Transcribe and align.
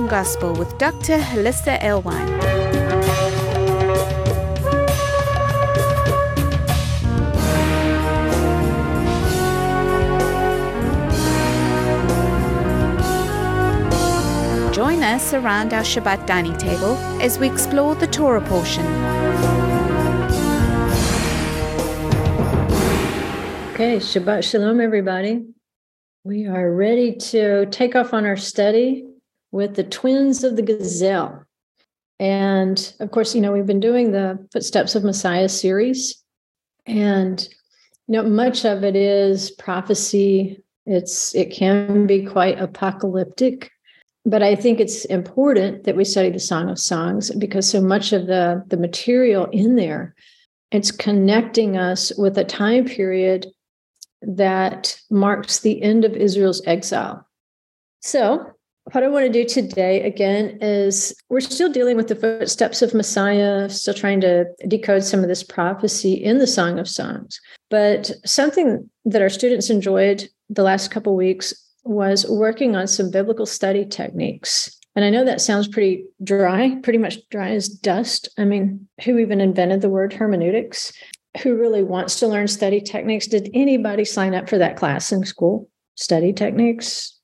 Gospel 0.00 0.54
with 0.54 0.78
Dr. 0.78 1.18
Hollisa 1.18 1.78
Alewine. 1.82 2.26
Join 14.72 15.02
us 15.02 15.34
around 15.34 15.74
our 15.74 15.82
Shabbat 15.82 16.26
dining 16.26 16.56
table 16.56 16.96
as 17.20 17.38
we 17.38 17.50
explore 17.50 17.94
the 17.94 18.06
Torah 18.06 18.40
portion. 18.40 18.86
Okay, 23.74 23.98
Shabbat 23.98 24.42
Shalom, 24.42 24.80
everybody. 24.80 25.44
We 26.24 26.46
are 26.46 26.72
ready 26.72 27.14
to 27.16 27.66
take 27.66 27.94
off 27.94 28.14
on 28.14 28.24
our 28.24 28.38
study 28.38 29.11
with 29.52 29.76
the 29.76 29.84
twins 29.84 30.42
of 30.42 30.56
the 30.56 30.62
gazelle. 30.62 31.44
And 32.18 32.92
of 33.00 33.10
course, 33.10 33.34
you 33.34 33.40
know, 33.40 33.52
we've 33.52 33.66
been 33.66 33.80
doing 33.80 34.12
the 34.12 34.44
Footsteps 34.52 34.94
of 34.94 35.04
Messiah 35.04 35.48
series. 35.48 36.22
And 36.86 37.46
you 38.08 38.14
know, 38.14 38.22
much 38.24 38.64
of 38.64 38.82
it 38.82 38.96
is 38.96 39.50
prophecy. 39.52 40.62
It's 40.86 41.34
it 41.34 41.52
can 41.52 42.06
be 42.06 42.24
quite 42.24 42.58
apocalyptic. 42.58 43.70
But 44.24 44.42
I 44.42 44.54
think 44.54 44.78
it's 44.78 45.04
important 45.06 45.84
that 45.84 45.96
we 45.96 46.04
study 46.04 46.30
the 46.30 46.38
Song 46.38 46.68
of 46.68 46.78
Songs 46.78 47.30
because 47.32 47.68
so 47.68 47.80
much 47.80 48.12
of 48.12 48.26
the, 48.26 48.62
the 48.68 48.76
material 48.76 49.46
in 49.46 49.74
there, 49.74 50.14
it's 50.70 50.92
connecting 50.92 51.76
us 51.76 52.12
with 52.16 52.38
a 52.38 52.44
time 52.44 52.84
period 52.84 53.46
that 54.22 54.96
marks 55.10 55.60
the 55.60 55.82
end 55.82 56.04
of 56.04 56.12
Israel's 56.12 56.62
exile. 56.66 57.26
So, 58.00 58.52
what 58.92 59.02
I 59.02 59.08
want 59.08 59.26
to 59.26 59.32
do 59.32 59.44
today 59.44 60.02
again 60.02 60.58
is 60.60 61.14
we're 61.28 61.40
still 61.40 61.72
dealing 61.72 61.96
with 61.96 62.08
the 62.08 62.14
footsteps 62.14 62.82
of 62.82 62.94
Messiah, 62.94 63.68
still 63.68 63.94
trying 63.94 64.20
to 64.20 64.44
decode 64.68 65.02
some 65.02 65.20
of 65.20 65.28
this 65.28 65.42
prophecy 65.42 66.12
in 66.12 66.38
the 66.38 66.46
Song 66.46 66.78
of 66.78 66.88
Songs. 66.88 67.40
But 67.70 68.10
something 68.24 68.88
that 69.06 69.22
our 69.22 69.30
students 69.30 69.70
enjoyed 69.70 70.28
the 70.50 70.62
last 70.62 70.90
couple 70.90 71.16
weeks 71.16 71.54
was 71.84 72.26
working 72.28 72.76
on 72.76 72.86
some 72.86 73.10
biblical 73.10 73.46
study 73.46 73.84
techniques. 73.84 74.78
And 74.94 75.04
I 75.04 75.10
know 75.10 75.24
that 75.24 75.40
sounds 75.40 75.68
pretty 75.68 76.04
dry, 76.22 76.76
pretty 76.82 76.98
much 76.98 77.18
dry 77.30 77.50
as 77.50 77.68
dust. 77.68 78.28
I 78.38 78.44
mean, 78.44 78.86
who 79.04 79.18
even 79.18 79.40
invented 79.40 79.80
the 79.80 79.90
word 79.90 80.12
hermeneutics? 80.12 80.92
who 81.42 81.56
really 81.56 81.82
wants 81.82 82.18
to 82.20 82.26
learn 82.26 82.46
study 82.46 82.78
techniques. 82.78 83.26
Did 83.26 83.48
anybody 83.54 84.04
sign 84.04 84.34
up 84.34 84.50
for 84.50 84.58
that 84.58 84.76
class 84.76 85.12
in 85.12 85.24
school? 85.24 85.66
Study 85.94 86.32
techniques? 86.32 87.18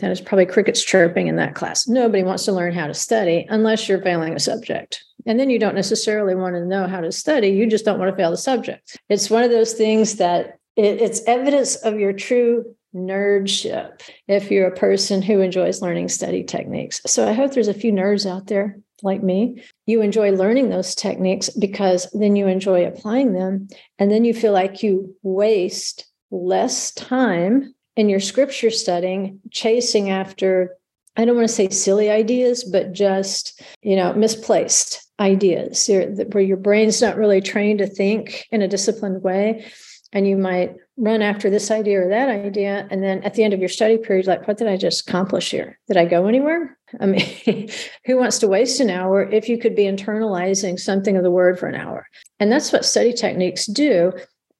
That 0.00 0.10
is 0.10 0.20
probably 0.20 0.46
crickets 0.46 0.82
chirping 0.82 1.26
in 1.26 1.36
that 1.36 1.54
class. 1.54 1.86
Nobody 1.88 2.22
wants 2.22 2.44
to 2.44 2.52
learn 2.52 2.72
how 2.72 2.86
to 2.86 2.94
study 2.94 3.46
unless 3.48 3.88
you're 3.88 4.02
failing 4.02 4.34
a 4.34 4.40
subject. 4.40 5.04
And 5.26 5.40
then 5.40 5.50
you 5.50 5.58
don't 5.58 5.74
necessarily 5.74 6.34
want 6.34 6.54
to 6.56 6.66
know 6.66 6.86
how 6.86 7.00
to 7.00 7.12
study. 7.12 7.48
You 7.48 7.66
just 7.66 7.84
don't 7.84 7.98
want 7.98 8.10
to 8.10 8.16
fail 8.16 8.30
the 8.30 8.36
subject. 8.36 8.98
It's 9.08 9.30
one 9.30 9.42
of 9.42 9.50
those 9.50 9.72
things 9.72 10.16
that 10.16 10.58
it, 10.76 11.00
it's 11.00 11.22
evidence 11.26 11.76
of 11.76 11.98
your 11.98 12.12
true 12.12 12.74
nerdship 12.94 14.02
if 14.28 14.50
you're 14.50 14.68
a 14.68 14.76
person 14.76 15.20
who 15.20 15.40
enjoys 15.40 15.82
learning 15.82 16.08
study 16.08 16.44
techniques. 16.44 17.00
So 17.06 17.28
I 17.28 17.32
hope 17.32 17.52
there's 17.52 17.68
a 17.68 17.74
few 17.74 17.92
nerds 17.92 18.30
out 18.30 18.46
there 18.46 18.78
like 19.02 19.22
me, 19.22 19.62
you 19.86 20.00
enjoy 20.00 20.32
learning 20.32 20.70
those 20.70 20.94
techniques 20.94 21.50
because 21.50 22.10
then 22.12 22.36
you 22.36 22.46
enjoy 22.46 22.86
applying 22.86 23.34
them. 23.34 23.68
And 23.98 24.10
then 24.10 24.24
you 24.24 24.32
feel 24.32 24.52
like 24.52 24.82
you 24.82 25.14
waste 25.22 26.06
less 26.30 26.92
time 26.92 27.74
in 27.96 28.08
your 28.08 28.20
scripture 28.20 28.70
studying, 28.70 29.40
chasing 29.50 30.10
after, 30.10 30.76
I 31.16 31.24
don't 31.24 31.36
want 31.36 31.48
to 31.48 31.54
say 31.54 31.68
silly 31.68 32.10
ideas, 32.10 32.64
but 32.64 32.92
just, 32.92 33.62
you 33.82 33.96
know, 33.96 34.12
misplaced 34.14 35.00
ideas 35.20 35.88
where 35.88 36.42
your 36.42 36.56
brain's 36.56 37.00
not 37.00 37.16
really 37.16 37.40
trained 37.40 37.78
to 37.78 37.86
think 37.86 38.46
in 38.50 38.62
a 38.62 38.68
disciplined 38.68 39.22
way. 39.22 39.64
And 40.12 40.28
you 40.28 40.36
might 40.36 40.76
run 40.96 41.22
after 41.22 41.50
this 41.50 41.70
idea 41.70 42.00
or 42.00 42.08
that 42.08 42.28
idea. 42.28 42.86
And 42.90 43.02
then 43.02 43.22
at 43.24 43.34
the 43.34 43.42
end 43.42 43.52
of 43.52 43.60
your 43.60 43.68
study 43.68 43.98
period, 43.98 44.26
like, 44.26 44.46
what 44.46 44.58
did 44.58 44.68
I 44.68 44.76
just 44.76 45.08
accomplish 45.08 45.50
here? 45.50 45.78
Did 45.88 45.96
I 45.96 46.04
go 46.04 46.26
anywhere? 46.26 46.78
I 47.00 47.06
mean, 47.06 47.68
who 48.06 48.16
wants 48.16 48.38
to 48.38 48.48
waste 48.48 48.80
an 48.80 48.90
hour 48.90 49.22
if 49.22 49.48
you 49.48 49.58
could 49.58 49.74
be 49.74 49.84
internalizing 49.84 50.78
something 50.78 51.16
of 51.16 51.24
the 51.24 51.32
word 51.32 51.58
for 51.58 51.66
an 51.66 51.74
hour? 51.74 52.06
And 52.38 52.50
that's 52.50 52.72
what 52.72 52.84
study 52.84 53.12
techniques 53.12 53.66
do. 53.66 54.12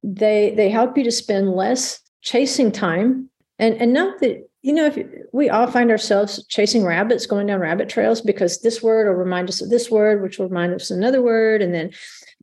They 0.03 0.53
they 0.55 0.69
help 0.69 0.99
you 0.99 1.05
to 1.05 1.11
spend 1.11 1.53
less 1.53 2.01
chasing 2.25 2.73
time. 2.73 3.31
And 3.59 3.81
and 3.81 3.93
not 3.93 4.21
that 4.21 4.49
you 4.63 4.73
know, 4.73 4.87
if 4.87 4.99
we 5.35 5.51
all 5.51 5.71
find 5.71 5.91
ourselves 5.91 6.45
chasing 6.47 6.85
rabbits, 6.87 7.27
going 7.27 7.47
down 7.47 7.61
rabbit 7.61 7.91
trails 7.91 8.23
because 8.23 8.63
this 8.63 8.83
word 8.83 9.07
will 9.07 9.15
remind 9.15 9.51
us 9.51 9.61
of 9.61 9.69
this 9.69 9.91
word, 9.91 10.23
which 10.23 10.39
will 10.39 10.49
remind 10.49 10.73
us 10.73 10.91
of 10.91 10.97
another 10.97 11.21
word, 11.21 11.61
and 11.61 11.75
then 11.75 11.91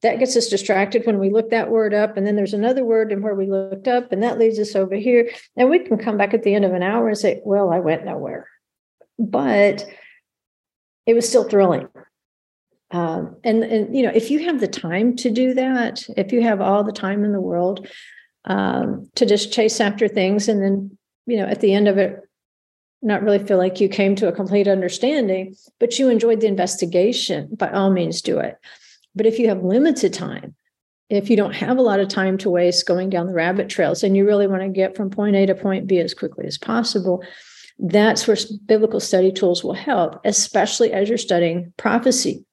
that 0.03 0.19
gets 0.19 0.37
us 0.37 0.47
distracted 0.47 1.05
when 1.07 1.17
we 1.17 1.31
look 1.31 1.49
that 1.49 1.71
word 1.71 1.95
up. 1.95 2.15
And 2.15 2.27
then 2.27 2.35
there's 2.35 2.53
another 2.53 2.85
word 2.85 3.11
and 3.11 3.23
where 3.23 3.33
we 3.33 3.47
looked 3.47 3.87
up 3.87 4.11
and 4.11 4.21
that 4.21 4.37
leads 4.37 4.59
us 4.59 4.75
over 4.75 4.95
here. 4.95 5.31
And 5.57 5.69
we 5.69 5.79
can 5.79 5.97
come 5.97 6.15
back 6.15 6.35
at 6.35 6.43
the 6.43 6.53
end 6.53 6.63
of 6.63 6.73
an 6.73 6.83
hour 6.83 7.07
and 7.07 7.17
say 7.17 7.41
well 7.43 7.71
i 7.71 7.79
went 7.79 8.05
nowhere. 8.05 8.47
But 9.17 9.85
it 11.07 11.15
was 11.15 11.27
still 11.27 11.49
thrilling. 11.49 11.87
Um, 12.91 13.37
and 13.43 13.63
and 13.63 13.95
you 13.95 14.03
know 14.03 14.11
if 14.13 14.29
you 14.29 14.45
have 14.45 14.59
the 14.59 14.67
time 14.67 15.15
to 15.17 15.31
do 15.31 15.53
that 15.55 16.03
if 16.17 16.31
you 16.31 16.43
have 16.43 16.61
all 16.61 16.83
the 16.83 16.91
time 16.91 17.23
in 17.23 17.31
the 17.31 17.41
world 17.41 17.87
um, 18.45 19.09
to 19.15 19.25
just 19.25 19.53
chase 19.53 19.79
after 19.79 20.07
things 20.07 20.47
and 20.47 20.61
then 20.61 20.97
you 21.25 21.37
know 21.37 21.45
at 21.45 21.61
the 21.61 21.73
end 21.73 21.87
of 21.87 21.97
it 21.97 22.21
not 23.03 23.23
really 23.23 23.39
feel 23.39 23.57
like 23.57 23.79
you 23.79 23.89
came 23.89 24.15
to 24.15 24.27
a 24.27 24.31
complete 24.31 24.67
understanding 24.67 25.55
but 25.79 25.97
you 25.97 26.09
enjoyed 26.09 26.41
the 26.41 26.47
investigation 26.47 27.49
by 27.55 27.69
all 27.69 27.91
means 27.91 28.21
do 28.21 28.39
it 28.39 28.57
but 29.15 29.25
if 29.25 29.39
you 29.39 29.49
have 29.49 29.63
limited 29.63 30.13
time, 30.13 30.55
if 31.09 31.29
you 31.29 31.35
don't 31.35 31.55
have 31.55 31.77
a 31.77 31.81
lot 31.81 31.99
of 31.99 32.07
time 32.07 32.37
to 32.39 32.49
waste 32.49 32.85
going 32.85 33.09
down 33.09 33.27
the 33.27 33.33
rabbit 33.33 33.69
trails 33.69 34.03
and 34.03 34.15
you 34.15 34.25
really 34.25 34.47
want 34.47 34.61
to 34.61 34.69
get 34.69 34.95
from 34.95 35.09
point 35.09 35.35
A 35.35 35.45
to 35.45 35.55
point 35.55 35.87
B 35.87 35.99
as 35.99 36.13
quickly 36.13 36.45
as 36.45 36.57
possible, 36.57 37.23
that's 37.79 38.27
where 38.27 38.37
biblical 38.65 38.99
study 38.99 39.31
tools 39.31 39.63
will 39.63 39.73
help, 39.73 40.21
especially 40.23 40.93
as 40.93 41.09
you're 41.09 41.17
studying 41.17 41.73
prophecy. 41.77 42.45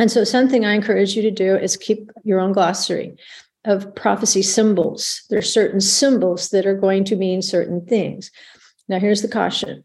And 0.00 0.10
so, 0.10 0.24
something 0.24 0.64
I 0.64 0.74
encourage 0.74 1.16
you 1.16 1.22
to 1.22 1.30
do 1.30 1.56
is 1.56 1.76
keep 1.76 2.10
your 2.24 2.40
own 2.40 2.52
glossary 2.52 3.16
of 3.64 3.94
prophecy 3.94 4.42
symbols. 4.42 5.22
There 5.30 5.38
are 5.38 5.42
certain 5.42 5.80
symbols 5.80 6.50
that 6.50 6.66
are 6.66 6.76
going 6.76 7.04
to 7.04 7.16
mean 7.16 7.42
certain 7.42 7.84
things. 7.84 8.30
Now, 8.88 8.98
here's 8.98 9.22
the 9.22 9.28
caution 9.28 9.84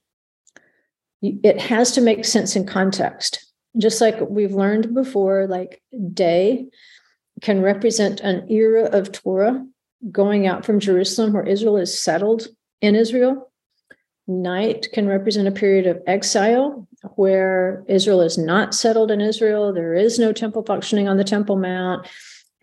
it 1.22 1.60
has 1.62 1.94
to 1.94 2.02
make 2.02 2.26
sense 2.26 2.56
in 2.56 2.66
context 2.66 3.54
just 3.78 4.02
like 4.02 4.20
we've 4.30 4.54
learned 4.54 4.94
before, 4.94 5.48
like 5.48 5.82
day 6.14 6.68
can 7.42 7.62
represent 7.62 8.22
an 8.22 8.50
era 8.52 8.84
of 8.86 9.12
Torah 9.12 9.66
going 10.12 10.48
out 10.48 10.66
from 10.66 10.80
Jerusalem 10.80 11.34
where 11.34 11.48
Israel 11.48 11.78
is 11.78 12.00
settled 12.00 12.48
in 12.82 12.96
Israel. 12.96 13.52
Night 14.28 14.88
can 14.94 15.08
represent 15.08 15.48
a 15.48 15.52
period 15.52 15.88
of 15.88 16.02
exile 16.08 16.88
where 17.16 17.84
Israel 17.88 18.22
is 18.22 18.38
not 18.38 18.74
settled 18.74 19.12
in 19.12 19.20
Israel. 19.20 19.74
There 19.74 19.94
is 19.94 20.20
no 20.20 20.32
temple 20.32 20.64
functioning 20.64 21.08
on 21.08 21.18
the 21.18 21.24
Temple 21.26 21.58
Mount, 21.58 22.08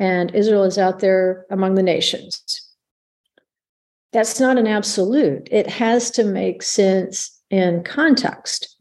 and 0.01 0.35
Israel 0.35 0.65
is 0.65 0.79
out 0.79 0.99
there 0.99 1.47
among 1.51 1.77
the 1.77 1.83
nations. 1.85 2.43
That's 4.13 4.41
not 4.41 4.59
an 4.59 4.67
absolute. 4.67 5.47
It 5.53 5.69
has 5.69 6.11
to 6.13 6.25
make 6.25 6.65
sense 6.65 7.41
in 7.51 7.85
context 7.85 8.77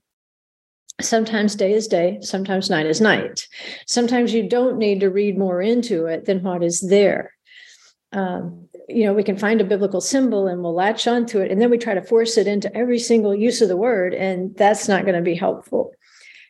sometimes 1.02 1.56
day 1.56 1.74
is 1.74 1.88
day, 1.88 2.20
sometimes 2.22 2.70
night 2.70 2.86
is 2.86 3.02
night. 3.02 3.48
Sometimes 3.88 4.34
you 4.34 4.48
don't 4.48 4.78
need 4.78 5.00
to 5.00 5.10
read 5.10 5.38
more 5.38 5.62
into 5.62 6.06
it 6.06 6.26
than 6.26 6.44
what 6.44 6.64
is 6.64 6.82
there. 6.82 7.34
Um, 8.12 8.68
you 8.88 9.06
know, 9.06 9.14
we 9.14 9.24
can 9.24 9.38
find 9.38 9.62
a 9.62 9.66
biblical 9.66 10.02
symbol 10.02 10.48
and 10.48 10.64
we'll 10.64 10.74
latch 10.74 11.08
onto 11.08 11.40
it, 11.40 11.52
and 11.52 11.62
then 11.62 11.70
we 11.70 11.78
try 11.78 11.94
to 11.94 12.02
force 12.02 12.38
it 12.38 12.48
into 12.48 12.76
every 12.76 13.00
single 13.00 13.36
use 13.36 13.62
of 13.62 13.70
the 13.70 13.78
word, 13.78 14.14
and 14.14 14.56
that's 14.56 14.88
not 14.88 15.04
going 15.04 15.16
to 15.16 15.22
be 15.22 15.36
helpful. 15.36 15.92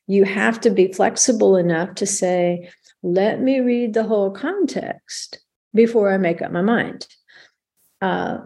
You 0.07 0.24
have 0.24 0.60
to 0.62 0.69
be 0.69 0.92
flexible 0.92 1.56
enough 1.56 1.95
to 1.95 2.06
say, 2.06 2.69
let 3.01 3.42
me 3.42 3.60
read 3.60 3.94
the 3.94 4.04
whole 4.04 4.31
context 4.31 5.40
before 5.74 6.12
I 6.12 6.18
make 6.18 6.42
up 6.42 6.51
my 6.51 6.62
mind. 6.62 7.07
Uh, 8.01 8.40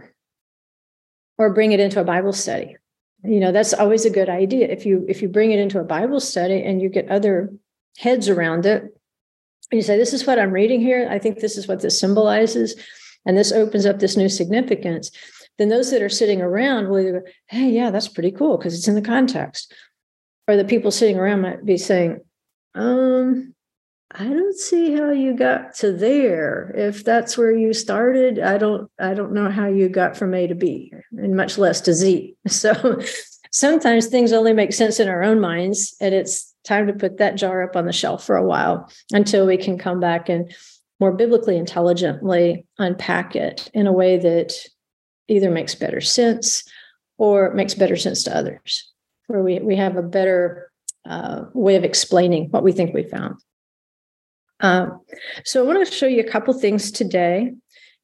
or 1.38 1.54
bring 1.54 1.72
it 1.72 1.80
into 1.80 2.00
a 2.00 2.04
Bible 2.04 2.34
study. 2.34 2.76
You 3.24 3.40
know 3.40 3.52
that's 3.54 3.74
always 3.74 4.06
a 4.06 4.10
good 4.10 4.30
idea. 4.30 4.68
If 4.68 4.86
you 4.86 5.06
if 5.08 5.22
you 5.22 5.30
bring 5.30 5.52
it 5.52 5.60
into 5.60 5.80
a 5.80 5.86
bible 5.86 6.20
study 6.20 6.62
and 6.62 6.82
you 6.82 6.90
get 6.90 7.10
other 7.10 7.54
heads 7.98 8.28
around 8.28 8.66
it 8.66 8.94
you 9.72 9.82
say 9.82 9.98
this 9.98 10.14
is 10.14 10.28
what 10.28 10.40
i'm 10.40 10.52
reading 10.52 10.82
here. 10.82 11.08
I 11.10 11.20
think 11.20 11.40
this 11.40 11.58
is 11.58 11.68
what 11.68 11.82
this 11.82 12.00
symbolizes 12.00 12.76
and 13.26 13.38
this 13.38 13.52
opens 13.52 13.86
up 13.86 14.00
this 14.00 14.18
new 14.18 14.28
significance. 14.28 15.12
Then 15.58 15.70
those 15.70 15.92
that 15.92 16.02
are 16.02 16.10
sitting 16.10 16.42
around 16.42 16.90
will 16.90 17.12
go 17.12 17.22
hey 17.48 17.70
yeah 17.70 17.92
that's 17.92 18.08
pretty 18.08 18.32
cool 18.32 18.58
because 18.58 18.78
it's 18.78 18.88
in 18.88 18.96
the 18.96 19.02
context. 19.02 19.74
Or 20.48 20.58
the 20.58 20.66
people 20.66 20.92
sitting 20.92 21.18
around 21.18 21.42
might 21.42 21.66
be 21.66 21.78
saying 21.78 22.20
um 22.76 23.56
I 24.16 24.26
don't 24.26 24.56
see 24.56 24.94
how 24.94 25.12
you 25.12 25.34
got 25.34 25.74
to 25.76 25.92
there. 25.92 26.72
If 26.76 27.04
that's 27.04 27.36
where 27.36 27.52
you 27.52 27.74
started, 27.74 28.38
I 28.40 28.58
don't 28.60 28.90
I 29.00 29.14
don't 29.16 29.34
know 29.34 29.50
how 29.50 29.68
you 29.68 29.90
got 29.90 30.16
from 30.16 30.36
A 30.36 30.46
to 30.46 30.56
B, 30.56 30.94
and 31.18 31.36
much 31.36 31.58
less 31.58 31.82
to 31.82 31.94
Z. 31.94 32.36
So 32.48 33.02
sometimes 33.52 34.08
things 34.08 34.32
only 34.32 34.54
make 34.54 34.74
sense 34.74 35.00
in 35.00 35.08
our 35.08 35.24
own 35.24 35.40
minds, 35.40 35.96
and 36.00 36.14
it's 36.14 36.54
time 36.64 36.88
to 36.88 36.94
put 36.94 37.18
that 37.18 37.36
jar 37.36 37.64
up 37.64 37.76
on 37.76 37.86
the 37.86 37.94
shelf 37.94 38.24
for 38.24 38.36
a 38.36 38.46
while 38.46 38.90
until 39.12 39.46
we 39.48 39.58
can 39.58 39.78
come 39.78 40.00
back 40.00 40.30
and 40.30 40.54
more 41.00 41.12
biblically 41.12 41.58
intelligently 41.58 42.66
unpack 42.78 43.36
it 43.36 43.70
in 43.74 43.88
a 43.88 43.92
way 43.92 44.18
that 44.18 44.54
either 45.28 45.50
makes 45.50 45.76
better 45.76 46.02
sense 46.02 46.64
or 47.18 47.54
makes 47.54 47.74
better 47.74 47.96
sense 47.96 48.24
to 48.24 48.36
others, 48.36 48.92
where 49.28 49.42
we, 49.42 49.60
we 49.60 49.76
have 49.76 49.98
a 49.98 50.04
better 50.04 50.72
uh, 51.06 51.46
way 51.54 51.76
of 51.76 51.84
explaining 51.84 52.50
what 52.52 52.64
we 52.64 52.72
think 52.72 52.94
we 52.94 53.04
found. 53.04 53.36
Um, 54.64 55.02
so 55.44 55.62
I 55.62 55.68
want 55.68 55.86
to 55.86 55.94
show 55.94 56.08
you 56.08 56.22
a 56.22 56.30
couple 56.30 56.54
things 56.54 56.90
today, 56.90 57.52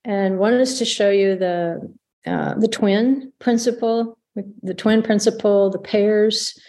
and 0.04 0.38
one 0.38 0.54
is 0.54 0.78
to 0.78 0.86
show 0.86 1.10
you 1.10 1.38
the 1.38 1.96
uh, 2.28 2.54
the 2.56 2.68
twin 2.68 3.32
principle, 3.40 4.20
the 4.62 4.74
twin 4.74 5.02
principle, 5.02 5.72
the 5.72 5.80
pairs. 5.80 6.60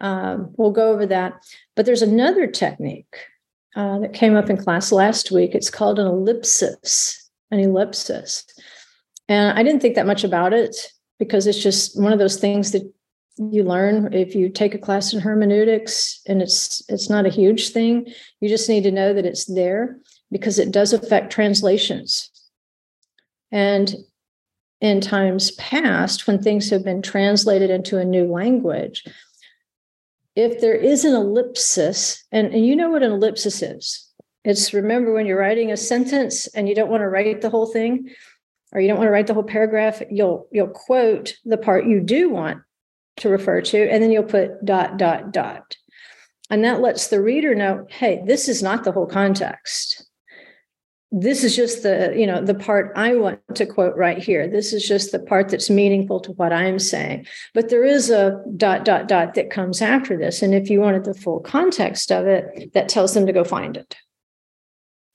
Um, 0.00 0.54
we'll 0.56 0.72
go 0.72 0.92
over 0.92 1.06
that, 1.06 1.32
but 1.74 1.86
there's 1.86 2.02
another 2.02 2.46
technique 2.46 3.16
uh, 3.76 3.98
that 4.00 4.12
came 4.12 4.36
up 4.36 4.50
in 4.50 4.58
class 4.58 4.92
last 4.92 5.30
week. 5.30 5.54
It's 5.54 5.70
called 5.70 5.98
an 5.98 6.06
ellipsis, 6.06 7.30
an 7.50 7.60
ellipsis, 7.60 8.44
and 9.26 9.58
I 9.58 9.62
didn't 9.62 9.80
think 9.80 9.94
that 9.94 10.06
much 10.06 10.22
about 10.22 10.52
it 10.52 10.76
because 11.18 11.46
it's 11.46 11.62
just 11.62 11.98
one 11.98 12.12
of 12.12 12.18
those 12.18 12.38
things 12.38 12.72
that 12.72 12.82
you 13.40 13.64
learn 13.64 14.12
if 14.12 14.34
you 14.34 14.50
take 14.50 14.74
a 14.74 14.78
class 14.78 15.14
in 15.14 15.20
hermeneutics 15.20 16.20
and 16.26 16.42
it's 16.42 16.82
it's 16.90 17.08
not 17.08 17.24
a 17.24 17.30
huge 17.30 17.70
thing 17.70 18.06
you 18.40 18.50
just 18.50 18.68
need 18.68 18.82
to 18.82 18.90
know 18.90 19.14
that 19.14 19.24
it's 19.24 19.46
there 19.46 19.98
because 20.30 20.58
it 20.58 20.70
does 20.70 20.92
affect 20.92 21.32
translations. 21.32 22.30
And 23.52 23.94
in 24.80 25.00
times 25.00 25.50
past 25.52 26.26
when 26.26 26.40
things 26.40 26.70
have 26.70 26.84
been 26.84 27.02
translated 27.02 27.68
into 27.68 27.98
a 27.98 28.04
new 28.04 28.30
language 28.30 29.04
if 30.36 30.60
there 30.60 30.74
is 30.74 31.04
an 31.04 31.12
ellipsis 31.12 32.24
and, 32.32 32.54
and 32.54 32.64
you 32.64 32.76
know 32.76 32.88
what 32.88 33.02
an 33.02 33.12
ellipsis 33.12 33.62
is. 33.62 34.06
It's 34.44 34.72
remember 34.72 35.12
when 35.12 35.26
you're 35.26 35.38
writing 35.38 35.70
a 35.70 35.76
sentence 35.76 36.46
and 36.48 36.68
you 36.68 36.74
don't 36.74 36.88
want 36.88 37.02
to 37.02 37.08
write 37.08 37.42
the 37.42 37.50
whole 37.50 37.66
thing 37.66 38.08
or 38.72 38.80
you 38.80 38.88
don't 38.88 38.96
want 38.96 39.08
to 39.08 39.12
write 39.12 39.26
the 39.26 39.34
whole 39.34 39.42
paragraph 39.42 40.00
you'll 40.10 40.48
you'll 40.52 40.68
quote 40.68 41.36
the 41.44 41.58
part 41.58 41.86
you 41.86 42.00
do 42.00 42.30
want 42.30 42.62
to 43.20 43.28
refer 43.28 43.60
to, 43.60 43.88
and 43.90 44.02
then 44.02 44.10
you'll 44.10 44.24
put 44.24 44.64
dot, 44.64 44.98
dot, 44.98 45.32
dot. 45.32 45.76
And 46.50 46.64
that 46.64 46.80
lets 46.80 47.08
the 47.08 47.22
reader 47.22 47.54
know, 47.54 47.86
hey, 47.88 48.22
this 48.26 48.48
is 48.48 48.62
not 48.62 48.84
the 48.84 48.92
whole 48.92 49.06
context. 49.06 50.04
This 51.12 51.42
is 51.42 51.56
just 51.56 51.82
the, 51.82 52.12
you 52.16 52.26
know, 52.26 52.40
the 52.40 52.54
part 52.54 52.92
I 52.96 53.16
want 53.16 53.40
to 53.54 53.66
quote 53.66 53.96
right 53.96 54.18
here. 54.18 54.48
This 54.48 54.72
is 54.72 54.86
just 54.86 55.10
the 55.10 55.18
part 55.18 55.48
that's 55.48 55.68
meaningful 55.68 56.20
to 56.20 56.32
what 56.32 56.52
I'm 56.52 56.78
saying. 56.78 57.26
But 57.52 57.68
there 57.68 57.84
is 57.84 58.10
a 58.10 58.42
dot, 58.56 58.84
dot, 58.84 59.08
dot 59.08 59.34
that 59.34 59.50
comes 59.50 59.82
after 59.82 60.16
this. 60.16 60.40
And 60.40 60.54
if 60.54 60.70
you 60.70 60.80
wanted 60.80 61.04
the 61.04 61.14
full 61.14 61.40
context 61.40 62.12
of 62.12 62.26
it, 62.26 62.72
that 62.74 62.88
tells 62.88 63.14
them 63.14 63.26
to 63.26 63.32
go 63.32 63.42
find 63.42 63.76
it. 63.76 63.96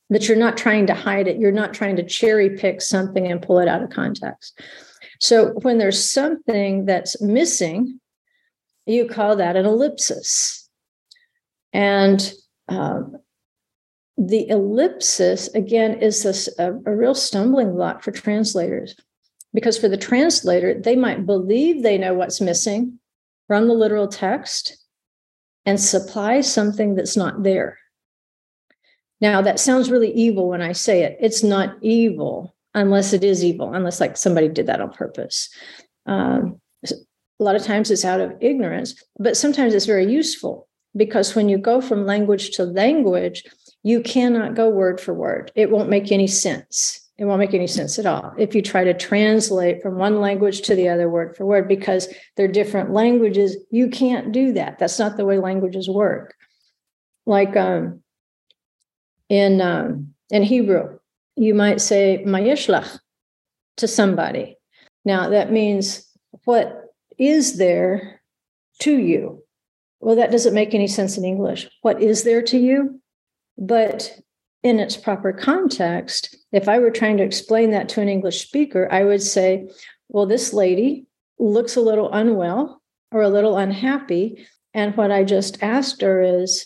That 0.09 0.27
you're 0.27 0.37
not 0.37 0.57
trying 0.57 0.87
to 0.87 0.93
hide 0.93 1.27
it. 1.27 1.39
You're 1.39 1.51
not 1.51 1.73
trying 1.73 1.95
to 1.95 2.05
cherry 2.05 2.57
pick 2.57 2.81
something 2.81 3.25
and 3.25 3.41
pull 3.41 3.59
it 3.59 3.67
out 3.67 3.81
of 3.81 3.89
context. 3.89 4.61
So 5.25 5.53
when 5.63 5.79
there's 5.79 6.07
something 6.07 6.85
that's 6.85 7.19
missing, 7.19 7.99
you 8.85 9.07
call 9.07 9.37
that 9.37 9.55
an 9.55 9.65
ellipsis. 9.65 10.69
And 11.73 12.31
um, 12.69 13.17
the 14.19 14.47
ellipsis, 14.47 15.47
again, 15.55 15.99
is 15.99 16.53
a, 16.59 16.73
a 16.85 16.95
real 16.95 17.15
stumbling 17.15 17.73
block 17.73 18.03
for 18.03 18.11
translators 18.11 18.95
because 19.51 19.79
for 19.79 19.87
the 19.89 19.97
translator, 19.97 20.79
they 20.79 20.95
might 20.95 21.25
believe 21.25 21.81
they 21.81 21.97
know 21.97 22.13
what's 22.13 22.39
missing 22.39 22.99
from 23.47 23.67
the 23.67 23.73
literal 23.73 24.07
text 24.07 24.77
and 25.65 25.81
supply 25.81 26.41
something 26.41 26.93
that's 26.93 27.17
not 27.17 27.41
there. 27.41 27.79
Now, 29.21 29.41
that 29.41 29.59
sounds 29.59 29.89
really 29.89 30.11
evil 30.11 30.49
when 30.49 30.61
I 30.61 30.73
say 30.73 31.01
it. 31.01 31.17
It's 31.19 31.41
not 31.41 31.77
evil 31.81 32.54
unless 32.75 33.13
it 33.13 33.23
is 33.23 33.43
evil, 33.43 33.73
unless 33.73 33.99
like 33.99 34.17
somebody 34.17 34.47
did 34.47 34.67
that 34.67 34.81
on 34.81 34.91
purpose. 34.91 35.49
Um, 36.05 36.61
a 36.83 37.43
lot 37.43 37.55
of 37.55 37.63
times 37.63 37.89
it's 37.89 38.05
out 38.05 38.21
of 38.21 38.33
ignorance, 38.39 39.01
but 39.17 39.35
sometimes 39.35 39.73
it's 39.73 39.85
very 39.85 40.11
useful 40.11 40.67
because 40.95 41.35
when 41.35 41.49
you 41.49 41.57
go 41.57 41.81
from 41.81 42.05
language 42.05 42.51
to 42.51 42.63
language, 42.63 43.43
you 43.83 44.01
cannot 44.01 44.55
go 44.55 44.69
word 44.69 45.01
for 45.01 45.13
word. 45.13 45.51
It 45.55 45.71
won't 45.71 45.89
make 45.89 46.11
any 46.11 46.27
sense. 46.27 47.01
It 47.17 47.25
won't 47.25 47.39
make 47.39 47.53
any 47.53 47.67
sense 47.67 47.97
at 47.97 48.05
all 48.05 48.33
if 48.37 48.53
you 48.53 48.61
try 48.61 48.83
to 48.83 48.93
translate 48.93 49.81
from 49.81 49.97
one 49.97 50.19
language 50.19 50.61
to 50.63 50.75
the 50.75 50.89
other 50.89 51.09
word 51.09 51.35
for 51.35 51.45
word 51.45 51.67
because 51.67 52.13
they're 52.35 52.49
different 52.49 52.91
languages. 52.91 53.55
You 53.71 53.89
can't 53.89 54.33
do 54.33 54.51
that. 54.53 54.79
That's 54.79 54.99
not 54.99 55.15
the 55.15 55.25
way 55.25 55.39
languages 55.39 55.89
work. 55.89 56.35
Like 57.25 57.55
um, 57.55 58.01
in 59.29 59.61
um, 59.61 60.13
in 60.29 60.43
Hebrew, 60.43 60.99
you 61.35 61.53
might 61.53 61.81
say 61.81 62.23
mayishlach 62.25 62.99
to 63.77 63.87
somebody. 63.87 64.57
Now 65.03 65.29
that 65.29 65.51
means 65.51 66.09
what 66.45 66.81
is 67.17 67.57
there 67.57 68.21
to 68.79 68.97
you? 68.97 69.43
Well, 69.99 70.15
that 70.15 70.31
doesn't 70.31 70.53
make 70.53 70.73
any 70.73 70.87
sense 70.87 71.17
in 71.17 71.25
English. 71.25 71.67
What 71.81 72.01
is 72.01 72.23
there 72.23 72.41
to 72.43 72.57
you? 72.57 73.01
But 73.57 74.19
in 74.63 74.79
its 74.79 74.97
proper 74.97 75.31
context, 75.31 76.35
if 76.51 76.67
I 76.67 76.79
were 76.79 76.91
trying 76.91 77.17
to 77.17 77.23
explain 77.23 77.71
that 77.71 77.89
to 77.89 78.01
an 78.01 78.09
English 78.09 78.41
speaker, 78.41 78.87
I 78.91 79.03
would 79.03 79.21
say, 79.21 79.69
well, 80.09 80.25
this 80.25 80.53
lady 80.53 81.05
looks 81.39 81.75
a 81.75 81.81
little 81.81 82.11
unwell 82.11 82.81
or 83.11 83.21
a 83.21 83.29
little 83.29 83.57
unhappy. 83.57 84.47
And 84.73 84.95
what 84.97 85.11
I 85.11 85.23
just 85.23 85.61
asked 85.63 86.01
her 86.01 86.21
is, 86.21 86.65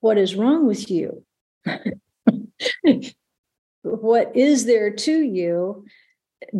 what 0.00 0.18
is 0.18 0.36
wrong 0.36 0.66
with 0.66 0.90
you? 0.90 1.24
what 3.86 4.34
is 4.34 4.64
there 4.64 4.90
to 4.90 5.22
you 5.22 5.84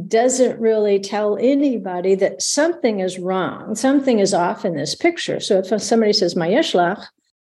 doesn't 0.09 0.59
really 0.59 0.99
tell 0.99 1.37
anybody 1.39 2.15
that 2.15 2.43
something 2.43 3.01
is 3.01 3.19
wrong, 3.19 3.75
something 3.75 4.19
is 4.19 4.33
off 4.33 4.65
in 4.65 4.75
this 4.75 4.95
picture. 4.95 5.41
So 5.41 5.59
if 5.59 5.83
somebody 5.83 6.13
says 6.13 6.35
Mayeshlach 6.35 7.05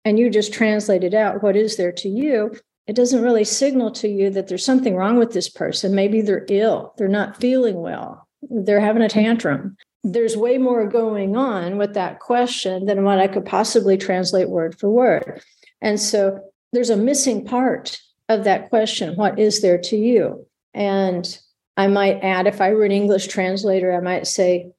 and 0.03 0.17
you 0.17 0.29
just 0.29 0.53
translate 0.53 1.03
it 1.03 1.13
out, 1.13 1.43
what 1.43 1.55
is 1.55 1.77
there 1.77 1.91
to 1.91 2.09
you? 2.09 2.55
It 2.87 2.95
doesn't 2.95 3.21
really 3.21 3.43
signal 3.43 3.91
to 3.93 4.07
you 4.07 4.29
that 4.31 4.47
there's 4.47 4.65
something 4.65 4.95
wrong 4.95 5.17
with 5.17 5.33
this 5.33 5.49
person. 5.49 5.95
Maybe 5.95 6.21
they're 6.21 6.45
ill, 6.49 6.93
they're 6.97 7.07
not 7.07 7.37
feeling 7.37 7.81
well, 7.81 8.27
they're 8.41 8.79
having 8.79 9.01
a 9.01 9.09
tantrum. 9.09 9.77
There's 10.03 10.37
way 10.37 10.59
more 10.59 10.87
going 10.87 11.35
on 11.35 11.77
with 11.77 11.95
that 11.95 12.19
question 12.19 12.85
than 12.85 13.03
what 13.03 13.19
I 13.19 13.27
could 13.27 13.45
possibly 13.45 13.97
translate 13.97 14.49
word 14.49 14.77
for 14.77 14.89
word. 14.89 15.41
And 15.81 15.99
so 15.99 16.39
there's 16.73 16.91
a 16.91 16.97
missing 16.97 17.43
part 17.43 17.99
of 18.29 18.43
that 18.43 18.69
question 18.69 19.15
what 19.15 19.39
is 19.39 19.61
there 19.61 19.77
to 19.77 19.97
you? 19.97 20.45
And 20.73 21.25
i 21.77 21.87
might 21.87 22.23
add 22.23 22.47
if 22.47 22.61
i 22.61 22.73
were 22.73 22.85
an 22.85 22.91
english 22.91 23.27
translator 23.27 23.93
i 23.93 23.99
might 23.99 24.27
say 24.27 24.71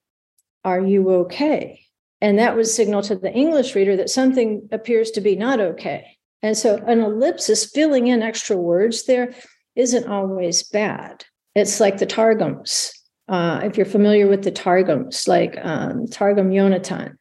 are 0.64 0.80
you 0.80 1.08
okay? 1.10 1.80
And 2.20 2.38
that 2.38 2.56
would 2.56 2.66
signal 2.66 3.02
to 3.02 3.14
the 3.14 3.32
english 3.32 3.74
reader 3.74 3.96
that 3.96 4.10
something 4.10 4.68
appears 4.72 5.10
to 5.12 5.20
be 5.20 5.36
not 5.36 5.60
okay. 5.60 6.18
And 6.42 6.56
so 6.56 6.76
an 6.86 7.00
ellipsis 7.00 7.70
filling 7.70 8.08
in 8.08 8.22
extra 8.22 8.56
words 8.56 9.04
there 9.04 9.34
isn't 9.74 10.08
always 10.08 10.62
bad. 10.62 11.24
It's 11.54 11.80
like 11.80 11.98
the 11.98 12.06
targums 12.06 12.92
uh, 13.28 13.60
if 13.64 13.76
you're 13.76 13.86
familiar 13.86 14.28
with 14.28 14.44
the 14.44 14.50
targums 14.50 15.26
like 15.26 15.58
um, 15.62 16.06
targum 16.06 16.50
yonatan. 16.50 17.16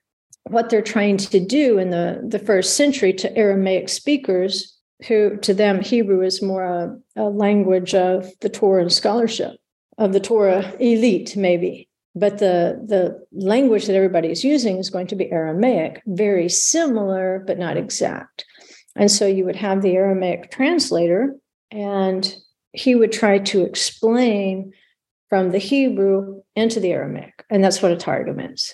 What 0.48 0.70
they're 0.70 0.82
trying 0.82 1.17
to 1.17 1.39
do 1.39 1.79
in 1.79 1.89
the, 1.89 2.22
the 2.27 2.38
first 2.38 2.75
century 2.75 3.13
to 3.13 3.36
aramaic 3.36 3.89
speakers 3.89 4.75
who 5.07 5.37
to 5.37 5.53
them 5.53 5.81
Hebrew 5.81 6.21
is 6.21 6.41
more 6.41 6.63
a, 6.63 6.97
a 7.15 7.23
language 7.23 7.93
of 7.93 8.27
the 8.41 8.49
Torah 8.49 8.81
and 8.81 8.91
scholarship, 8.91 9.57
of 9.97 10.13
the 10.13 10.19
Torah 10.19 10.73
elite, 10.79 11.35
maybe. 11.35 11.89
But 12.17 12.37
the, 12.37 12.81
the 12.87 13.25
language 13.33 13.87
that 13.87 13.95
everybody 13.95 14.29
is 14.29 14.43
using 14.43 14.77
is 14.77 14.89
going 14.89 15.07
to 15.07 15.17
be 15.17 15.31
Aramaic, 15.31 16.01
very 16.05 16.47
similar, 16.47 17.43
but 17.45 17.59
not 17.59 17.75
exact. 17.75 18.45
And 18.95 19.11
so 19.11 19.27
you 19.27 19.43
would 19.43 19.57
have 19.57 19.81
the 19.81 19.95
Aramaic 19.95 20.49
translator, 20.49 21.35
and 21.71 22.33
he 22.71 22.95
would 22.95 23.11
try 23.11 23.39
to 23.39 23.63
explain 23.63 24.71
from 25.27 25.51
the 25.51 25.57
Hebrew 25.57 26.41
into 26.55 26.79
the 26.79 26.93
Aramaic. 26.93 27.43
And 27.49 27.61
that's 27.61 27.81
what 27.81 27.91
a 27.91 27.97
Targum 27.97 28.39
is. 28.39 28.73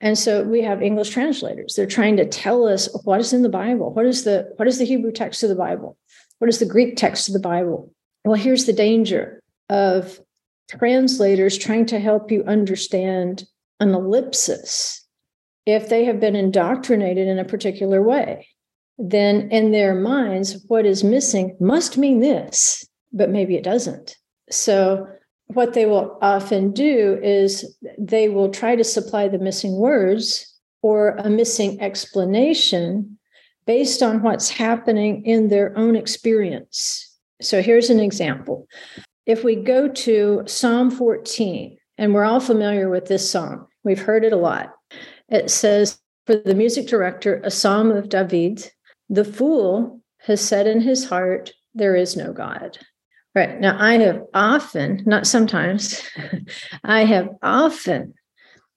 And 0.00 0.18
so 0.18 0.42
we 0.42 0.62
have 0.62 0.82
English 0.82 1.10
translators. 1.10 1.74
They're 1.74 1.86
trying 1.86 2.16
to 2.18 2.28
tell 2.28 2.66
us 2.66 2.88
what 3.04 3.20
is 3.20 3.32
in 3.32 3.42
the 3.42 3.48
Bible. 3.48 3.92
What 3.92 4.06
is 4.06 4.24
the 4.24 4.52
what 4.56 4.68
is 4.68 4.78
the 4.78 4.84
Hebrew 4.84 5.12
text 5.12 5.42
of 5.42 5.48
the 5.48 5.56
Bible? 5.56 5.96
What 6.38 6.48
is 6.48 6.58
the 6.58 6.66
Greek 6.66 6.96
text 6.96 7.28
of 7.28 7.32
the 7.32 7.40
Bible? 7.40 7.92
Well, 8.24 8.34
here's 8.34 8.66
the 8.66 8.72
danger 8.72 9.42
of 9.70 10.20
translators 10.68 11.56
trying 11.56 11.86
to 11.86 11.98
help 11.98 12.30
you 12.30 12.44
understand 12.44 13.44
an 13.80 13.94
ellipsis. 13.94 15.02
If 15.64 15.88
they 15.88 16.04
have 16.04 16.20
been 16.20 16.36
indoctrinated 16.36 17.26
in 17.26 17.38
a 17.38 17.44
particular 17.44 18.02
way, 18.02 18.48
then 18.98 19.50
in 19.50 19.72
their 19.72 19.94
minds, 19.94 20.64
what 20.68 20.86
is 20.86 21.04
missing 21.04 21.56
must 21.60 21.98
mean 21.98 22.20
this, 22.20 22.86
but 23.12 23.30
maybe 23.30 23.56
it 23.56 23.64
doesn't. 23.64 24.16
So 24.50 25.06
what 25.48 25.74
they 25.74 25.86
will 25.86 26.18
often 26.20 26.72
do 26.72 27.18
is 27.22 27.76
they 27.98 28.28
will 28.28 28.50
try 28.50 28.76
to 28.76 28.84
supply 28.84 29.28
the 29.28 29.38
missing 29.38 29.76
words 29.76 30.54
or 30.82 31.10
a 31.16 31.30
missing 31.30 31.80
explanation 31.80 33.18
based 33.66 34.02
on 34.02 34.22
what's 34.22 34.48
happening 34.50 35.24
in 35.24 35.48
their 35.48 35.76
own 35.76 35.96
experience. 35.96 37.16
So 37.40 37.62
here's 37.62 37.90
an 37.90 38.00
example. 38.00 38.66
If 39.26 39.44
we 39.44 39.56
go 39.56 39.88
to 39.88 40.42
Psalm 40.46 40.90
14, 40.90 41.76
and 41.98 42.14
we're 42.14 42.24
all 42.24 42.40
familiar 42.40 42.88
with 42.88 43.06
this 43.06 43.28
psalm, 43.28 43.66
we've 43.82 44.00
heard 44.00 44.24
it 44.24 44.32
a 44.32 44.36
lot. 44.36 44.74
It 45.28 45.50
says, 45.50 45.98
For 46.26 46.36
the 46.36 46.54
music 46.54 46.86
director, 46.86 47.40
a 47.42 47.50
psalm 47.50 47.90
of 47.90 48.08
David, 48.08 48.70
the 49.08 49.24
fool 49.24 50.00
has 50.18 50.40
said 50.40 50.66
in 50.66 50.80
his 50.80 51.08
heart, 51.08 51.52
There 51.74 51.96
is 51.96 52.16
no 52.16 52.32
God. 52.32 52.78
Right. 53.36 53.60
Now, 53.60 53.76
I 53.78 53.98
have 53.98 54.22
often, 54.32 55.02
not 55.04 55.26
sometimes, 55.26 56.02
I 56.84 57.04
have 57.04 57.28
often 57.42 58.14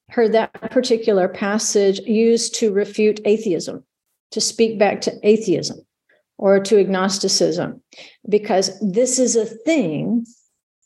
heard 0.09 0.33
that 0.33 0.51
particular 0.69 1.29
passage 1.29 1.99
used 1.99 2.55
to 2.55 2.73
refute 2.73 3.21
atheism, 3.23 3.85
to 4.31 4.41
speak 4.41 4.77
back 4.77 4.99
to 5.01 5.17
atheism 5.23 5.79
or 6.37 6.59
to 6.59 6.77
agnosticism, 6.77 7.81
because 8.27 8.77
this 8.81 9.17
is 9.17 9.37
a 9.37 9.45
thing 9.45 10.25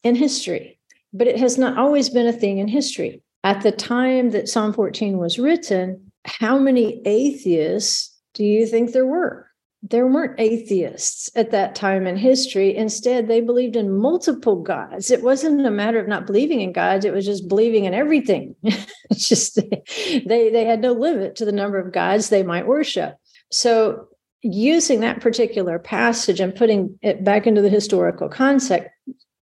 in 0.03 0.13
history, 0.13 0.79
but 1.11 1.25
it 1.25 1.39
has 1.39 1.57
not 1.57 1.75
always 1.75 2.11
been 2.11 2.27
a 2.27 2.31
thing 2.31 2.59
in 2.59 2.67
history. 2.67 3.23
At 3.43 3.63
the 3.63 3.71
time 3.71 4.29
that 4.31 4.49
Psalm 4.49 4.73
14 4.73 5.17
was 5.17 5.39
written, 5.39 6.11
how 6.25 6.59
many 6.59 7.01
atheists 7.05 8.15
do 8.35 8.45
you 8.45 8.67
think 8.67 8.91
there 8.91 9.07
were? 9.07 9.47
There 9.83 10.07
weren't 10.07 10.39
atheists 10.39 11.29
at 11.35 11.51
that 11.51 11.75
time 11.75 12.07
in 12.07 12.15
history. 12.15 12.73
Instead, 12.73 13.27
they 13.27 13.41
believed 13.41 13.75
in 13.75 13.97
multiple 13.97 14.61
gods. 14.61 15.11
It 15.11 15.21
wasn't 15.21 15.65
a 15.65 15.71
matter 15.71 15.99
of 15.99 16.07
not 16.07 16.25
believing 16.25 16.61
in 16.61 16.71
gods, 16.71 17.03
it 17.03 17.13
was 17.13 17.25
just 17.25 17.49
believing 17.49 17.83
in 17.83 17.93
everything. 17.93 18.55
it's 18.63 19.27
just 19.27 19.55
they, 20.25 20.49
they 20.49 20.63
had 20.63 20.79
no 20.79 20.93
limit 20.93 21.35
to 21.35 21.45
the 21.45 21.51
number 21.51 21.77
of 21.77 21.91
gods 21.91 22.29
they 22.29 22.43
might 22.43 22.65
worship. 22.65 23.17
So, 23.51 24.07
using 24.41 25.01
that 25.01 25.21
particular 25.21 25.79
passage 25.79 26.39
and 26.39 26.55
putting 26.55 26.97
it 27.01 27.23
back 27.23 27.45
into 27.45 27.61
the 27.61 27.69
historical 27.69 28.29
context, 28.29 28.89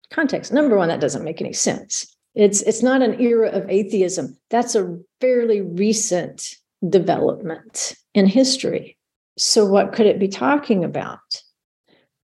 context, 0.09 0.51
number 0.51 0.77
one, 0.77 0.87
that 0.87 1.01
doesn't 1.01 1.23
make 1.23 1.41
any 1.41 1.53
sense. 1.53 2.15
It's 2.33 2.61
it's 2.61 2.81
not 2.81 3.01
an 3.01 3.19
era 3.19 3.49
of 3.49 3.69
atheism. 3.69 4.37
That's 4.49 4.75
a 4.75 4.97
fairly 5.19 5.61
recent 5.61 6.55
development 6.87 7.95
in 8.13 8.25
history. 8.25 8.97
So, 9.39 9.65
what 9.65 9.93
could 9.93 10.05
it 10.05 10.19
be 10.19 10.27
talking 10.27 10.83
about? 10.83 11.43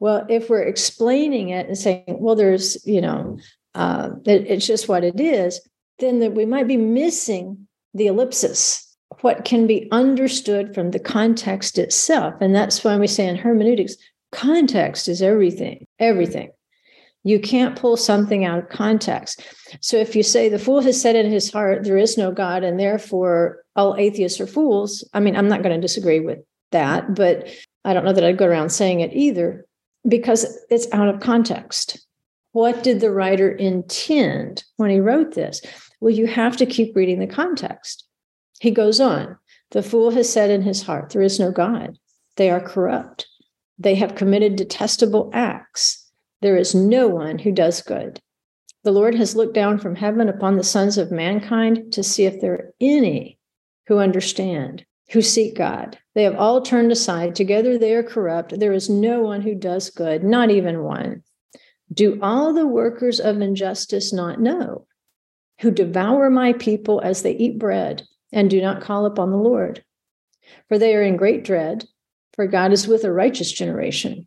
Well, 0.00 0.24
if 0.30 0.48
we're 0.48 0.62
explaining 0.62 1.50
it 1.50 1.66
and 1.66 1.76
saying, 1.76 2.04
well, 2.06 2.34
there's, 2.34 2.84
you 2.86 3.02
know, 3.02 3.38
uh, 3.74 4.10
it, 4.24 4.46
it's 4.48 4.66
just 4.66 4.88
what 4.88 5.04
it 5.04 5.20
is, 5.20 5.60
then 5.98 6.20
that 6.20 6.32
we 6.32 6.46
might 6.46 6.66
be 6.66 6.78
missing 6.78 7.68
the 7.92 8.06
ellipsis, 8.06 8.96
what 9.20 9.44
can 9.44 9.66
be 9.66 9.88
understood 9.92 10.74
from 10.74 10.90
the 10.90 10.98
context 10.98 11.78
itself. 11.78 12.34
And 12.40 12.54
that's 12.54 12.82
why 12.82 12.96
we 12.96 13.06
say 13.06 13.28
in 13.28 13.36
hermeneutics, 13.36 13.96
context 14.32 15.06
is 15.06 15.20
everything, 15.20 15.86
everything. 15.98 16.50
You 17.24 17.38
can't 17.38 17.78
pull 17.78 17.98
something 17.98 18.44
out 18.44 18.58
of 18.58 18.68
context. 18.70 19.42
So 19.80 19.98
if 19.98 20.16
you 20.16 20.22
say 20.22 20.48
the 20.48 20.58
fool 20.58 20.80
has 20.80 21.00
said 21.00 21.14
in 21.14 21.30
his 21.30 21.52
heart, 21.52 21.84
there 21.84 21.98
is 21.98 22.16
no 22.16 22.32
God, 22.32 22.64
and 22.64 22.80
therefore 22.80 23.62
all 23.76 23.96
atheists 23.96 24.40
are 24.40 24.46
fools, 24.46 25.08
I 25.12 25.20
mean, 25.20 25.36
I'm 25.36 25.48
not 25.48 25.62
going 25.62 25.74
to 25.74 25.80
disagree 25.80 26.18
with 26.18 26.38
that, 26.72 27.14
but 27.14 27.48
I 27.84 27.92
don't 27.92 28.04
know 28.04 28.12
that 28.12 28.24
I'd 28.24 28.38
go 28.38 28.46
around 28.46 28.70
saying 28.70 29.00
it 29.00 29.12
either 29.12 29.66
because 30.06 30.58
it's 30.70 30.86
out 30.92 31.08
of 31.08 31.20
context. 31.20 32.06
What 32.52 32.82
did 32.82 33.00
the 33.00 33.10
writer 33.10 33.50
intend 33.50 34.64
when 34.76 34.90
he 34.90 35.00
wrote 35.00 35.34
this? 35.34 35.62
Well, 36.00 36.12
you 36.12 36.26
have 36.26 36.56
to 36.58 36.66
keep 36.66 36.94
reading 36.94 37.18
the 37.18 37.26
context. 37.26 38.04
He 38.60 38.70
goes 38.70 39.00
on 39.00 39.38
The 39.70 39.82
fool 39.82 40.10
has 40.10 40.30
said 40.30 40.50
in 40.50 40.62
his 40.62 40.82
heart, 40.82 41.10
There 41.10 41.22
is 41.22 41.40
no 41.40 41.50
God. 41.50 41.98
They 42.36 42.50
are 42.50 42.60
corrupt. 42.60 43.26
They 43.78 43.94
have 43.96 44.14
committed 44.14 44.56
detestable 44.56 45.30
acts. 45.32 46.10
There 46.40 46.56
is 46.56 46.74
no 46.74 47.08
one 47.08 47.38
who 47.38 47.52
does 47.52 47.82
good. 47.82 48.20
The 48.84 48.92
Lord 48.92 49.14
has 49.14 49.36
looked 49.36 49.54
down 49.54 49.78
from 49.78 49.96
heaven 49.96 50.28
upon 50.28 50.56
the 50.56 50.64
sons 50.64 50.98
of 50.98 51.12
mankind 51.12 51.92
to 51.92 52.02
see 52.02 52.24
if 52.26 52.40
there 52.40 52.52
are 52.52 52.74
any 52.80 53.38
who 53.86 53.98
understand 53.98 54.84
who 55.12 55.20
seek 55.20 55.54
God. 55.54 55.98
They 56.14 56.22
have 56.22 56.36
all 56.36 56.62
turned 56.62 56.90
aside. 56.90 57.34
Together 57.34 57.76
they 57.76 57.94
are 57.94 58.02
corrupt. 58.02 58.58
There 58.58 58.72
is 58.72 58.88
no 58.88 59.20
one 59.20 59.42
who 59.42 59.54
does 59.54 59.90
good, 59.90 60.24
not 60.24 60.50
even 60.50 60.82
one. 60.82 61.22
Do 61.92 62.18
all 62.22 62.54
the 62.54 62.66
workers 62.66 63.20
of 63.20 63.40
injustice 63.40 64.12
not 64.12 64.40
know, 64.40 64.86
who 65.60 65.70
devour 65.70 66.30
my 66.30 66.54
people 66.54 67.00
as 67.02 67.22
they 67.22 67.36
eat 67.36 67.58
bread 67.58 68.02
and 68.32 68.48
do 68.48 68.62
not 68.62 68.80
call 68.80 69.04
upon 69.04 69.30
the 69.30 69.36
Lord? 69.36 69.84
For 70.68 70.78
they 70.78 70.94
are 70.94 71.02
in 71.02 71.18
great 71.18 71.44
dread, 71.44 71.84
for 72.32 72.46
God 72.46 72.72
is 72.72 72.88
with 72.88 73.04
a 73.04 73.12
righteous 73.12 73.52
generation. 73.52 74.26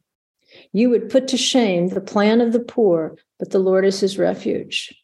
You 0.72 0.92
would 0.92 1.10
put 1.10 1.28
to 1.30 1.38
shame 1.38 1.88
the 1.88 2.02
plan 2.02 2.42
of 2.42 2.54
the 2.54 2.60
poor, 2.60 3.18
but 3.40 3.50
the 3.50 3.60
Lord 3.60 3.86
is 3.86 4.00
his 4.00 4.20
refuge. 4.20 4.96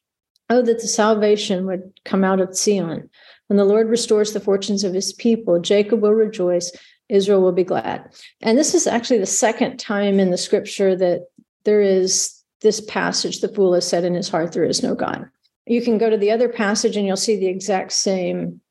Oh, 0.50 0.61
that 0.61 0.81
the 0.81 0.88
salvation 0.88 1.65
would 1.65 2.00
come 2.05 2.23
out 2.23 2.39
of 2.39 2.55
Zion 2.55 3.09
when 3.51 3.58
the 3.58 3.65
Lord 3.65 3.89
restores 3.89 4.31
the 4.31 4.39
fortunes 4.39 4.86
of 4.86 4.93
his 4.93 5.12
people, 5.12 5.60
Jacob 5.60 6.01
will 6.01 6.13
rejoice, 6.13 6.72
Israel 7.10 7.41
will 7.41 7.51
be 7.51 7.65
glad. 7.65 8.10
And 8.39 8.58
this 8.58 8.74
is 8.74 8.88
actually 8.88 9.17
the 9.17 9.25
second 9.25 9.75
time 9.75 10.22
in 10.22 10.31
the 10.31 10.38
scripture 10.38 10.96
that 10.96 11.25
there 11.65 11.81
is 11.81 12.34
this 12.62 12.79
passage 12.79 13.41
the 13.41 13.50
fool 13.50 13.74
has 13.74 13.86
said 13.86 14.05
in 14.05 14.13
his 14.13 14.29
heart, 14.29 14.53
There 14.53 14.63
is 14.63 14.81
no 14.81 14.96
God. 14.96 15.29
You 15.65 15.81
can 15.81 15.98
go 15.98 16.10
to 16.10 16.15
the 16.15 16.31
other 16.31 16.48
passage 16.48 16.96
and 16.96 17.05
you'll 17.05 17.17
see 17.17 17.36
the 17.36 17.48
exact 17.48 17.91
same 17.91 18.62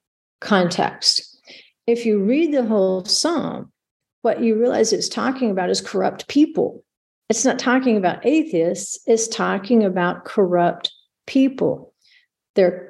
context. 0.41 1.39
If 1.87 2.07
you 2.07 2.25
read 2.25 2.55
the 2.55 2.65
whole 2.65 3.05
psalm, 3.05 3.71
what 4.23 4.41
you 4.41 4.59
realize 4.59 4.95
it's 4.95 5.11
talking 5.11 5.51
about 5.51 5.69
is 5.69 5.83
corrupt 5.83 6.27
people. 6.29 6.83
It's 7.29 7.45
not 7.45 7.59
talking 7.59 7.99
about 7.99 8.25
atheists, 8.25 8.99
it's 9.07 9.29
talking 9.29 9.85
about 9.85 10.25
corrupt 10.25 10.91
people. 11.27 11.93
They're 12.55 12.90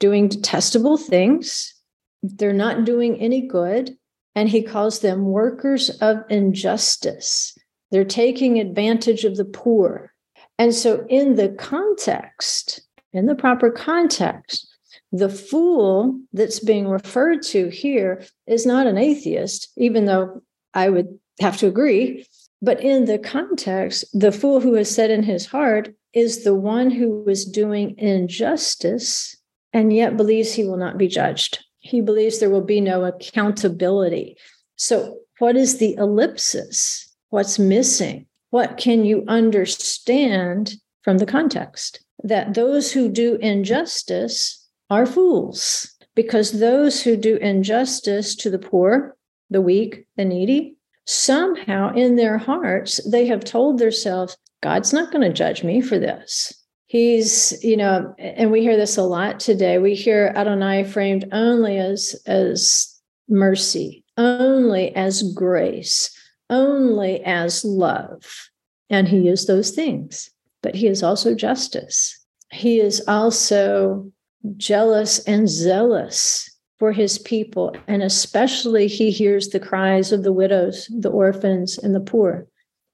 doing 0.00 0.28
detestable 0.28 0.96
things. 0.96 1.74
They're 2.22 2.52
not 2.52 2.84
doing 2.84 3.20
any 3.20 3.46
good. 3.46 3.96
And 4.34 4.48
he 4.48 4.62
calls 4.62 5.00
them 5.00 5.26
workers 5.26 5.90
of 6.00 6.18
injustice. 6.28 7.56
They're 7.90 8.04
taking 8.04 8.58
advantage 8.58 9.24
of 9.24 9.36
the 9.36 9.44
poor. 9.44 10.12
And 10.58 10.74
so, 10.74 11.04
in 11.08 11.36
the 11.36 11.50
context, 11.50 12.80
in 13.12 13.26
the 13.26 13.34
proper 13.34 13.70
context, 13.70 14.68
the 15.12 15.28
fool 15.28 16.20
that's 16.32 16.58
being 16.58 16.88
referred 16.88 17.42
to 17.42 17.68
here 17.68 18.24
is 18.48 18.66
not 18.66 18.88
an 18.88 18.98
atheist, 18.98 19.68
even 19.76 20.06
though 20.06 20.42
I 20.74 20.90
would 20.90 21.18
have 21.40 21.56
to 21.58 21.68
agree. 21.68 22.26
But 22.60 22.80
in 22.80 23.04
the 23.04 23.18
context, 23.18 24.04
the 24.12 24.32
fool 24.32 24.60
who 24.60 24.74
has 24.74 24.92
said 24.92 25.10
in 25.10 25.22
his 25.22 25.46
heart 25.46 25.94
is 26.14 26.42
the 26.42 26.54
one 26.54 26.90
who 26.90 27.28
is 27.28 27.44
doing 27.44 27.94
injustice 27.98 29.33
and 29.74 29.92
yet 29.92 30.16
believes 30.16 30.52
he 30.52 30.64
will 30.64 30.76
not 30.76 30.96
be 30.96 31.08
judged. 31.08 31.62
He 31.80 32.00
believes 32.00 32.38
there 32.38 32.48
will 32.48 32.64
be 32.64 32.80
no 32.80 33.04
accountability. 33.04 34.38
So, 34.76 35.18
what 35.38 35.56
is 35.56 35.78
the 35.78 35.94
ellipsis? 35.96 37.12
What's 37.30 37.58
missing? 37.58 38.26
What 38.50 38.76
can 38.76 39.04
you 39.04 39.24
understand 39.26 40.76
from 41.02 41.18
the 41.18 41.26
context? 41.26 42.02
That 42.22 42.54
those 42.54 42.92
who 42.92 43.08
do 43.08 43.34
injustice 43.36 44.66
are 44.88 45.04
fools, 45.04 45.92
because 46.14 46.60
those 46.60 47.02
who 47.02 47.16
do 47.16 47.36
injustice 47.36 48.36
to 48.36 48.50
the 48.50 48.60
poor, 48.60 49.16
the 49.50 49.60
weak, 49.60 50.06
the 50.16 50.24
needy, 50.24 50.76
somehow 51.04 51.92
in 51.94 52.14
their 52.14 52.38
hearts, 52.38 53.00
they 53.10 53.26
have 53.26 53.44
told 53.44 53.78
themselves, 53.78 54.36
God's 54.62 54.92
not 54.92 55.10
going 55.10 55.22
to 55.22 55.32
judge 55.32 55.64
me 55.64 55.80
for 55.80 55.98
this 55.98 56.63
he's 56.94 57.52
you 57.64 57.76
know 57.76 58.14
and 58.18 58.52
we 58.52 58.60
hear 58.60 58.76
this 58.76 58.96
a 58.96 59.02
lot 59.02 59.40
today. 59.40 59.78
We 59.78 59.96
hear 59.96 60.32
adonai 60.36 60.84
framed 60.84 61.24
only 61.32 61.76
as 61.76 62.14
as 62.24 62.88
mercy 63.28 64.04
only 64.16 64.94
as 64.94 65.34
grace 65.34 66.16
only 66.50 67.20
as 67.24 67.64
love. 67.64 68.48
And 68.90 69.08
he 69.08 69.26
is 69.26 69.46
those 69.46 69.72
things 69.72 70.30
but 70.62 70.76
he 70.76 70.86
is 70.86 71.02
also 71.02 71.34
justice. 71.34 72.16
He 72.52 72.78
is 72.78 73.02
also 73.08 74.12
jealous 74.56 75.18
and 75.24 75.48
zealous 75.48 76.48
for 76.78 76.92
his 76.92 77.18
people 77.18 77.74
and 77.88 78.04
especially 78.04 78.86
he 78.86 79.10
hears 79.10 79.48
the 79.48 79.58
cries 79.58 80.12
of 80.12 80.22
the 80.22 80.32
widows 80.32 80.88
the 80.96 81.10
orphans 81.10 81.76
and 81.76 81.92
the 81.92 81.98
poor. 82.12 82.46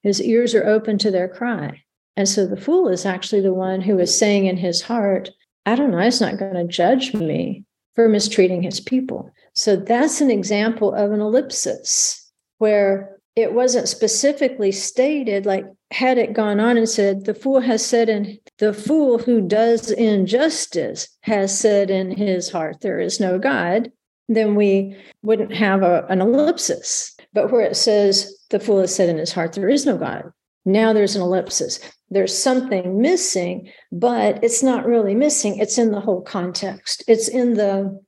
His 0.02 0.22
ears 0.22 0.54
are 0.54 0.66
open 0.66 0.96
to 0.98 1.10
their 1.10 1.28
cry 1.28 1.82
and 2.20 2.28
so 2.28 2.46
the 2.46 2.54
fool 2.54 2.86
is 2.90 3.06
actually 3.06 3.40
the 3.40 3.54
one 3.54 3.80
who 3.80 3.98
is 3.98 4.14
saying 4.14 4.44
in 4.44 4.58
his 4.58 4.82
heart, 4.82 5.30
I 5.64 5.74
don't 5.74 5.90
know, 5.90 6.00
he's 6.00 6.20
not 6.20 6.36
going 6.36 6.52
to 6.52 6.70
judge 6.70 7.14
me 7.14 7.64
for 7.94 8.10
mistreating 8.10 8.62
his 8.62 8.78
people. 8.78 9.30
So 9.54 9.74
that's 9.74 10.20
an 10.20 10.30
example 10.30 10.92
of 10.92 11.12
an 11.12 11.22
ellipsis 11.22 12.30
where 12.58 13.16
it 13.36 13.54
wasn't 13.54 13.88
specifically 13.88 14.70
stated 14.70 15.46
like 15.46 15.64
had 15.92 16.18
it 16.18 16.34
gone 16.34 16.60
on 16.60 16.76
and 16.76 16.86
said 16.86 17.24
the 17.24 17.32
fool 17.32 17.60
has 17.60 17.82
said 17.82 18.10
in 18.10 18.38
the 18.58 18.74
fool 18.74 19.16
who 19.16 19.40
does 19.40 19.90
injustice 19.90 21.08
has 21.22 21.58
said 21.58 21.88
in 21.88 22.10
his 22.10 22.50
heart 22.50 22.82
there 22.82 23.00
is 23.00 23.18
no 23.18 23.38
god 23.38 23.90
then 24.28 24.54
we 24.54 24.94
wouldn't 25.22 25.54
have 25.54 25.82
a, 25.82 26.04
an 26.10 26.20
ellipsis 26.20 27.16
but 27.32 27.50
where 27.50 27.62
it 27.62 27.76
says 27.76 28.36
the 28.50 28.60
fool 28.60 28.80
has 28.80 28.94
said 28.94 29.08
in 29.08 29.16
his 29.16 29.32
heart 29.32 29.54
there 29.54 29.70
is 29.70 29.86
no 29.86 29.96
god 29.96 30.30
now 30.64 30.92
there's 30.92 31.16
an 31.16 31.22
ellipsis 31.22 31.80
there's 32.10 32.36
something 32.36 33.00
missing 33.00 33.70
but 33.92 34.42
it's 34.42 34.62
not 34.62 34.86
really 34.86 35.14
missing 35.14 35.58
it's 35.58 35.78
in 35.78 35.92
the 35.92 36.00
whole 36.00 36.22
context 36.22 37.02
it's 37.06 37.28
in 37.28 37.54
the 37.54 38.00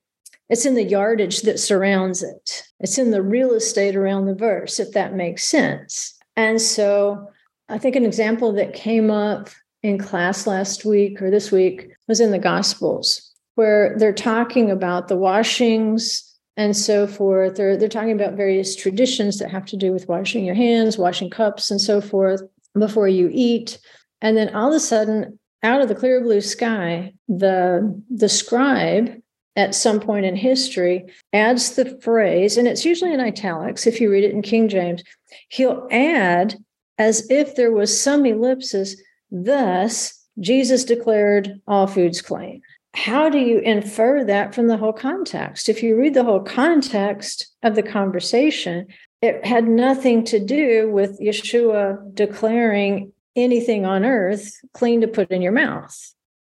it's 0.53 0.67
in 0.67 0.75
the 0.75 0.85
yardage 0.85 1.41
that 1.43 1.59
surrounds 1.59 2.23
it. 2.23 2.65
It's 2.79 2.99
in 2.99 3.11
the 3.11 3.23
real 3.23 3.55
estate 3.55 3.97
around 3.97 4.27
the 4.27 4.35
verse, 4.35 4.79
if 4.79 4.93
that 4.93 5.15
makes 5.15 5.47
sense. 5.47 6.15
And 6.37 6.61
so 6.61 7.31
I 7.71 7.79
think 7.79 7.97
an 7.97 8.05
example 8.05 8.53
that 8.53 8.75
came 8.75 9.11
up 9.11 9.49
in 9.83 9.97
class 9.97 10.47
last 10.47 10.85
week 10.85 11.23
or 11.23 11.31
this 11.31 11.51
week 11.51 11.89
was 12.07 12.21
in 12.21 12.33
the 12.33 12.39
Gospels, 12.39 13.33
where 13.55 13.97
they're 13.99 14.13
talking 14.13 14.71
about 14.71 15.09
the 15.09 15.17
washings 15.17 16.32
and 16.57 16.77
so 16.77 17.07
forth. 17.07 17.57
They're, 17.57 17.77
they're 17.77 17.89
talking 17.89 18.13
about 18.13 18.35
various 18.35 18.77
traditions 18.77 19.39
that 19.39 19.51
have 19.51 19.67
to 19.67 19.77
do 19.77 19.93
with 19.93 20.09
washing 20.09 20.45
your 20.45 20.55
hands, 20.55 20.99
washing 20.99 21.31
cups, 21.31 21.71
and 21.71 21.81
so 21.81 22.01
forth 22.01 22.43
before 22.79 23.09
you 23.09 23.31
eat. 23.33 23.79
And 24.21 24.37
then 24.37 24.55
all 24.55 24.69
of 24.69 24.75
a 24.75 24.81
sudden, 24.81 25.39
out 25.63 25.81
of 25.81 25.89
the 25.89 25.95
clear 25.95 26.21
blue 26.21 26.41
sky, 26.41 27.15
the 27.29 28.03
the 28.11 28.29
scribe 28.29 29.21
at 29.55 29.75
some 29.75 30.01
point 30.01 30.25
in 30.25 30.35
history 30.35 31.05
adds 31.33 31.77
the 31.77 31.99
phrase, 32.01 32.57
and 32.57 32.67
it's 32.67 32.85
usually 32.85 33.13
in 33.13 33.21
italics 33.21 33.87
if 33.87 34.01
you 34.01 34.11
read 34.11 34.25
it 34.25 34.33
in 34.33 34.43
King 34.43 34.69
James, 34.69 35.03
he'll 35.49 35.87
add 35.91 36.57
as 36.99 37.29
if 37.31 37.55
there 37.55 37.73
was 37.73 38.01
some 38.01 38.25
ellipsis, 38.25 38.97
thus, 39.31 40.19
Jesus 40.41 40.85
declared 40.85 41.61
all 41.67 41.87
foods 41.87 42.23
clean. 42.23 42.63
How 42.95 43.31
do 43.31 43.39
you 43.39 43.59
infer 43.59 44.25
that 44.25 44.55
from 44.55 44.67
the 44.67 44.77
whole 44.77 44.93
context? 44.93 45.69
If 45.69 45.83
you 45.83 45.97
read 45.97 46.15
the 46.15 46.25
whole 46.25 46.41
context 46.41 47.51
of 47.63 47.75
the 47.75 47.83
conversation, 47.83 48.87
it 49.23 49.45
had 49.45 49.67
nothing 49.67 50.25
to 50.27 50.39
do 50.39 50.91
with 50.91 51.19
Yeshua 51.21 52.15
declaring 52.15 53.13
anything 53.35 53.87
on 53.87 54.05
earth 54.05 54.55
clean 54.75 55.01
to 55.01 55.09
put 55.09 55.31
in 55.31 55.41
your 55.41 55.53
mouth. 55.53 55.97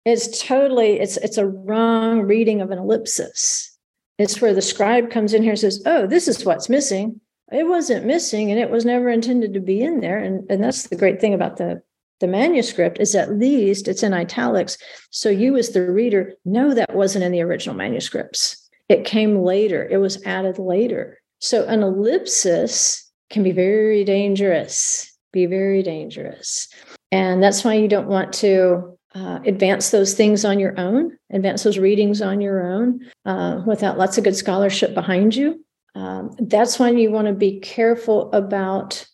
It's 0.05 0.43
totally 0.43 0.99
it's 0.99 1.19
it's 1.19 1.39
a 1.39 1.47
wrong 1.47 2.23
reading 2.23 2.61
of 2.61 2.71
an 2.71 2.79
ellipsis. 2.79 3.77
It's 4.19 4.41
where 4.41 4.55
the 4.55 4.63
scribe 4.63 5.11
comes 5.11 5.35
in 5.35 5.43
here 5.43 5.53
and 5.53 5.59
says 5.59 5.83
oh 5.87 6.07
this 6.07 6.27
is 6.27 6.45
what's 6.45 6.69
missing. 6.69 7.21
It 7.53 7.67
wasn't 7.67 8.07
missing 8.07 8.51
and 8.51 8.59
it 8.59 8.71
was 8.71 8.85
never 8.85 9.09
intended 9.09 9.55
to 9.55 9.61
be 9.61 9.83
in 9.83 10.01
there. 10.01 10.19
And, 10.19 10.51
and 10.51 10.63
that's 10.63 10.89
the 10.89 10.97
great 10.97 11.21
thing 11.21 11.35
about 11.35 11.59
the 11.59 11.83
the 12.21 12.27
manuscript 12.27 13.01
is 13.01 13.15
at 13.15 13.39
least 13.39 13.89
it's 13.89 14.03
in 14.03 14.13
italics 14.15 14.79
so 15.11 15.29
you 15.29 15.57
as 15.57 15.71
the 15.71 15.91
reader 15.91 16.35
know 16.45 16.75
that 16.75 16.95
wasn't 16.95 17.25
in 17.25 17.33
the 17.33 17.43
original 17.43 17.75
manuscripts. 17.75 18.69
It 18.89 19.05
came 19.05 19.43
later 19.43 19.89
it 19.91 19.99
was 19.99 20.23
added 20.25 20.59
later. 20.59 21.19
So 21.39 21.65
an 21.67 21.83
ellipsis 21.83 23.11
can 23.31 23.43
be 23.43 23.53
very 23.53 24.05
dangerous 24.05 25.11
be 25.33 25.47
very 25.47 25.83
dangerous. 25.83 26.69
And 27.13 27.43
that's 27.43 27.65
why 27.65 27.75
you 27.75 27.89
don't 27.89 28.09
want 28.09 28.33
to 28.35 28.97
uh, 29.15 29.41
advance 29.45 29.91
those 29.91 30.15
things 30.15 30.45
on 30.45 30.59
your 30.59 30.79
own, 30.79 31.17
advance 31.33 31.63
those 31.63 31.79
readings 31.79 32.23
on 32.23 32.41
your 32.41 32.71
own 32.71 33.01
uh, 33.25 33.63
without 33.67 33.99
lots 33.99 34.19
of 34.19 34.25
good 34.25 34.37
scholarship 34.37 34.95
behind 34.95 35.35
you. 35.35 35.65
Um, 35.95 36.31
that's 36.39 36.79
when 36.79 36.99
you 36.99 37.11
want 37.11 37.27
to 37.27 37.33
be 37.33 37.59
careful 37.59 38.31
about, 38.33 39.05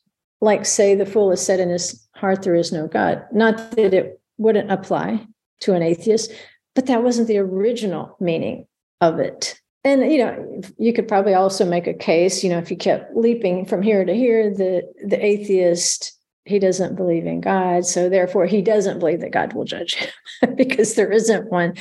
like, 0.43 0.67
say, 0.67 0.95
the 0.95 1.07
fool 1.07 1.33
is 1.33 1.45
said 1.45 1.61
in 1.61 1.71
his 1.71 2.06
heart, 2.17 2.43
there 2.43 2.55
is 2.55 2.73
no 2.73 2.87
God. 2.87 3.25
Not 3.33 3.73
that 3.73 3.95
it 3.95 4.21
wouldn't 4.39 4.71
apply 4.71 5.27
to 5.61 5.75
an 5.75 5.83
atheist, 5.83 6.33
but 6.75 6.87
that 6.87 7.03
wasn't 7.03 7.29
the 7.29 7.39
original 7.39 8.17
meaning 8.21 8.67
of 9.01 9.19
it. 9.19 9.61
And 9.85 10.11
you 10.11 10.19
know, 10.19 10.63
you 10.79 10.93
could 10.93 11.07
probably 11.07 11.35
also 11.35 11.65
make 11.65 11.87
a 11.87 11.95
case. 11.95 12.43
You 12.43 12.51
know, 12.51 12.59
if 12.59 12.71
you 12.71 12.77
kept 12.77 13.17
leaping 13.17 13.67
from 13.67 13.83
here 13.83 14.05
to 14.05 14.15
here, 14.15 14.51
the 14.53 14.83
the 15.05 15.25
atheist 15.25 16.13
he 16.45 16.59
doesn't 16.59 16.97
believe 16.97 17.27
in 17.27 17.41
God. 17.41 17.85
So 17.85 18.09
therefore, 18.09 18.47
he 18.47 18.63
doesn't 18.63 19.01
believe 19.01 19.21
that 19.21 19.33
God 19.33 19.53
will 19.53 19.65
judge 19.65 19.95
him 19.95 20.55
because 20.57 20.95
there 20.95 21.11
isn't 21.11 21.51
one. 21.51 21.75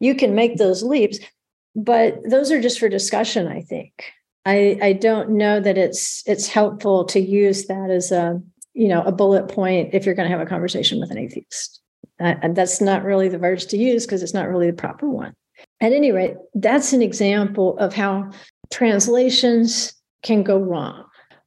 You 0.00 0.14
can 0.14 0.34
make 0.34 0.56
those 0.56 0.82
leaps, 0.82 1.18
but 1.74 2.18
those 2.28 2.50
are 2.50 2.60
just 2.60 2.78
for 2.78 2.88
discussion, 2.88 3.48
I 3.48 3.62
think. 3.62 3.92
I, 4.46 4.78
I 4.82 4.92
don't 4.92 5.30
know 5.30 5.58
that 5.60 5.78
it's 5.78 6.22
it's 6.26 6.48
helpful 6.48 7.04
to 7.06 7.20
use 7.20 7.66
that 7.66 7.90
as 7.90 8.12
a 8.12 8.42
you 8.74 8.88
know 8.88 9.02
a 9.02 9.12
bullet 9.12 9.48
point 9.48 9.90
if 9.92 10.04
you're 10.04 10.14
going 10.14 10.28
to 10.28 10.36
have 10.36 10.44
a 10.44 10.50
conversation 10.50 11.00
with 11.00 11.10
an 11.10 11.18
atheist. 11.18 11.80
Uh, 12.20 12.34
that's 12.50 12.80
not 12.80 13.02
really 13.02 13.28
the 13.28 13.38
verse 13.38 13.66
to 13.66 13.76
use 13.76 14.06
because 14.06 14.22
it's 14.22 14.34
not 14.34 14.48
really 14.48 14.70
the 14.70 14.76
proper 14.76 15.08
one. 15.08 15.34
At 15.80 15.92
any 15.92 16.12
rate, 16.12 16.36
that's 16.54 16.92
an 16.92 17.02
example 17.02 17.76
of 17.78 17.94
how 17.94 18.30
translations 18.70 19.94
can 20.22 20.42
go 20.42 20.58
wrong 20.58 21.04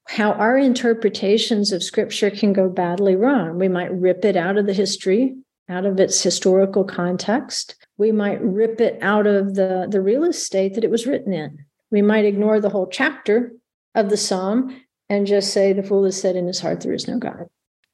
how 0.07 0.31
our 0.33 0.57
interpretations 0.57 1.71
of 1.71 1.83
scripture 1.83 2.31
can 2.31 2.53
go 2.53 2.69
badly 2.69 3.15
wrong. 3.15 3.59
We 3.59 3.67
might 3.67 3.91
rip 3.91 4.23
it 4.23 4.37
out 4.37 4.57
of 4.57 4.65
the 4.65 4.73
history, 4.73 5.35
out 5.69 5.85
of 5.85 5.99
its 5.99 6.21
historical 6.23 6.85
context. 6.85 7.75
We 7.97 8.13
might 8.13 8.41
rip 8.41 8.79
it 8.79 8.97
out 9.01 9.27
of 9.27 9.55
the, 9.55 9.85
the 9.89 10.01
real 10.01 10.23
estate 10.23 10.75
that 10.75 10.85
it 10.85 10.91
was 10.91 11.05
written 11.05 11.33
in. 11.33 11.65
We 11.91 12.01
might 12.01 12.25
ignore 12.25 12.61
the 12.61 12.69
whole 12.69 12.87
chapter 12.87 13.51
of 13.95 14.09
the 14.09 14.17
psalm 14.17 14.81
and 15.09 15.27
just 15.27 15.53
say, 15.53 15.73
The 15.73 15.83
fool 15.83 16.05
has 16.05 16.19
said 16.19 16.35
in 16.35 16.47
his 16.47 16.59
heart, 16.59 16.81
There 16.81 16.93
is 16.93 17.07
no 17.07 17.17
God. 17.17 17.47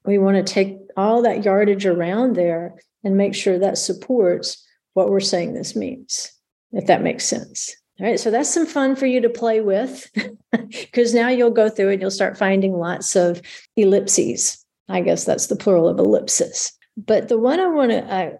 We 0.04 0.18
want 0.18 0.36
to 0.36 0.52
take 0.52 0.76
all 0.96 1.22
that 1.22 1.44
yardage 1.44 1.86
around 1.86 2.36
there 2.36 2.74
and 3.02 3.16
make 3.16 3.34
sure 3.34 3.58
that 3.58 3.78
supports 3.78 4.64
what 4.94 5.10
we're 5.10 5.20
saying 5.20 5.54
this 5.54 5.74
means, 5.74 6.32
if 6.72 6.86
that 6.86 7.02
makes 7.02 7.24
sense. 7.24 7.74
All 8.00 8.06
right, 8.06 8.18
so 8.18 8.30
that's 8.30 8.52
some 8.52 8.66
fun 8.66 8.96
for 8.96 9.06
you 9.06 9.20
to 9.20 9.28
play 9.28 9.60
with 9.60 10.10
because 10.68 11.14
now 11.14 11.28
you'll 11.28 11.50
go 11.50 11.68
through 11.68 11.90
and 11.90 12.00
you'll 12.00 12.10
start 12.10 12.36
finding 12.36 12.72
lots 12.72 13.14
of 13.14 13.40
ellipses. 13.76 14.64
I 14.88 15.00
guess 15.00 15.24
that's 15.24 15.46
the 15.46 15.56
plural 15.56 15.88
of 15.88 15.98
ellipsis. 15.98 16.72
But 16.96 17.28
the 17.28 17.38
one 17.38 17.60
I 17.60 17.66
want 17.66 17.90
to 17.92 18.04
uh, 18.04 18.30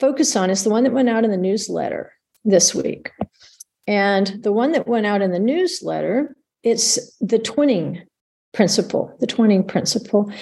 focus 0.00 0.34
on 0.36 0.50
is 0.50 0.64
the 0.64 0.70
one 0.70 0.84
that 0.84 0.92
went 0.92 1.08
out 1.08 1.24
in 1.24 1.30
the 1.30 1.36
newsletter 1.36 2.12
this 2.44 2.74
week. 2.74 3.12
And 3.86 4.42
the 4.42 4.52
one 4.52 4.72
that 4.72 4.88
went 4.88 5.06
out 5.06 5.22
in 5.22 5.30
the 5.30 5.38
newsletter, 5.38 6.36
it's 6.62 7.16
the 7.20 7.38
twinning 7.38 8.02
principle, 8.54 9.14
the 9.20 9.26
twinning 9.26 9.66
principle. 9.66 10.32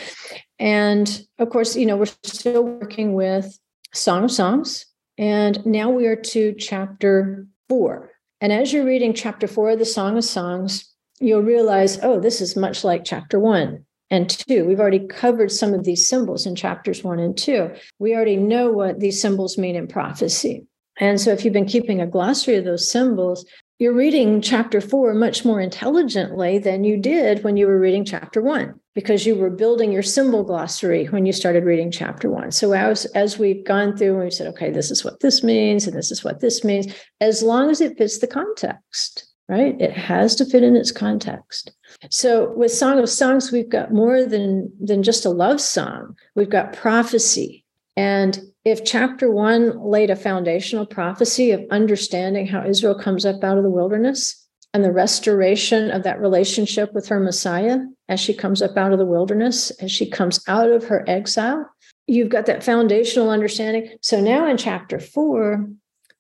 And 0.58 1.22
of 1.38 1.50
course, 1.50 1.74
you 1.74 1.86
know, 1.86 1.96
we're 1.96 2.06
still 2.22 2.62
working 2.62 3.14
with 3.14 3.58
Song 3.94 4.24
of 4.24 4.30
Songs. 4.30 4.86
And 5.18 5.64
now 5.66 5.90
we 5.90 6.06
are 6.06 6.16
to 6.16 6.54
chapter 6.54 7.46
four. 7.68 8.10
And 8.40 8.52
as 8.52 8.72
you're 8.72 8.84
reading 8.84 9.14
chapter 9.14 9.46
four 9.46 9.70
of 9.70 9.78
the 9.78 9.84
Song 9.84 10.16
of 10.16 10.24
Songs, 10.24 10.92
you'll 11.20 11.42
realize, 11.42 11.98
oh, 12.02 12.20
this 12.20 12.40
is 12.40 12.56
much 12.56 12.84
like 12.84 13.04
chapter 13.04 13.38
one 13.38 13.84
and 14.10 14.28
two. 14.28 14.64
We've 14.64 14.80
already 14.80 15.06
covered 15.06 15.50
some 15.50 15.74
of 15.74 15.84
these 15.84 16.06
symbols 16.06 16.46
in 16.46 16.54
chapters 16.54 17.02
one 17.02 17.18
and 17.18 17.36
two. 17.36 17.70
We 17.98 18.14
already 18.14 18.36
know 18.36 18.70
what 18.70 19.00
these 19.00 19.20
symbols 19.20 19.56
mean 19.58 19.76
in 19.76 19.86
prophecy. 19.86 20.66
And 20.98 21.20
so, 21.20 21.30
if 21.30 21.44
you've 21.44 21.54
been 21.54 21.66
keeping 21.66 22.00
a 22.00 22.06
glossary 22.06 22.56
of 22.56 22.64
those 22.64 22.90
symbols, 22.90 23.46
you're 23.82 23.92
reading 23.92 24.40
chapter 24.40 24.80
four 24.80 25.12
much 25.12 25.44
more 25.44 25.60
intelligently 25.60 26.56
than 26.56 26.84
you 26.84 26.96
did 26.96 27.42
when 27.42 27.56
you 27.56 27.66
were 27.66 27.80
reading 27.80 28.04
chapter 28.04 28.40
one 28.40 28.78
because 28.94 29.26
you 29.26 29.34
were 29.34 29.50
building 29.50 29.90
your 29.90 30.04
symbol 30.04 30.44
glossary 30.44 31.06
when 31.06 31.26
you 31.26 31.32
started 31.32 31.64
reading 31.64 31.90
chapter 31.90 32.30
one. 32.30 32.52
So 32.52 32.74
as 32.74 33.06
as 33.06 33.40
we've 33.40 33.64
gone 33.64 33.96
through 33.96 34.14
and 34.14 34.22
we 34.22 34.30
said, 34.30 34.46
okay, 34.46 34.70
this 34.70 34.92
is 34.92 35.04
what 35.04 35.18
this 35.18 35.42
means, 35.42 35.88
and 35.88 35.96
this 35.96 36.12
is 36.12 36.22
what 36.22 36.38
this 36.38 36.62
means, 36.62 36.94
as 37.20 37.42
long 37.42 37.70
as 37.70 37.80
it 37.80 37.98
fits 37.98 38.20
the 38.20 38.28
context, 38.28 39.26
right? 39.48 39.74
It 39.80 39.90
has 39.90 40.36
to 40.36 40.44
fit 40.44 40.62
in 40.62 40.76
its 40.76 40.92
context. 40.92 41.72
So 42.08 42.52
with 42.56 42.70
Song 42.70 43.00
of 43.00 43.08
Songs, 43.08 43.50
we've 43.50 43.68
got 43.68 43.92
more 43.92 44.24
than 44.24 44.70
than 44.80 45.02
just 45.02 45.26
a 45.26 45.30
love 45.30 45.60
song. 45.60 46.14
We've 46.36 46.48
got 46.48 46.72
prophecy. 46.72 47.64
And 47.96 48.38
if 48.64 48.84
chapter 48.84 49.30
one 49.30 49.78
laid 49.78 50.10
a 50.10 50.16
foundational 50.16 50.86
prophecy 50.86 51.50
of 51.50 51.64
understanding 51.70 52.46
how 52.46 52.64
Israel 52.64 52.94
comes 52.94 53.26
up 53.26 53.42
out 53.42 53.58
of 53.58 53.64
the 53.64 53.70
wilderness 53.70 54.46
and 54.72 54.84
the 54.84 54.92
restoration 54.92 55.90
of 55.90 56.04
that 56.04 56.20
relationship 56.20 56.92
with 56.94 57.08
her 57.08 57.20
Messiah 57.20 57.78
as 58.08 58.20
she 58.20 58.32
comes 58.32 58.62
up 58.62 58.76
out 58.76 58.92
of 58.92 58.98
the 58.98 59.06
wilderness, 59.06 59.70
as 59.82 59.90
she 59.90 60.08
comes 60.08 60.42
out 60.48 60.70
of 60.70 60.84
her 60.84 61.04
exile, 61.08 61.68
you've 62.06 62.28
got 62.28 62.46
that 62.46 62.64
foundational 62.64 63.30
understanding. 63.30 63.96
So 64.00 64.20
now 64.20 64.48
in 64.48 64.56
chapter 64.56 64.98
four, 64.98 65.68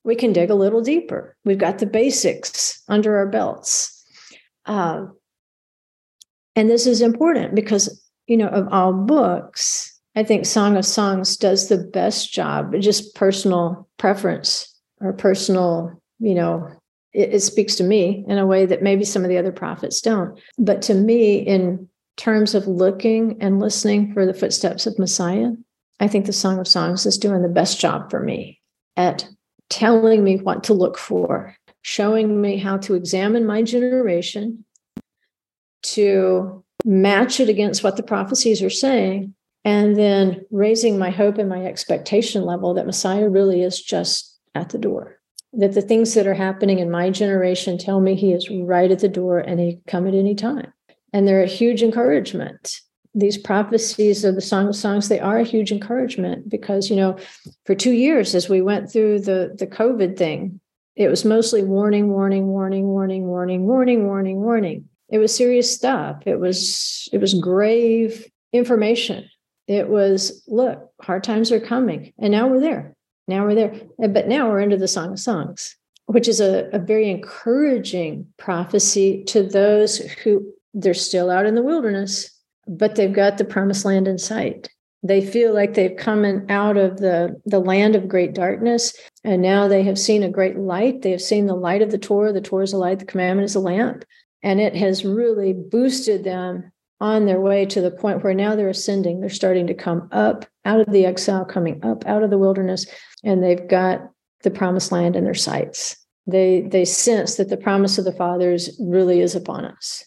we 0.04 0.16
can 0.16 0.32
dig 0.32 0.50
a 0.50 0.54
little 0.54 0.82
deeper. 0.82 1.36
We've 1.44 1.58
got 1.58 1.78
the 1.78 1.86
basics 1.86 2.82
under 2.88 3.16
our 3.16 3.26
belts. 3.26 4.04
Uh, 4.66 5.06
and 6.56 6.68
this 6.68 6.86
is 6.86 7.00
important 7.00 7.54
because, 7.54 8.04
you 8.26 8.36
know, 8.36 8.48
of 8.48 8.68
all 8.72 8.92
books, 8.92 9.91
I 10.14 10.22
think 10.22 10.44
Song 10.44 10.76
of 10.76 10.84
Songs 10.84 11.36
does 11.36 11.68
the 11.68 11.78
best 11.78 12.32
job, 12.32 12.74
just 12.80 13.14
personal 13.14 13.88
preference 13.98 14.74
or 15.00 15.12
personal, 15.12 16.00
you 16.18 16.34
know, 16.34 16.68
it, 17.12 17.34
it, 17.34 17.40
speaks 17.40 17.74
to 17.76 17.84
me 17.84 18.24
in 18.28 18.38
a 18.38 18.46
way 18.46 18.66
that 18.66 18.82
maybe 18.82 19.04
some 19.04 19.22
of 19.22 19.28
the 19.28 19.38
other 19.38 19.52
prophets 19.52 20.00
don't. 20.00 20.38
But 20.58 20.82
to 20.82 20.94
me, 20.94 21.36
in 21.38 21.88
terms 22.16 22.54
of 22.54 22.66
looking 22.66 23.40
and 23.40 23.60
listening 23.60 24.12
for 24.12 24.26
the 24.26 24.34
footsteps 24.34 24.86
of 24.86 24.98
Messiah, 24.98 25.52
I 26.00 26.08
think 26.08 26.26
the 26.26 26.32
Song 26.32 26.58
of 26.58 26.68
Songs 26.68 27.06
is 27.06 27.18
doing 27.18 27.42
the 27.42 27.48
best 27.48 27.80
job 27.80 28.10
for 28.10 28.20
me 28.20 28.60
at 28.96 29.26
telling 29.70 30.22
me 30.22 30.36
what 30.36 30.64
to 30.64 30.74
look 30.74 30.98
for, 30.98 31.56
showing 31.80 32.40
me 32.40 32.58
how 32.58 32.76
to 32.78 32.94
examine 32.94 33.46
my 33.46 33.62
generation, 33.62 34.64
to 35.82 36.62
match 36.84 37.40
it 37.40 37.48
against 37.48 37.82
what 37.82 37.96
the 37.96 38.02
prophecies 38.02 38.62
are 38.62 38.70
saying, 38.70 39.34
and 39.64 39.96
then 39.96 40.44
raising 40.50 40.98
my 40.98 41.10
hope 41.10 41.38
and 41.38 41.48
my 41.48 41.64
expectation 41.64 42.44
level 42.44 42.74
that 42.74 42.86
Messiah 42.86 43.28
really 43.28 43.62
is 43.62 43.80
just 43.80 44.38
at 44.54 44.70
the 44.70 44.78
door. 44.78 45.18
That 45.52 45.74
the 45.74 45.82
things 45.82 46.14
that 46.14 46.26
are 46.26 46.34
happening 46.34 46.78
in 46.78 46.90
my 46.90 47.10
generation 47.10 47.78
tell 47.78 48.00
me 48.00 48.14
he 48.14 48.32
is 48.32 48.48
right 48.50 48.90
at 48.90 49.00
the 49.00 49.08
door 49.08 49.38
and 49.38 49.60
he 49.60 49.74
can 49.74 49.82
come 49.86 50.06
at 50.06 50.14
any 50.14 50.34
time. 50.34 50.72
And 51.12 51.28
they're 51.28 51.42
a 51.42 51.46
huge 51.46 51.82
encouragement. 51.82 52.80
These 53.14 53.36
prophecies 53.36 54.24
of 54.24 54.34
the 54.34 54.40
Song 54.40 54.68
of 54.68 54.74
Songs, 54.74 55.08
they 55.08 55.20
are 55.20 55.38
a 55.38 55.44
huge 55.44 55.70
encouragement 55.70 56.48
because, 56.48 56.88
you 56.88 56.96
know, 56.96 57.18
for 57.66 57.74
two 57.74 57.92
years 57.92 58.34
as 58.34 58.48
we 58.48 58.62
went 58.62 58.90
through 58.90 59.20
the, 59.20 59.54
the 59.58 59.66
COVID 59.66 60.16
thing, 60.16 60.58
it 60.96 61.08
was 61.08 61.24
mostly 61.24 61.62
warning, 61.62 62.08
warning, 62.08 62.46
warning, 62.46 62.86
warning, 62.86 63.26
warning, 63.26 63.66
warning, 63.66 64.06
warning, 64.06 64.36
warning. 64.40 64.88
It 65.10 65.18
was 65.18 65.34
serious 65.34 65.70
stuff. 65.70 66.22
It 66.24 66.40
was 66.40 67.08
it 67.12 67.18
was 67.18 67.34
grave 67.34 68.30
information 68.54 69.28
it 69.66 69.88
was, 69.88 70.42
look, 70.48 70.90
hard 71.00 71.24
times 71.24 71.52
are 71.52 71.60
coming. 71.60 72.12
And 72.18 72.32
now 72.32 72.48
we're 72.48 72.60
there. 72.60 72.94
Now 73.28 73.44
we're 73.44 73.54
there. 73.54 73.80
But 73.98 74.28
now 74.28 74.48
we're 74.48 74.60
into 74.60 74.76
the 74.76 74.88
Song 74.88 75.12
of 75.12 75.20
Songs, 75.20 75.76
which 76.06 76.28
is 76.28 76.40
a, 76.40 76.68
a 76.72 76.78
very 76.78 77.10
encouraging 77.10 78.26
prophecy 78.36 79.24
to 79.24 79.42
those 79.42 79.98
who 79.98 80.52
they're 80.74 80.94
still 80.94 81.30
out 81.30 81.46
in 81.46 81.54
the 81.54 81.62
wilderness, 81.62 82.30
but 82.66 82.96
they've 82.96 83.12
got 83.12 83.38
the 83.38 83.44
promised 83.44 83.84
land 83.84 84.08
in 84.08 84.18
sight. 84.18 84.70
They 85.04 85.20
feel 85.20 85.52
like 85.52 85.74
they've 85.74 85.96
come 85.96 86.24
in 86.24 86.50
out 86.50 86.76
of 86.76 86.98
the, 86.98 87.40
the 87.44 87.58
land 87.58 87.96
of 87.96 88.08
great 88.08 88.34
darkness, 88.34 88.94
and 89.24 89.42
now 89.42 89.68
they 89.68 89.82
have 89.82 89.98
seen 89.98 90.22
a 90.22 90.30
great 90.30 90.56
light. 90.56 91.02
They 91.02 91.10
have 91.10 91.20
seen 91.20 91.46
the 91.46 91.54
light 91.54 91.82
of 91.82 91.90
the 91.90 91.98
Torah. 91.98 92.32
The 92.32 92.40
Torah 92.40 92.64
is 92.64 92.72
a 92.72 92.78
light, 92.78 93.00
the 93.00 93.04
commandment 93.04 93.46
is 93.46 93.54
a 93.54 93.60
lamp. 93.60 94.04
And 94.42 94.60
it 94.60 94.74
has 94.74 95.04
really 95.04 95.52
boosted 95.52 96.24
them 96.24 96.71
on 97.02 97.26
their 97.26 97.40
way 97.40 97.66
to 97.66 97.80
the 97.80 97.90
point 97.90 98.22
where 98.22 98.32
now 98.32 98.54
they're 98.54 98.68
ascending. 98.68 99.20
They're 99.20 99.28
starting 99.28 99.66
to 99.66 99.74
come 99.74 100.08
up 100.12 100.46
out 100.64 100.80
of 100.80 100.92
the 100.92 101.04
exile, 101.04 101.44
coming 101.44 101.84
up 101.84 102.06
out 102.06 102.22
of 102.22 102.30
the 102.30 102.38
wilderness, 102.38 102.86
and 103.24 103.42
they've 103.42 103.68
got 103.68 104.08
the 104.44 104.52
promised 104.52 104.92
land 104.92 105.16
in 105.16 105.24
their 105.24 105.34
sights. 105.34 105.96
They 106.28 106.60
they 106.60 106.84
sense 106.84 107.34
that 107.34 107.48
the 107.48 107.56
promise 107.56 107.98
of 107.98 108.04
the 108.04 108.12
fathers 108.12 108.78
really 108.80 109.20
is 109.20 109.34
upon 109.34 109.64
us. 109.64 110.04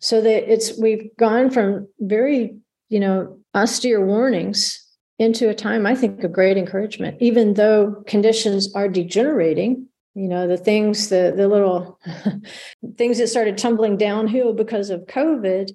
So 0.00 0.20
that 0.20 0.52
it's 0.52 0.76
we've 0.76 1.16
gone 1.16 1.48
from 1.48 1.86
very 2.00 2.56
you 2.88 2.98
know 2.98 3.38
austere 3.54 4.04
warnings 4.04 4.84
into 5.20 5.48
a 5.48 5.54
time 5.54 5.86
I 5.86 5.94
think 5.94 6.24
of 6.24 6.32
great 6.32 6.56
encouragement, 6.56 7.18
even 7.20 7.54
though 7.54 8.02
conditions 8.08 8.74
are 8.74 8.88
degenerating. 8.88 9.86
You 10.16 10.26
know 10.28 10.48
the 10.48 10.56
things 10.56 11.08
the 11.08 11.32
the 11.36 11.46
little 11.46 12.00
things 12.98 13.18
that 13.18 13.28
started 13.28 13.56
tumbling 13.56 13.96
downhill 13.96 14.52
because 14.54 14.90
of 14.90 15.06
COVID 15.06 15.70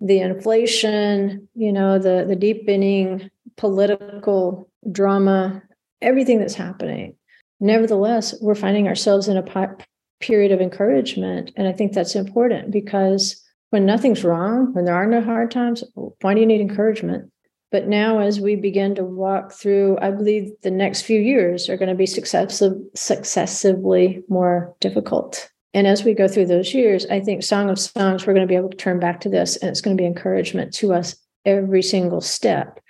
the 0.00 0.20
inflation, 0.20 1.48
you 1.54 1.72
know, 1.72 1.98
the 1.98 2.24
the 2.26 2.36
deepening 2.36 3.30
political 3.56 4.68
drama, 4.92 5.62
everything 6.02 6.38
that's 6.38 6.54
happening. 6.54 7.14
Nevertheless, 7.60 8.34
we're 8.40 8.54
finding 8.54 8.86
ourselves 8.86 9.28
in 9.28 9.36
a 9.36 9.76
period 10.20 10.52
of 10.52 10.60
encouragement, 10.60 11.52
and 11.56 11.66
I 11.66 11.72
think 11.72 11.92
that's 11.92 12.14
important 12.14 12.70
because 12.70 13.42
when 13.70 13.86
nothing's 13.86 14.24
wrong, 14.24 14.72
when 14.74 14.84
there 14.84 14.94
are 14.94 15.06
no 15.06 15.22
hard 15.22 15.50
times, 15.50 15.82
why 15.94 16.34
do 16.34 16.40
you 16.40 16.46
need 16.46 16.60
encouragement? 16.60 17.30
But 17.72 17.88
now, 17.88 18.20
as 18.20 18.40
we 18.40 18.54
begin 18.56 18.94
to 18.94 19.04
walk 19.04 19.52
through, 19.52 19.98
I 20.00 20.10
believe 20.10 20.50
the 20.62 20.70
next 20.70 21.02
few 21.02 21.20
years 21.20 21.68
are 21.68 21.76
going 21.76 21.88
to 21.88 21.94
be 21.94 22.06
successive, 22.06 22.74
successively 22.94 24.22
more 24.28 24.74
difficult. 24.80 25.50
And 25.74 25.86
as 25.86 26.04
we 26.04 26.14
go 26.14 26.26
through 26.28 26.46
those 26.46 26.72
years, 26.72 27.06
I 27.06 27.20
think 27.20 27.42
Song 27.42 27.68
of 27.68 27.78
Songs, 27.78 28.26
we're 28.26 28.32
going 28.32 28.46
to 28.46 28.50
be 28.50 28.56
able 28.56 28.70
to 28.70 28.76
turn 28.76 28.98
back 28.98 29.20
to 29.20 29.28
this 29.28 29.56
and 29.56 29.70
it's 29.70 29.80
going 29.80 29.96
to 29.96 30.00
be 30.00 30.06
encouragement 30.06 30.72
to 30.74 30.94
us 30.94 31.16
every 31.44 31.82
single 31.82 32.20
step 32.20 32.80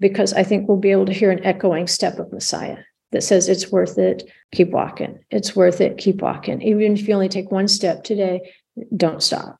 because 0.00 0.32
I 0.32 0.42
think 0.42 0.68
we'll 0.68 0.76
be 0.76 0.90
able 0.90 1.06
to 1.06 1.12
hear 1.12 1.30
an 1.30 1.44
echoing 1.44 1.86
step 1.86 2.18
of 2.18 2.32
Messiah 2.32 2.78
that 3.12 3.22
says 3.22 3.48
it's 3.48 3.70
worth 3.70 3.96
it, 3.96 4.24
keep 4.52 4.70
walking. 4.70 5.20
It's 5.30 5.54
worth 5.54 5.80
it, 5.80 5.98
keep 5.98 6.20
walking. 6.20 6.60
Even 6.62 6.94
if 6.94 7.06
you 7.06 7.14
only 7.14 7.28
take 7.28 7.50
one 7.50 7.68
step 7.68 8.02
today, 8.02 8.52
don't 8.96 9.22
stop. 9.22 9.58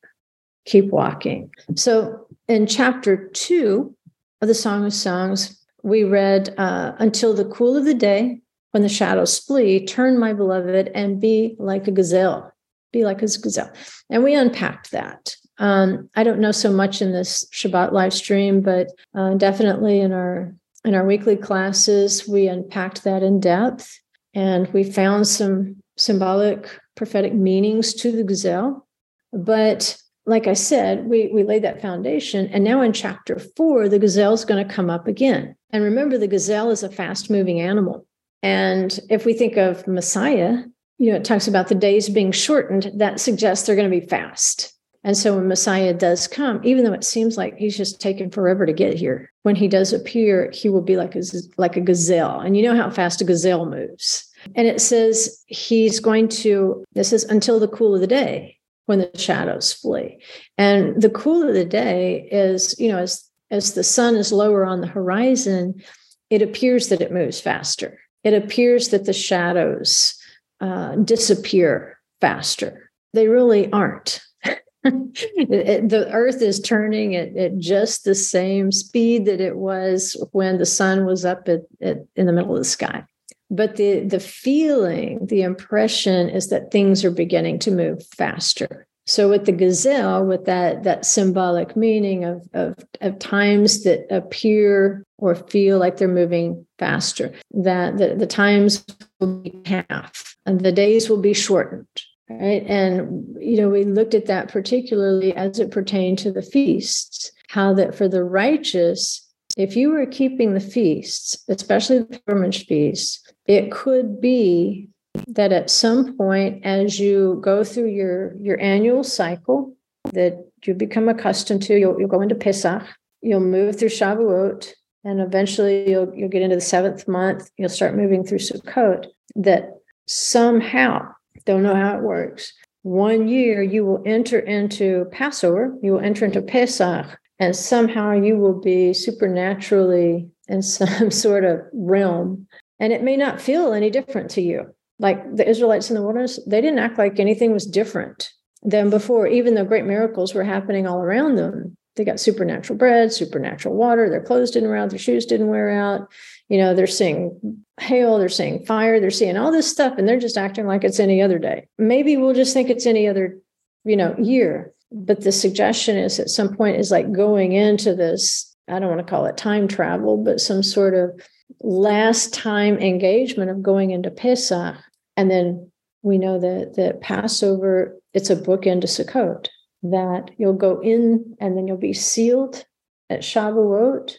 Keep 0.66 0.86
walking. 0.86 1.50
So 1.76 2.26
in 2.48 2.66
chapter 2.66 3.28
two 3.28 3.94
of 4.40 4.48
the 4.48 4.54
Song 4.54 4.84
of 4.84 4.92
Songs, 4.92 5.64
we 5.82 6.02
read 6.02 6.54
uh, 6.58 6.92
until 6.98 7.32
the 7.32 7.44
cool 7.44 7.76
of 7.76 7.84
the 7.84 7.94
day, 7.94 8.40
when 8.72 8.82
the 8.82 8.88
shadows 8.88 9.38
flee, 9.38 9.86
turn, 9.86 10.18
my 10.18 10.32
beloved, 10.32 10.90
and 10.94 11.20
be 11.20 11.54
like 11.58 11.86
a 11.86 11.92
gazelle 11.92 12.52
be 12.94 13.04
like 13.04 13.18
a 13.18 13.26
gazelle. 13.26 13.70
And 14.08 14.24
we 14.24 14.34
unpacked 14.34 14.92
that. 14.92 15.36
Um, 15.58 16.08
I 16.14 16.24
don't 16.24 16.40
know 16.40 16.52
so 16.52 16.72
much 16.72 17.02
in 17.02 17.12
this 17.12 17.46
Shabbat 17.52 17.92
live 17.92 18.14
stream, 18.14 18.60
but 18.62 18.88
uh, 19.14 19.34
definitely 19.34 20.00
in 20.00 20.12
our 20.12 20.54
in 20.84 20.94
our 20.94 21.06
weekly 21.06 21.36
classes, 21.36 22.28
we 22.28 22.46
unpacked 22.46 23.04
that 23.04 23.22
in 23.22 23.40
depth, 23.40 23.98
and 24.34 24.70
we 24.74 24.84
found 24.84 25.26
some 25.26 25.76
symbolic 25.96 26.68
prophetic 26.94 27.32
meanings 27.32 27.94
to 27.94 28.12
the 28.12 28.24
gazelle. 28.24 28.86
But 29.32 29.96
like 30.26 30.46
I 30.46 30.54
said, 30.54 31.06
we 31.06 31.28
we 31.32 31.42
laid 31.42 31.62
that 31.62 31.82
foundation, 31.82 32.48
and 32.48 32.64
now 32.64 32.82
in 32.82 32.92
chapter 32.92 33.38
four, 33.56 33.88
the 33.88 33.98
gazelle 33.98 34.34
is 34.34 34.44
going 34.44 34.66
to 34.66 34.74
come 34.74 34.90
up 34.90 35.06
again. 35.06 35.54
And 35.70 35.84
remember, 35.84 36.18
the 36.18 36.28
gazelle 36.28 36.70
is 36.70 36.82
a 36.82 36.90
fast 36.90 37.30
moving 37.30 37.60
animal. 37.60 38.06
And 38.42 38.98
if 39.08 39.24
we 39.24 39.32
think 39.32 39.56
of 39.56 39.86
Messiah, 39.86 40.64
you 40.98 41.10
know, 41.10 41.16
it 41.16 41.24
talks 41.24 41.48
about 41.48 41.68
the 41.68 41.74
days 41.74 42.08
being 42.08 42.32
shortened. 42.32 42.90
That 42.94 43.20
suggests 43.20 43.66
they're 43.66 43.76
going 43.76 43.90
to 43.90 44.00
be 44.00 44.06
fast. 44.06 44.72
And 45.04 45.16
so 45.16 45.36
when 45.36 45.48
Messiah 45.48 45.92
does 45.92 46.26
come, 46.26 46.60
even 46.64 46.82
though 46.82 46.94
it 46.94 47.04
seems 47.04 47.36
like 47.36 47.58
he's 47.58 47.76
just 47.76 48.00
taken 48.00 48.30
forever 48.30 48.64
to 48.64 48.72
get 48.72 48.94
here, 48.94 49.30
when 49.42 49.54
he 49.54 49.68
does 49.68 49.92
appear, 49.92 50.50
he 50.50 50.70
will 50.70 50.80
be 50.80 50.96
like 50.96 51.14
a, 51.14 51.22
like 51.58 51.76
a 51.76 51.82
gazelle. 51.82 52.40
And 52.40 52.56
you 52.56 52.62
know 52.62 52.74
how 52.74 52.88
fast 52.88 53.20
a 53.20 53.24
gazelle 53.24 53.66
moves. 53.66 54.26
And 54.54 54.66
it 54.66 54.80
says 54.80 55.44
he's 55.46 56.00
going 56.00 56.28
to, 56.28 56.84
this 56.94 57.12
is 57.12 57.24
until 57.24 57.60
the 57.60 57.68
cool 57.68 57.94
of 57.94 58.00
the 58.00 58.06
day 58.06 58.58
when 58.86 58.98
the 58.98 59.10
shadows 59.18 59.74
flee. 59.74 60.20
And 60.56 61.00
the 61.00 61.10
cool 61.10 61.46
of 61.46 61.54
the 61.54 61.66
day 61.66 62.26
is, 62.32 62.78
you 62.78 62.88
know, 62.88 62.98
as, 62.98 63.28
as 63.50 63.74
the 63.74 63.84
sun 63.84 64.16
is 64.16 64.32
lower 64.32 64.64
on 64.64 64.80
the 64.80 64.86
horizon, 64.86 65.82
it 66.30 66.40
appears 66.40 66.88
that 66.88 67.02
it 67.02 67.12
moves 67.12 67.40
faster. 67.40 68.00
It 68.22 68.32
appears 68.32 68.88
that 68.88 69.04
the 69.04 69.12
shadows 69.12 70.18
uh, 70.64 70.96
disappear 70.96 71.98
faster. 72.22 72.90
They 73.12 73.28
really 73.28 73.70
aren't. 73.70 74.22
the 74.82 76.08
earth 76.10 76.40
is 76.40 76.58
turning 76.60 77.14
at, 77.16 77.36
at, 77.36 77.58
just 77.58 78.04
the 78.04 78.14
same 78.14 78.72
speed 78.72 79.26
that 79.26 79.42
it 79.42 79.56
was 79.56 80.16
when 80.32 80.56
the 80.56 80.66
sun 80.66 81.04
was 81.04 81.24
up 81.24 81.48
at, 81.48 81.60
at, 81.82 81.98
in 82.16 82.24
the 82.26 82.32
middle 82.32 82.52
of 82.52 82.58
the 82.58 82.64
sky 82.64 83.04
but 83.50 83.76
the 83.76 84.00
the 84.00 84.20
feeling 84.20 85.24
the 85.26 85.42
impression 85.42 86.28
is 86.28 86.48
that 86.48 86.70
things 86.70 87.04
are 87.04 87.10
beginning 87.10 87.58
to 87.58 87.70
move 87.70 88.04
faster 88.16 88.86
so 89.06 89.28
with 89.28 89.46
the 89.46 89.52
gazelle 89.52 90.24
with 90.24 90.44
that 90.44 90.82
that 90.82 91.06
symbolic 91.06 91.76
meaning 91.76 92.24
of, 92.24 92.46
of, 92.52 92.74
of 93.00 93.18
times 93.18 93.84
that 93.84 94.06
appear 94.10 95.02
or 95.18 95.34
feel 95.34 95.78
like 95.78 95.96
they're 95.96 96.08
moving 96.08 96.66
faster 96.78 97.32
that 97.52 97.96
the, 97.96 98.14
the 98.14 98.26
times 98.26 98.84
will 99.20 99.38
be 99.38 99.62
half 99.64 100.33
and 100.46 100.60
the 100.60 100.72
days 100.72 101.08
will 101.08 101.20
be 101.20 101.34
shortened 101.34 101.86
right? 102.28 102.64
And 102.66 103.36
you 103.38 103.56
know 103.56 103.68
we 103.68 103.84
looked 103.84 104.14
at 104.14 104.26
that 104.26 104.48
particularly 104.48 105.34
as 105.34 105.58
it 105.58 105.70
pertained 105.70 106.18
to 106.20 106.32
the 106.32 106.42
feasts 106.42 107.30
how 107.48 107.74
that 107.74 107.94
for 107.94 108.08
the 108.08 108.24
righteous 108.24 109.20
if 109.56 109.76
you 109.76 109.90
were 109.90 110.06
keeping 110.06 110.54
the 110.54 110.60
feasts 110.60 111.36
especially 111.48 111.98
the 111.98 112.20
pilgrimage 112.26 112.66
feasts 112.66 113.22
it 113.46 113.70
could 113.70 114.20
be 114.20 114.88
that 115.28 115.52
at 115.52 115.70
some 115.70 116.16
point 116.16 116.64
as 116.64 116.98
you 116.98 117.38
go 117.42 117.62
through 117.62 117.88
your 117.88 118.36
your 118.40 118.60
annual 118.60 119.04
cycle 119.04 119.76
that 120.12 120.44
you 120.64 120.74
become 120.74 121.08
accustomed 121.08 121.62
to 121.62 121.78
you'll, 121.78 121.98
you'll 121.98 122.08
go 122.08 122.20
into 122.20 122.34
pesach 122.34 122.82
you'll 123.20 123.40
move 123.40 123.78
through 123.78 123.88
shavuot 123.88 124.72
and 125.04 125.20
eventually 125.20 125.90
you'll 125.90 126.12
you'll 126.14 126.28
get 126.28 126.42
into 126.42 126.56
the 126.56 126.60
seventh 126.60 127.06
month 127.06 127.50
you'll 127.56 127.68
start 127.68 127.94
moving 127.94 128.24
through 128.24 128.38
sukkot 128.38 129.06
that 129.36 129.70
somehow 130.06 131.00
don't 131.46 131.62
know 131.62 131.74
how 131.74 131.96
it 131.96 132.02
works 132.02 132.52
one 132.82 133.28
year 133.28 133.62
you 133.62 133.84
will 133.84 134.02
enter 134.06 134.38
into 134.38 135.06
passover 135.12 135.76
you 135.82 135.92
will 135.92 136.00
enter 136.00 136.24
into 136.24 136.42
pesach 136.42 137.18
and 137.38 137.56
somehow 137.56 138.12
you 138.12 138.36
will 138.36 138.60
be 138.60 138.92
supernaturally 138.94 140.28
in 140.48 140.62
some 140.78 141.10
sort 141.10 141.44
of 141.44 141.60
realm 141.72 142.46
and 142.80 142.92
it 142.92 143.02
may 143.02 143.16
not 143.16 143.40
feel 143.40 143.72
any 143.72 143.90
different 143.90 144.30
to 144.30 144.42
you 144.42 144.74
like 144.98 145.36
the 145.36 145.48
Israelites 145.48 145.90
in 145.90 145.96
the 145.96 146.02
wilderness, 146.02 146.38
they 146.46 146.60
didn't 146.60 146.78
act 146.78 146.98
like 146.98 147.18
anything 147.18 147.52
was 147.52 147.66
different 147.66 148.30
than 148.62 148.90
before, 148.90 149.26
even 149.26 149.54
though 149.54 149.64
great 149.64 149.84
miracles 149.84 150.34
were 150.34 150.44
happening 150.44 150.86
all 150.86 150.98
around 150.98 151.36
them. 151.36 151.76
They 151.96 152.04
got 152.04 152.18
supernatural 152.18 152.78
bread, 152.78 153.12
supernatural 153.12 153.74
water. 153.74 154.10
Their 154.10 154.22
clothes 154.22 154.50
didn't 154.50 154.68
wear 154.68 154.78
out, 154.78 154.90
their 154.90 154.98
shoes 154.98 155.26
didn't 155.26 155.48
wear 155.48 155.70
out. 155.70 156.10
You 156.48 156.58
know, 156.58 156.74
they're 156.74 156.86
seeing 156.86 157.64
hail, 157.80 158.18
they're 158.18 158.28
seeing 158.28 158.64
fire, 158.66 159.00
they're 159.00 159.10
seeing 159.10 159.36
all 159.36 159.52
this 159.52 159.70
stuff, 159.70 159.94
and 159.96 160.08
they're 160.08 160.18
just 160.18 160.36
acting 160.36 160.66
like 160.66 160.84
it's 160.84 161.00
any 161.00 161.22
other 161.22 161.38
day. 161.38 161.68
Maybe 161.78 162.16
we'll 162.16 162.34
just 162.34 162.52
think 162.52 162.68
it's 162.68 162.86
any 162.86 163.06
other, 163.06 163.38
you 163.84 163.96
know, 163.96 164.14
year. 164.18 164.72
But 164.90 165.22
the 165.22 165.32
suggestion 165.32 165.96
is 165.96 166.20
at 166.20 166.30
some 166.30 166.54
point 166.54 166.76
is 166.76 166.90
like 166.90 167.10
going 167.12 167.52
into 167.52 167.94
this, 167.94 168.54
I 168.68 168.78
don't 168.78 168.88
want 168.88 169.04
to 169.04 169.10
call 169.10 169.26
it 169.26 169.36
time 169.36 169.68
travel, 169.68 170.16
but 170.16 170.40
some 170.40 170.62
sort 170.62 170.94
of 170.94 171.20
last 171.60 172.34
time 172.34 172.78
engagement 172.78 173.50
of 173.50 173.62
going 173.62 173.90
into 173.90 174.10
Pesach. 174.10 174.76
And 175.16 175.30
then 175.30 175.70
we 176.02 176.18
know 176.18 176.38
that 176.38 176.74
that 176.76 177.00
Passover, 177.00 177.96
it's 178.12 178.30
a 178.30 178.36
book 178.36 178.66
into 178.66 178.86
Sukkot, 178.86 179.48
that 179.84 180.30
you'll 180.38 180.54
go 180.54 180.80
in 180.80 181.36
and 181.40 181.56
then 181.56 181.68
you'll 181.68 181.76
be 181.76 181.92
sealed 181.92 182.64
at 183.10 183.20
Shavuot. 183.20 184.14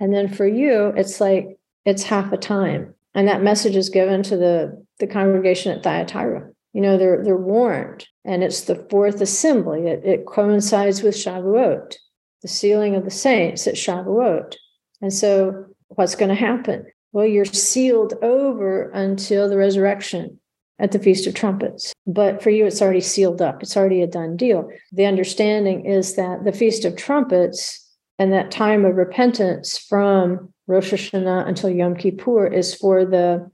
And 0.00 0.12
then 0.12 0.28
for 0.28 0.46
you, 0.46 0.92
it's 0.96 1.20
like 1.20 1.58
it's 1.84 2.02
half 2.02 2.32
a 2.32 2.36
time. 2.36 2.94
And 3.14 3.28
that 3.28 3.42
message 3.42 3.76
is 3.76 3.90
given 3.90 4.22
to 4.24 4.36
the, 4.36 4.84
the 4.98 5.06
congregation 5.06 5.70
at 5.70 5.82
Thyatira. 5.82 6.50
You 6.72 6.80
know, 6.80 6.96
they're 6.96 7.22
they're 7.22 7.36
warned. 7.36 8.06
And 8.24 8.42
it's 8.42 8.62
the 8.62 8.86
fourth 8.90 9.20
assembly. 9.20 9.86
It, 9.86 10.02
it 10.04 10.26
coincides 10.26 11.02
with 11.02 11.14
Shavuot, 11.14 11.94
the 12.40 12.48
sealing 12.48 12.94
of 12.94 13.04
the 13.04 13.10
saints 13.10 13.66
at 13.66 13.74
Shavuot. 13.74 14.56
And 15.02 15.12
so 15.12 15.66
what's 15.88 16.14
going 16.14 16.30
to 16.30 16.34
happen? 16.34 16.86
Well, 17.12 17.26
you're 17.26 17.44
sealed 17.44 18.14
over 18.22 18.88
until 18.90 19.48
the 19.50 19.58
resurrection 19.58 20.40
at 20.82 20.90
the 20.90 20.98
Feast 20.98 21.26
of 21.28 21.34
Trumpets. 21.34 21.94
But 22.06 22.42
for 22.42 22.50
you, 22.50 22.66
it's 22.66 22.82
already 22.82 23.00
sealed 23.00 23.40
up, 23.40 23.62
it's 23.62 23.76
already 23.76 24.02
a 24.02 24.06
done 24.06 24.36
deal. 24.36 24.68
The 24.90 25.06
understanding 25.06 25.86
is 25.86 26.16
that 26.16 26.44
the 26.44 26.52
Feast 26.52 26.84
of 26.84 26.96
Trumpets 26.96 27.78
and 28.18 28.32
that 28.32 28.50
time 28.50 28.84
of 28.84 28.96
repentance 28.96 29.78
from 29.78 30.52
Rosh 30.66 30.92
Hashanah 30.92 31.48
until 31.48 31.70
Yom 31.70 31.96
Kippur 31.96 32.46
is 32.46 32.74
for 32.74 33.04
the, 33.04 33.50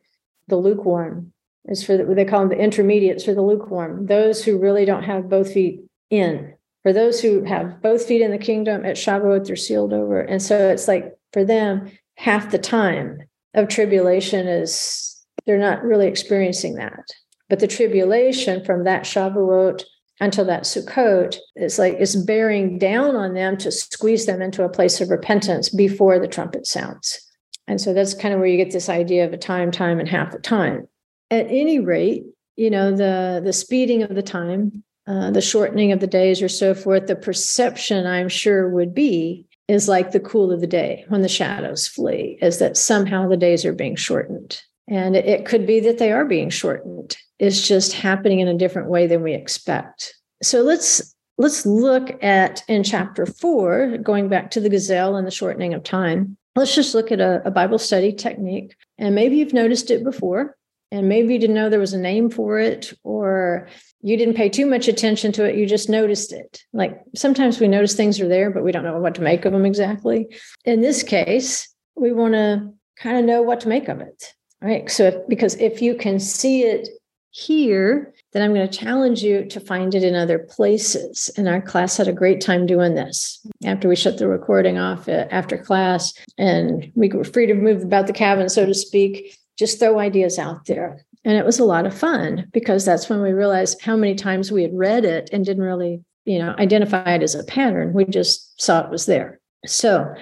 the 0.48 0.56
lukewarm, 0.56 1.32
is 1.66 1.84
for 1.84 1.96
the, 1.96 2.04
they 2.04 2.24
call 2.24 2.40
them 2.40 2.48
the 2.48 2.58
intermediates 2.58 3.24
for 3.24 3.34
the 3.34 3.42
lukewarm, 3.42 4.06
those 4.06 4.42
who 4.42 4.58
really 4.58 4.84
don't 4.84 5.04
have 5.04 5.28
both 5.28 5.52
feet 5.52 5.82
in. 6.10 6.54
For 6.82 6.92
those 6.92 7.20
who 7.20 7.44
have 7.44 7.82
both 7.82 8.06
feet 8.06 8.22
in 8.22 8.30
the 8.30 8.38
kingdom 8.38 8.86
at 8.86 8.96
Shavuot, 8.96 9.46
they're 9.46 9.56
sealed 9.56 9.92
over. 9.92 10.20
And 10.20 10.40
so 10.40 10.70
it's 10.70 10.88
like 10.88 11.14
for 11.32 11.44
them, 11.44 11.90
half 12.16 12.50
the 12.50 12.58
time 12.58 13.18
of 13.52 13.68
tribulation 13.68 14.48
is 14.48 15.17
they're 15.48 15.56
not 15.56 15.82
really 15.82 16.06
experiencing 16.06 16.74
that. 16.74 17.08
But 17.48 17.60
the 17.60 17.66
tribulation 17.66 18.62
from 18.62 18.84
that 18.84 19.04
Shavuot 19.04 19.82
until 20.20 20.44
that 20.44 20.64
Sukkot 20.64 21.38
is 21.56 21.78
like 21.78 21.94
it's 21.94 22.14
bearing 22.14 22.78
down 22.78 23.16
on 23.16 23.32
them 23.32 23.56
to 23.58 23.72
squeeze 23.72 24.26
them 24.26 24.42
into 24.42 24.62
a 24.62 24.68
place 24.68 25.00
of 25.00 25.08
repentance 25.08 25.70
before 25.70 26.18
the 26.18 26.28
trumpet 26.28 26.66
sounds. 26.66 27.18
And 27.66 27.80
so 27.80 27.94
that's 27.94 28.12
kind 28.12 28.34
of 28.34 28.40
where 28.40 28.48
you 28.48 28.58
get 28.58 28.72
this 28.72 28.90
idea 28.90 29.24
of 29.24 29.32
a 29.32 29.38
time, 29.38 29.70
time, 29.70 29.98
and 29.98 30.08
half 30.08 30.34
a 30.34 30.38
time. 30.38 30.86
At 31.30 31.46
any 31.46 31.78
rate, 31.78 32.24
you 32.56 32.68
know, 32.68 32.94
the 32.94 33.40
the 33.42 33.54
speeding 33.54 34.02
of 34.02 34.14
the 34.14 34.22
time, 34.22 34.84
uh, 35.06 35.30
the 35.30 35.40
shortening 35.40 35.92
of 35.92 36.00
the 36.00 36.06
days 36.06 36.42
or 36.42 36.50
so 36.50 36.74
forth, 36.74 37.06
the 37.06 37.16
perception 37.16 38.06
I'm 38.06 38.28
sure 38.28 38.68
would 38.68 38.94
be 38.94 39.46
is 39.66 39.88
like 39.88 40.10
the 40.10 40.20
cool 40.20 40.52
of 40.52 40.60
the 40.60 40.66
day 40.66 41.06
when 41.08 41.22
the 41.22 41.28
shadows 41.28 41.88
flee, 41.88 42.38
is 42.42 42.58
that 42.58 42.76
somehow 42.76 43.28
the 43.28 43.36
days 43.38 43.64
are 43.64 43.72
being 43.72 43.96
shortened. 43.96 44.60
And 44.88 45.16
it 45.16 45.44
could 45.44 45.66
be 45.66 45.80
that 45.80 45.98
they 45.98 46.12
are 46.12 46.24
being 46.24 46.50
shortened. 46.50 47.16
It's 47.38 47.66
just 47.66 47.92
happening 47.92 48.40
in 48.40 48.48
a 48.48 48.56
different 48.56 48.88
way 48.88 49.06
than 49.06 49.22
we 49.22 49.34
expect. 49.34 50.14
So 50.42 50.62
let's 50.62 51.14
let's 51.36 51.66
look 51.66 52.22
at 52.22 52.62
in 52.68 52.82
chapter 52.82 53.26
four, 53.26 53.98
going 53.98 54.28
back 54.28 54.50
to 54.52 54.60
the 54.60 54.70
gazelle 54.70 55.16
and 55.16 55.26
the 55.26 55.32
shortening 55.32 55.74
of 55.74 55.82
time. 55.82 56.36
Let's 56.56 56.74
just 56.74 56.94
look 56.94 57.12
at 57.12 57.20
a, 57.20 57.42
a 57.44 57.50
Bible 57.50 57.78
study 57.78 58.12
technique. 58.12 58.74
And 58.96 59.14
maybe 59.14 59.36
you've 59.36 59.52
noticed 59.52 59.90
it 59.90 60.02
before, 60.02 60.56
and 60.90 61.08
maybe 61.08 61.34
you 61.34 61.38
didn't 61.38 61.54
know 61.54 61.68
there 61.68 61.78
was 61.78 61.92
a 61.92 61.98
name 61.98 62.30
for 62.30 62.58
it, 62.58 62.92
or 63.04 63.68
you 64.00 64.16
didn't 64.16 64.34
pay 64.34 64.48
too 64.48 64.66
much 64.66 64.88
attention 64.88 65.32
to 65.32 65.44
it 65.44 65.56
you 65.56 65.66
just 65.66 65.88
noticed 65.88 66.32
it 66.32 66.62
like 66.72 67.00
sometimes 67.14 67.58
we 67.58 67.68
notice 67.68 67.94
things 67.94 68.20
are 68.20 68.28
there 68.28 68.50
but 68.50 68.62
we 68.62 68.72
don't 68.72 68.84
know 68.84 68.98
what 68.98 69.14
to 69.14 69.22
make 69.22 69.44
of 69.44 69.52
them 69.52 69.66
exactly 69.66 70.28
in 70.64 70.80
this 70.80 71.02
case 71.02 71.68
we 71.96 72.12
want 72.12 72.34
to 72.34 72.72
kind 72.96 73.18
of 73.18 73.24
know 73.24 73.42
what 73.42 73.60
to 73.60 73.68
make 73.68 73.88
of 73.88 74.00
it 74.00 74.34
right 74.60 74.90
so 74.90 75.04
if, 75.04 75.28
because 75.28 75.54
if 75.56 75.80
you 75.82 75.94
can 75.94 76.18
see 76.18 76.62
it 76.62 76.88
here 77.30 78.12
then 78.32 78.42
i'm 78.42 78.54
going 78.54 78.68
to 78.68 78.78
challenge 78.78 79.22
you 79.22 79.44
to 79.44 79.60
find 79.60 79.94
it 79.94 80.02
in 80.02 80.14
other 80.14 80.38
places 80.38 81.30
and 81.36 81.48
our 81.48 81.60
class 81.60 81.96
had 81.96 82.08
a 82.08 82.12
great 82.12 82.40
time 82.40 82.66
doing 82.66 82.94
this 82.94 83.46
after 83.64 83.88
we 83.88 83.94
shut 83.94 84.18
the 84.18 84.26
recording 84.26 84.78
off 84.78 85.08
uh, 85.08 85.26
after 85.30 85.58
class 85.58 86.12
and 86.38 86.90
we 86.94 87.08
were 87.08 87.24
free 87.24 87.46
to 87.46 87.54
move 87.54 87.82
about 87.82 88.06
the 88.06 88.12
cabin 88.12 88.48
so 88.48 88.64
to 88.64 88.74
speak 88.74 89.36
just 89.58 89.78
throw 89.78 89.98
ideas 89.98 90.38
out 90.38 90.64
there 90.66 91.04
and 91.24 91.36
it 91.36 91.44
was 91.44 91.58
a 91.58 91.64
lot 91.64 91.86
of 91.86 91.96
fun 91.96 92.48
because 92.52 92.84
that's 92.84 93.10
when 93.10 93.20
we 93.20 93.32
realized 93.32 93.82
how 93.82 93.96
many 93.96 94.14
times 94.14 94.52
we 94.52 94.62
had 94.62 94.74
read 94.74 95.04
it 95.04 95.28
and 95.32 95.44
didn't 95.44 95.62
really, 95.62 96.02
you 96.24 96.38
know, 96.38 96.54
identify 96.58 97.14
it 97.14 97.22
as 97.22 97.34
a 97.34 97.44
pattern. 97.44 97.92
We 97.92 98.04
just 98.04 98.60
saw 98.60 98.84
it 98.84 98.90
was 98.90 99.06
there. 99.06 99.40
So 99.66 100.14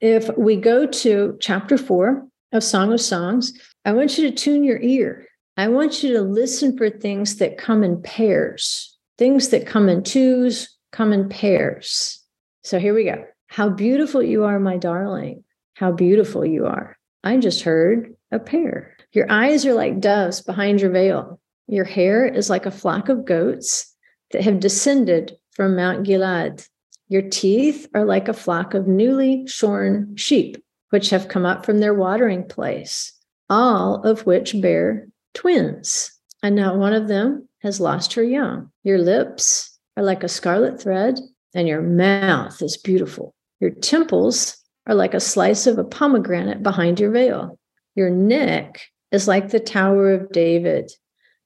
if 0.00 0.30
we 0.36 0.56
go 0.56 0.86
to 0.86 1.36
chapter 1.40 1.76
four 1.76 2.26
of 2.52 2.62
Song 2.62 2.92
of 2.92 3.00
Songs, 3.00 3.52
I 3.84 3.92
want 3.92 4.16
you 4.18 4.28
to 4.28 4.36
tune 4.36 4.64
your 4.64 4.80
ear. 4.80 5.26
I 5.56 5.68
want 5.68 6.02
you 6.02 6.12
to 6.14 6.22
listen 6.22 6.76
for 6.76 6.88
things 6.88 7.36
that 7.36 7.58
come 7.58 7.82
in 7.84 8.00
pairs, 8.02 8.96
things 9.18 9.48
that 9.48 9.66
come 9.66 9.88
in 9.88 10.02
twos, 10.02 10.76
come 10.92 11.12
in 11.12 11.28
pairs. 11.28 12.20
So 12.62 12.78
here 12.78 12.94
we 12.94 13.04
go. 13.04 13.24
How 13.48 13.68
beautiful 13.68 14.22
you 14.22 14.44
are, 14.44 14.58
my 14.58 14.76
darling. 14.76 15.44
How 15.74 15.92
beautiful 15.92 16.44
you 16.44 16.66
are. 16.66 16.96
I 17.24 17.36
just 17.36 17.62
heard 17.62 18.14
a 18.30 18.38
pair. 18.38 18.96
Your 19.12 19.30
eyes 19.30 19.66
are 19.66 19.74
like 19.74 20.00
doves 20.00 20.40
behind 20.40 20.80
your 20.80 20.90
veil. 20.90 21.38
Your 21.68 21.84
hair 21.84 22.26
is 22.26 22.48
like 22.48 22.66
a 22.66 22.70
flock 22.70 23.08
of 23.08 23.24
goats 23.24 23.94
that 24.30 24.42
have 24.42 24.60
descended 24.60 25.36
from 25.52 25.76
Mount 25.76 26.06
Gilad. 26.06 26.66
Your 27.08 27.22
teeth 27.22 27.88
are 27.94 28.06
like 28.06 28.28
a 28.28 28.32
flock 28.32 28.74
of 28.74 28.88
newly 28.88 29.46
shorn 29.46 30.16
sheep, 30.16 30.56
which 30.92 31.08
have 31.08 31.28
come 31.28 31.46
up 31.46 31.64
from 31.64 31.78
their 31.78 31.94
watering 31.94 32.46
place, 32.46 33.14
all 33.48 34.02
of 34.02 34.26
which 34.26 34.60
bear 34.60 35.08
twins. 35.32 36.12
And 36.42 36.54
not 36.54 36.76
one 36.76 36.92
of 36.92 37.08
them 37.08 37.48
has 37.62 37.80
lost 37.80 38.12
her 38.12 38.22
young. 38.22 38.70
Your 38.84 38.98
lips 38.98 39.78
are 39.96 40.02
like 40.02 40.22
a 40.22 40.28
scarlet 40.28 40.82
thread, 40.82 41.18
and 41.54 41.66
your 41.66 41.80
mouth 41.80 42.60
is 42.60 42.76
beautiful. 42.76 43.34
Your 43.58 43.70
temples 43.70 44.58
are 44.86 44.94
like 44.94 45.14
a 45.14 45.20
slice 45.20 45.66
of 45.66 45.78
a 45.78 45.84
pomegranate 45.84 46.62
behind 46.62 47.00
your 47.00 47.10
veil. 47.10 47.58
Your 47.94 48.10
neck 48.10 48.82
is 49.10 49.26
like 49.26 49.48
the 49.48 49.60
Tower 49.60 50.12
of 50.12 50.30
David, 50.30 50.92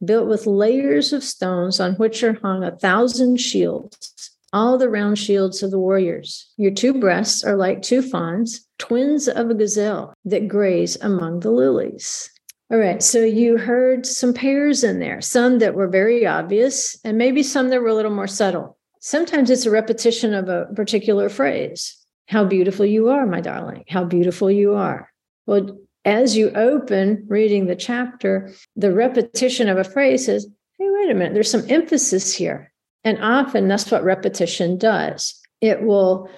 built 0.05 0.27
with 0.27 0.47
layers 0.47 1.13
of 1.13 1.23
stones 1.23 1.79
on 1.79 1.95
which 1.95 2.25
are 2.25 2.41
hung 2.43 2.65
a 2.65 2.77
thousand 2.77 3.37
shields, 3.37 4.36
all 4.57 4.79
the 4.79 4.89
round 4.89 5.19
shields 5.19 5.63
of 5.63 5.71
the 5.71 5.79
warriors. 5.79 6.51
Your 6.57 6.71
two 6.71 6.95
breasts 6.95 7.45
are 7.45 7.57
like 7.57 7.83
two 7.83 8.01
fawns, 8.01 8.67
twins 8.79 9.29
of 9.29 9.51
a 9.51 9.55
gazelle 9.55 10.15
that 10.25 10.49
graze 10.49 10.97
among 11.03 11.41
the 11.41 11.51
lilies. 11.51 12.31
All 12.73 12.79
right, 12.79 13.03
so 13.03 13.23
you 13.23 13.59
heard 13.59 14.07
some 14.07 14.33
pairs 14.33 14.83
in 14.83 14.99
there, 14.99 15.21
some 15.21 15.59
that 15.59 15.75
were 15.75 15.89
very 15.89 16.27
obvious, 16.27 16.99
and 17.05 17.19
maybe 17.19 17.43
some 17.43 17.69
that 17.69 17.83
were 17.83 17.89
a 17.89 17.95
little 17.95 18.11
more 18.11 18.27
subtle. 18.27 18.79
Sometimes 18.99 19.51
it's 19.51 19.67
a 19.67 19.71
repetition 19.71 20.33
of 20.33 20.49
a 20.49 20.65
particular 20.75 21.29
phrase. 21.29 21.95
How 22.27 22.43
beautiful 22.47 22.87
you 22.87 23.11
are, 23.11 23.27
my 23.27 23.43
darling. 23.43 23.85
How 23.91 24.05
beautiful 24.05 24.51
you 24.51 24.75
are. 24.75 25.13
Well, 25.45 25.79
as 26.07 26.35
you 26.35 26.51
open 26.53 27.27
reading 27.29 27.67
the 27.67 27.77
chapter, 27.77 28.55
the 28.75 28.93
repetition 28.93 29.69
of 29.69 29.77
a 29.77 29.85
phrase 29.85 30.25
says, 30.25 30.47
hey, 30.79 30.87
wait 30.89 31.11
a 31.11 31.15
minute, 31.15 31.35
there's 31.35 31.51
some 31.51 31.69
emphasis 31.69 32.35
here. 32.35 32.73
And 33.07 33.23
often 33.23 33.69
that's 33.69 33.89
what 33.89 34.03
repetition 34.03 34.79
does. 34.79 35.41
It 35.61 35.83
will 35.83 36.29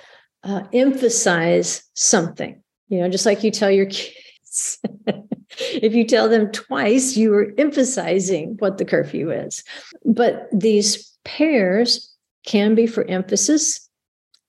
uh, 0.45 0.65
emphasize 0.75 1.83
something, 1.95 2.63
you 2.89 3.01
know, 3.01 3.09
just 3.09 3.25
like 3.25 3.43
you 3.43 3.51
tell 3.51 3.71
your 3.71 3.87
kids. 3.91 4.79
if 5.61 5.95
you 5.95 6.07
tell 6.07 6.29
them 6.29 6.53
twice, 6.53 7.17
you 7.17 7.33
are 7.33 7.55
emphasizing 7.57 8.57
what 8.59 8.77
the 8.77 8.85
curfew 8.85 9.31
is. 9.31 9.65
But 10.05 10.47
these 10.53 11.11
pairs 11.25 12.15
can 12.45 12.75
be 12.75 12.87
for 12.87 13.09
emphasis, 13.09 13.89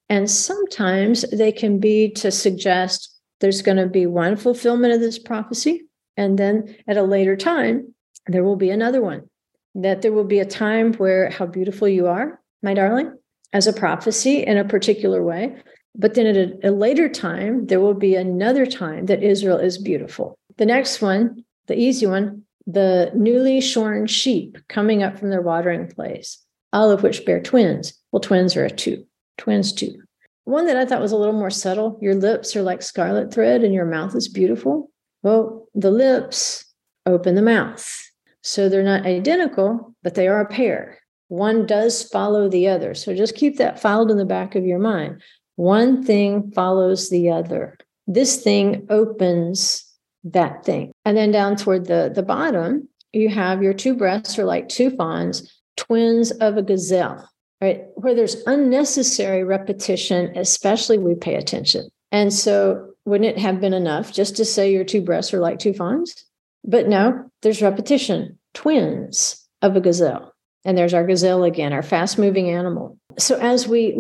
and 0.10 0.29
sometimes 0.29 1.21
they 1.32 1.53
can 1.53 1.79
be 1.79 2.10
to 2.12 2.32
suggest 2.32 3.15
there's 3.39 3.62
going 3.62 3.77
to 3.77 3.88
be 3.88 4.05
one 4.05 4.36
fulfillment 4.36 4.91
of 4.93 4.99
this 4.99 5.19
prophecy. 5.19 5.86
And 6.17 6.38
then 6.38 6.75
at 6.86 6.97
a 6.97 7.03
later 7.03 7.38
time, 7.38 7.93
there 8.27 8.43
will 8.43 8.58
be 8.58 8.71
another 8.71 9.01
one. 9.01 9.28
That 9.75 10.01
there 10.01 10.12
will 10.12 10.23
be 10.23 10.39
a 10.39 10.45
time 10.45 10.93
where 10.93 11.29
how 11.29 11.45
beautiful 11.45 11.88
you 11.88 12.08
are, 12.08 12.41
my 12.62 12.73
darling, 12.73 13.17
as 13.53 13.67
a 13.67 13.73
prophecy 13.73 14.43
in 14.43 14.58
a 14.58 14.65
particular 14.65 15.23
way. 15.23 15.55
But 15.95 16.13
then 16.13 16.27
at 16.27 16.36
a, 16.36 16.69
a 16.69 16.71
later 16.71 17.10
time, 17.10 17.65
there 17.67 17.79
will 17.79 17.93
be 17.93 18.15
another 18.15 18.65
time 18.65 19.08
that 19.08 19.23
Israel 19.23 19.58
is 19.58 19.77
beautiful. 19.77 20.38
The 20.58 20.65
next 20.65 21.01
one, 21.01 21.43
the 21.67 21.77
easy 21.77 22.05
one, 22.05 22.43
the 22.67 23.12
newly 23.15 23.62
shorn 23.62 24.05
sheep 24.05 24.58
coming 24.67 25.01
up 25.01 25.17
from 25.17 25.29
their 25.29 25.41
watering 25.41 25.88
place, 25.88 26.38
all 26.73 26.91
of 26.91 27.01
which 27.01 27.25
bear 27.25 27.41
twins. 27.41 27.93
Well, 28.12 28.19
twins 28.19 28.55
are 28.55 28.65
a 28.65 28.69
two, 28.69 29.05
twins 29.38 29.73
two. 29.73 30.01
one 30.43 30.65
that 30.65 30.77
I 30.77 30.86
thought 30.86 31.01
was 31.01 31.12
a 31.12 31.17
little 31.17 31.34
more 31.34 31.49
subtle 31.49 31.97
your 32.01 32.15
lips 32.15 32.55
are 32.55 32.62
like 32.63 32.82
scarlet 32.82 33.34
thread 33.34 33.63
and 33.63 33.73
your 33.73 33.86
mouth 33.86 34.15
is 34.15 34.27
beautiful. 34.27 34.91
Well, 35.23 35.67
the 35.75 35.91
lips 35.91 36.65
open 37.05 37.36
the 37.36 37.41
mouth. 37.41 38.09
So 38.41 38.69
they're 38.69 38.84
not 38.84 39.06
identical, 39.06 39.95
but 40.04 40.15
they 40.15 40.28
are 40.28 40.41
a 40.41 40.47
pair. 40.47 40.99
One 41.28 41.65
does 41.65 42.04
follow 42.04 42.49
the 42.49 42.67
other. 42.67 42.93
So 42.95 43.15
just 43.15 43.36
keep 43.36 43.58
that 43.58 43.80
filed 43.80 44.10
in 44.10 44.17
the 44.17 44.25
back 44.25 44.56
of 44.56 44.65
your 44.65 44.80
mind. 44.80 45.21
One 45.56 46.04
thing 46.04 46.52
follows 46.52 47.10
the 47.10 47.30
other. 47.32 47.78
This 48.08 48.41
thing 48.41 48.88
opens 48.89 49.86
that 50.23 50.65
thing. 50.65 50.91
And 51.06 51.15
then 51.15 51.32
down 51.32 51.56
toward 51.56 51.86
the, 51.86 52.12
the 52.13 52.23
bottom, 52.23 52.88
you 53.13 53.30
have 53.30 53.62
your 53.62 53.73
two 53.73 53.93
breasts 53.93 54.39
are 54.39 54.45
like 54.45 54.69
two 54.69 54.89
fawns, 54.91 55.62
twins 55.78 56.32
of 56.32 56.58
a 56.58 56.63
gazelle, 56.63 57.30
right? 57.62 57.84
Where 57.95 58.15
there's 58.15 58.41
unnecessary 58.47 59.43
repetition, 59.43 60.38
especially 60.38 60.97
we 60.97 61.15
pay 61.15 61.36
attention. 61.36 61.89
And 62.12 62.34
so 62.34 62.91
wouldn't 63.06 63.30
it 63.30 63.39
have 63.39 63.62
been 63.62 63.73
enough 63.73 64.12
just 64.12 64.36
to 64.38 64.45
say 64.45 64.71
your 64.71 64.84
two 64.84 65.02
breasts 65.02 65.34
are 65.34 65.39
like 65.39 65.60
two 65.60 65.73
fawns? 65.73 66.15
But 66.63 66.88
no, 66.88 67.28
there's 67.41 67.62
repetition, 67.62 68.38
twins 68.54 69.47
of 69.62 69.75
a 69.75 69.82
gazelle. 69.82 70.34
And 70.65 70.78
there's 70.78 70.93
our 70.93 71.06
gazelle 71.06 71.43
again, 71.43 71.73
our 71.73 71.84
fast 71.84 72.17
moving 72.17 72.49
animal. 72.49 72.97
So 73.17 73.38
as 73.39 73.67
we 73.67 73.97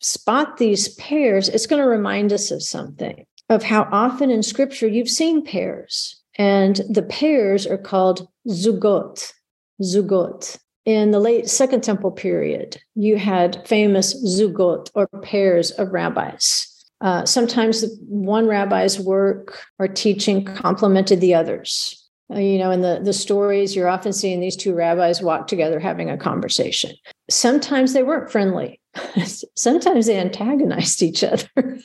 spot 0.00 0.56
these 0.56 0.88
pairs, 0.96 1.48
it's 1.48 1.66
going 1.66 1.82
to 1.82 1.88
remind 1.88 2.32
us 2.32 2.50
of 2.50 2.62
something, 2.62 3.24
of 3.48 3.62
how 3.62 3.88
often 3.92 4.30
in 4.30 4.42
scripture 4.42 4.88
you've 4.88 5.08
seen 5.08 5.44
pairs. 5.44 6.20
And 6.38 6.76
the 6.90 7.02
pairs 7.02 7.66
are 7.66 7.78
called 7.78 8.28
zugot, 8.48 9.32
zugot. 9.82 10.58
In 10.84 11.10
the 11.10 11.18
late 11.18 11.48
Second 11.48 11.82
Temple 11.82 12.12
period, 12.12 12.80
you 12.94 13.16
had 13.16 13.66
famous 13.66 14.14
zugot 14.24 14.88
or 14.94 15.08
pairs 15.22 15.72
of 15.72 15.92
rabbis. 15.92 16.72
Uh, 17.00 17.24
sometimes 17.24 17.84
one 18.08 18.46
rabbi's 18.46 19.00
work 19.00 19.60
or 19.78 19.88
teaching 19.88 20.44
complemented 20.44 21.20
the 21.20 21.34
others. 21.34 22.05
Uh, 22.34 22.38
you 22.40 22.58
know, 22.58 22.72
in 22.72 22.82
the, 22.82 23.00
the 23.02 23.12
stories, 23.12 23.76
you're 23.76 23.88
often 23.88 24.12
seeing 24.12 24.40
these 24.40 24.56
two 24.56 24.74
rabbis 24.74 25.22
walk 25.22 25.46
together 25.46 25.78
having 25.78 26.10
a 26.10 26.16
conversation. 26.16 26.92
Sometimes 27.30 27.92
they 27.92 28.02
weren't 28.02 28.30
friendly. 28.30 28.80
Sometimes 29.56 30.06
they 30.06 30.18
antagonized 30.18 31.02
each 31.02 31.22
other, 31.22 31.48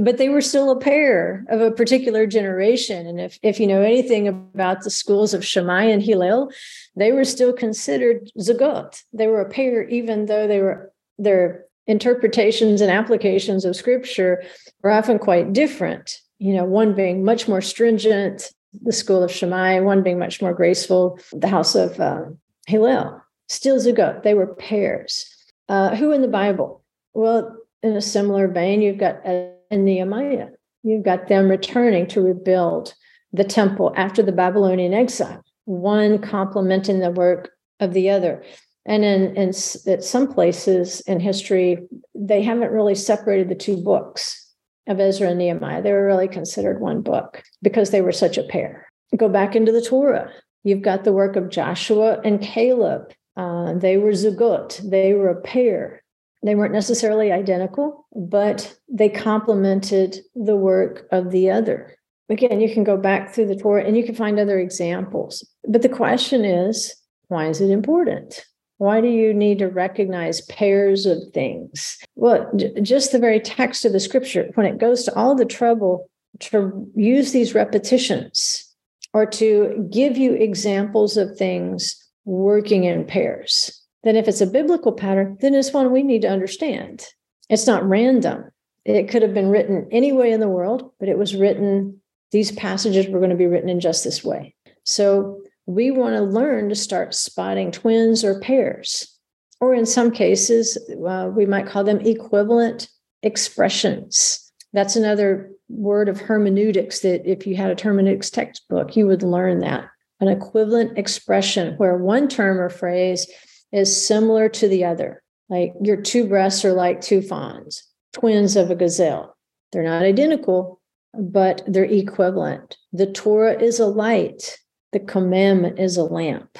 but 0.00 0.16
they 0.16 0.28
were 0.28 0.40
still 0.40 0.70
a 0.70 0.78
pair 0.78 1.44
of 1.48 1.60
a 1.60 1.70
particular 1.70 2.26
generation. 2.26 3.06
And 3.06 3.20
if, 3.20 3.38
if 3.42 3.60
you 3.60 3.66
know 3.66 3.82
anything 3.82 4.26
about 4.26 4.82
the 4.82 4.90
schools 4.90 5.34
of 5.34 5.44
Shammai 5.44 5.84
and 5.84 6.02
Hillel, 6.02 6.50
they 6.96 7.12
were 7.12 7.24
still 7.24 7.52
considered 7.52 8.30
zugot. 8.38 9.02
They 9.12 9.26
were 9.26 9.40
a 9.40 9.50
pair, 9.50 9.86
even 9.88 10.26
though 10.26 10.46
they 10.46 10.60
were 10.60 10.92
their 11.18 11.64
interpretations 11.86 12.80
and 12.80 12.90
applications 12.90 13.64
of 13.64 13.74
scripture 13.74 14.44
were 14.82 14.90
often 14.90 15.18
quite 15.18 15.52
different. 15.52 16.18
You 16.38 16.54
know, 16.54 16.64
one 16.64 16.94
being 16.94 17.24
much 17.24 17.48
more 17.48 17.60
stringent, 17.60 18.52
the 18.72 18.92
school 18.92 19.22
of 19.22 19.32
Shammai, 19.32 19.80
one 19.80 20.02
being 20.02 20.18
much 20.18 20.42
more 20.42 20.54
graceful, 20.54 21.18
the 21.32 21.48
house 21.48 21.74
of 21.74 21.98
uh, 22.00 22.24
Hillel. 22.66 23.22
Still 23.48 23.78
Zugot, 23.78 24.22
they 24.22 24.34
were 24.34 24.54
pairs. 24.54 25.26
Uh, 25.68 25.94
who 25.96 26.12
in 26.12 26.22
the 26.22 26.28
Bible? 26.28 26.82
Well, 27.14 27.56
in 27.82 27.96
a 27.96 28.02
similar 28.02 28.48
vein, 28.48 28.82
you've 28.82 28.98
got 28.98 29.26
uh, 29.26 29.46
Nehemiah. 29.70 30.48
You've 30.82 31.04
got 31.04 31.28
them 31.28 31.48
returning 31.48 32.06
to 32.08 32.20
rebuild 32.20 32.94
the 33.32 33.44
temple 33.44 33.92
after 33.96 34.22
the 34.22 34.32
Babylonian 34.32 34.94
exile, 34.94 35.42
one 35.64 36.18
complementing 36.18 37.00
the 37.00 37.10
work 37.10 37.50
of 37.80 37.92
the 37.92 38.10
other. 38.10 38.42
And 38.86 39.04
in, 39.04 39.36
in 39.36 39.48
at 39.86 40.02
some 40.02 40.32
places 40.32 41.00
in 41.02 41.20
history, 41.20 41.78
they 42.14 42.42
haven't 42.42 42.72
really 42.72 42.94
separated 42.94 43.48
the 43.48 43.54
two 43.54 43.76
books 43.76 44.47
of 44.88 44.98
Ezra 44.98 45.28
and 45.28 45.38
Nehemiah. 45.38 45.82
They 45.82 45.92
were 45.92 46.06
really 46.06 46.28
considered 46.28 46.80
one 46.80 47.02
book 47.02 47.42
because 47.62 47.90
they 47.90 48.00
were 48.00 48.12
such 48.12 48.38
a 48.38 48.42
pair. 48.42 48.86
Go 49.16 49.28
back 49.28 49.54
into 49.54 49.72
the 49.72 49.82
Torah. 49.82 50.30
You've 50.64 50.82
got 50.82 51.04
the 51.04 51.12
work 51.12 51.36
of 51.36 51.50
Joshua 51.50 52.20
and 52.24 52.42
Caleb. 52.42 53.12
Uh, 53.36 53.74
they 53.74 53.96
were 53.96 54.10
zugot, 54.10 54.78
they 54.90 55.14
were 55.14 55.30
a 55.30 55.40
pair. 55.40 56.02
They 56.42 56.54
weren't 56.54 56.72
necessarily 56.72 57.32
identical, 57.32 58.06
but 58.14 58.76
they 58.88 59.08
complemented 59.08 60.18
the 60.34 60.56
work 60.56 61.06
of 61.10 61.30
the 61.30 61.50
other. 61.50 61.96
Again, 62.28 62.60
you 62.60 62.72
can 62.72 62.84
go 62.84 62.96
back 62.96 63.32
through 63.32 63.46
the 63.46 63.56
Torah 63.56 63.84
and 63.84 63.96
you 63.96 64.04
can 64.04 64.14
find 64.14 64.38
other 64.38 64.58
examples. 64.58 65.46
But 65.66 65.82
the 65.82 65.88
question 65.88 66.44
is 66.44 66.94
why 67.28 67.48
is 67.48 67.60
it 67.60 67.70
important? 67.70 68.44
Why 68.78 69.00
do 69.00 69.08
you 69.08 69.34
need 69.34 69.58
to 69.58 69.68
recognize 69.68 70.40
pairs 70.42 71.04
of 71.04 71.18
things? 71.34 71.98
Well, 72.14 72.50
just 72.82 73.12
the 73.12 73.18
very 73.18 73.40
text 73.40 73.84
of 73.84 73.92
the 73.92 74.00
scripture, 74.00 74.50
when 74.54 74.66
it 74.66 74.78
goes 74.78 75.04
to 75.04 75.14
all 75.14 75.34
the 75.34 75.44
trouble 75.44 76.08
to 76.40 76.90
use 76.94 77.32
these 77.32 77.54
repetitions 77.54 78.64
or 79.12 79.26
to 79.26 79.88
give 79.92 80.16
you 80.16 80.32
examples 80.34 81.16
of 81.16 81.36
things 81.36 81.96
working 82.24 82.84
in 82.84 83.04
pairs, 83.04 83.82
then 84.04 84.14
if 84.14 84.28
it's 84.28 84.40
a 84.40 84.46
biblical 84.46 84.92
pattern, 84.92 85.36
then 85.40 85.54
it's 85.54 85.72
one 85.72 85.90
we 85.90 86.04
need 86.04 86.22
to 86.22 86.28
understand. 86.28 87.04
It's 87.50 87.66
not 87.66 87.88
random. 87.88 88.44
It 88.84 89.08
could 89.08 89.22
have 89.22 89.34
been 89.34 89.48
written 89.48 89.88
any 89.90 90.12
way 90.12 90.30
in 90.30 90.40
the 90.40 90.48
world, 90.48 90.92
but 91.00 91.08
it 91.08 91.18
was 91.18 91.34
written, 91.34 92.00
these 92.30 92.52
passages 92.52 93.08
were 93.08 93.18
going 93.18 93.30
to 93.30 93.36
be 93.36 93.46
written 93.46 93.68
in 93.68 93.80
just 93.80 94.04
this 94.04 94.22
way. 94.22 94.54
So 94.84 95.40
we 95.68 95.90
want 95.90 96.16
to 96.16 96.22
learn 96.22 96.70
to 96.70 96.74
start 96.74 97.14
spotting 97.14 97.70
twins 97.70 98.24
or 98.24 98.40
pairs. 98.40 99.14
Or 99.60 99.74
in 99.74 99.84
some 99.84 100.10
cases, 100.10 100.78
uh, 101.06 101.30
we 101.30 101.44
might 101.44 101.66
call 101.66 101.84
them 101.84 102.00
equivalent 102.00 102.88
expressions. 103.22 104.50
That's 104.72 104.96
another 104.96 105.50
word 105.68 106.08
of 106.08 106.20
hermeneutics 106.20 107.00
that 107.00 107.30
if 107.30 107.46
you 107.46 107.54
had 107.54 107.70
a 107.70 107.82
hermeneutics 107.82 108.30
textbook, 108.30 108.96
you 108.96 109.06
would 109.06 109.22
learn 109.22 109.58
that. 109.58 109.84
An 110.20 110.28
equivalent 110.28 110.96
expression 110.96 111.74
where 111.76 111.98
one 111.98 112.28
term 112.28 112.58
or 112.58 112.70
phrase 112.70 113.30
is 113.70 114.06
similar 114.06 114.48
to 114.48 114.68
the 114.68 114.86
other. 114.86 115.22
Like 115.50 115.74
your 115.82 116.00
two 116.00 116.26
breasts 116.26 116.64
are 116.64 116.72
like 116.72 117.02
two 117.02 117.20
fawns, 117.20 117.82
twins 118.14 118.56
of 118.56 118.70
a 118.70 118.74
gazelle. 118.74 119.36
They're 119.72 119.82
not 119.82 120.02
identical, 120.02 120.80
but 121.12 121.62
they're 121.66 121.84
equivalent. 121.84 122.78
The 122.94 123.12
Torah 123.12 123.60
is 123.60 123.80
a 123.80 123.86
light 123.86 124.56
the 124.92 125.00
commandment 125.00 125.78
is 125.78 125.96
a 125.96 126.04
lamp. 126.04 126.58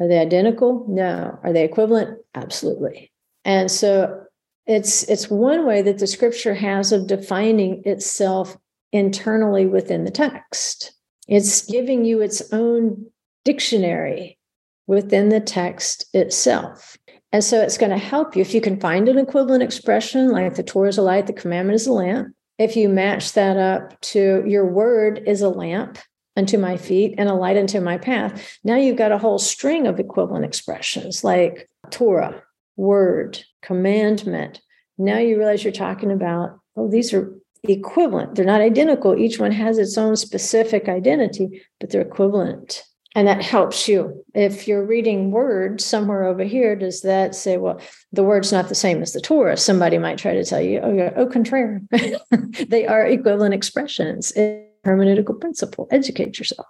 Are 0.00 0.08
they 0.08 0.18
identical? 0.18 0.84
No. 0.88 1.38
Are 1.42 1.52
they 1.52 1.64
equivalent? 1.64 2.18
Absolutely. 2.34 3.12
And 3.44 3.70
so 3.70 4.22
it's 4.66 5.04
it's 5.04 5.30
one 5.30 5.66
way 5.66 5.82
that 5.82 5.98
the 5.98 6.06
scripture 6.06 6.54
has 6.54 6.92
of 6.92 7.06
defining 7.06 7.82
itself 7.84 8.56
internally 8.92 9.66
within 9.66 10.04
the 10.04 10.10
text. 10.10 10.92
It's 11.26 11.66
giving 11.66 12.04
you 12.04 12.20
its 12.20 12.52
own 12.52 13.06
dictionary 13.44 14.38
within 14.86 15.28
the 15.28 15.40
text 15.40 16.06
itself. 16.14 16.96
And 17.32 17.44
so 17.44 17.60
it's 17.60 17.76
going 17.76 17.90
to 17.90 17.98
help 17.98 18.34
you 18.34 18.40
if 18.40 18.54
you 18.54 18.60
can 18.60 18.80
find 18.80 19.08
an 19.08 19.18
equivalent 19.18 19.62
expression 19.62 20.30
like 20.30 20.54
the 20.54 20.62
Torah 20.62 20.88
is 20.88 20.96
a 20.96 21.02
light, 21.02 21.26
the 21.26 21.32
commandment 21.32 21.76
is 21.76 21.86
a 21.86 21.92
lamp. 21.92 22.34
If 22.58 22.74
you 22.74 22.88
match 22.88 23.34
that 23.34 23.56
up 23.56 24.00
to 24.00 24.42
your 24.46 24.66
word 24.66 25.22
is 25.26 25.42
a 25.42 25.48
lamp, 25.48 25.98
unto 26.38 26.56
my 26.56 26.76
feet 26.76 27.14
and 27.18 27.28
a 27.28 27.34
light 27.34 27.56
unto 27.56 27.80
my 27.80 27.98
path. 27.98 28.58
Now 28.64 28.76
you've 28.76 28.96
got 28.96 29.12
a 29.12 29.18
whole 29.18 29.38
string 29.38 29.86
of 29.86 29.98
equivalent 29.98 30.44
expressions 30.44 31.24
like 31.24 31.68
Torah, 31.90 32.42
word, 32.76 33.42
commandment. 33.60 34.62
Now 34.96 35.18
you 35.18 35.36
realize 35.36 35.64
you're 35.64 35.72
talking 35.72 36.12
about, 36.12 36.58
oh, 36.76 36.88
these 36.88 37.12
are 37.12 37.34
equivalent. 37.64 38.36
They're 38.36 38.44
not 38.44 38.60
identical. 38.60 39.18
Each 39.18 39.38
one 39.38 39.52
has 39.52 39.78
its 39.78 39.98
own 39.98 40.16
specific 40.16 40.88
identity, 40.88 41.60
but 41.80 41.90
they're 41.90 42.02
equivalent. 42.02 42.84
And 43.16 43.26
that 43.26 43.42
helps 43.42 43.88
you. 43.88 44.24
If 44.34 44.68
you're 44.68 44.84
reading 44.84 45.32
word 45.32 45.80
somewhere 45.80 46.24
over 46.24 46.44
here, 46.44 46.76
does 46.76 47.02
that 47.02 47.34
say, 47.34 47.56
well, 47.56 47.80
the 48.12 48.22
word's 48.22 48.52
not 48.52 48.68
the 48.68 48.76
same 48.76 49.02
as 49.02 49.12
the 49.12 49.20
Torah? 49.20 49.56
Somebody 49.56 49.98
might 49.98 50.18
try 50.18 50.34
to 50.34 50.44
tell 50.44 50.60
you, 50.60 50.78
oh, 50.80 50.92
yeah, 50.92 51.12
au 51.16 51.26
contraire. 51.26 51.80
they 52.68 52.86
are 52.86 53.04
equivalent 53.06 53.54
expressions. 53.54 54.30
It, 54.32 54.67
hermeneutical 54.88 55.40
principle. 55.40 55.86
Educate 55.90 56.38
yourself. 56.38 56.66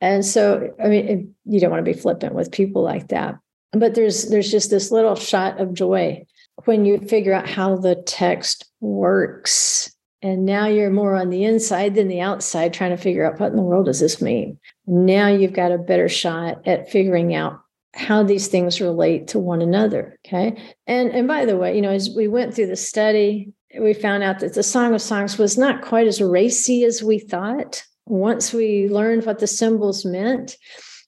And 0.00 0.24
so 0.24 0.72
i 0.82 0.86
mean 0.86 1.34
you 1.44 1.58
don't 1.58 1.70
want 1.72 1.84
to 1.84 1.92
be 1.92 1.98
flippant 1.98 2.32
with 2.32 2.52
people 2.52 2.82
like 2.82 3.08
that 3.08 3.34
but 3.72 3.94
there's 3.94 4.28
there's 4.28 4.50
just 4.50 4.70
this 4.70 4.90
little 4.90 5.14
shot 5.14 5.60
of 5.60 5.74
joy 5.74 6.24
when 6.64 6.84
you 6.84 6.98
figure 6.98 7.32
out 7.32 7.48
how 7.48 7.76
the 7.76 7.94
text 7.94 8.70
works. 8.80 9.94
And 10.20 10.44
now 10.44 10.66
you're 10.66 10.90
more 10.90 11.14
on 11.14 11.30
the 11.30 11.44
inside 11.44 11.94
than 11.94 12.08
the 12.08 12.20
outside 12.20 12.74
trying 12.74 12.90
to 12.90 12.96
figure 12.96 13.24
out 13.24 13.38
what 13.38 13.50
in 13.50 13.56
the 13.56 13.62
world 13.62 13.86
does 13.86 14.00
this 14.00 14.20
mean? 14.20 14.58
Now 14.86 15.28
you've 15.28 15.52
got 15.52 15.70
a 15.70 15.78
better 15.78 16.08
shot 16.08 16.66
at 16.66 16.90
figuring 16.90 17.34
out 17.34 17.60
how 17.94 18.22
these 18.22 18.48
things 18.48 18.80
relate 18.80 19.28
to 19.28 19.38
one 19.38 19.62
another 19.62 20.18
okay? 20.26 20.60
And 20.86 21.10
and 21.10 21.28
by 21.28 21.44
the 21.44 21.56
way 21.56 21.74
you 21.74 21.82
know 21.82 21.90
as 21.90 22.10
we 22.10 22.28
went 22.28 22.54
through 22.54 22.66
the 22.66 22.76
study 22.76 23.52
we 23.78 23.92
found 23.94 24.22
out 24.22 24.40
that 24.40 24.54
the 24.54 24.62
Song 24.62 24.94
of 24.94 25.02
Songs 25.02 25.38
was 25.38 25.58
not 25.58 25.82
quite 25.82 26.06
as 26.06 26.20
racy 26.20 26.84
as 26.84 27.02
we 27.02 27.18
thought 27.18 27.82
once 28.06 28.52
we 28.52 28.88
learned 28.88 29.26
what 29.26 29.38
the 29.38 29.46
symbols 29.46 30.04
meant. 30.04 30.56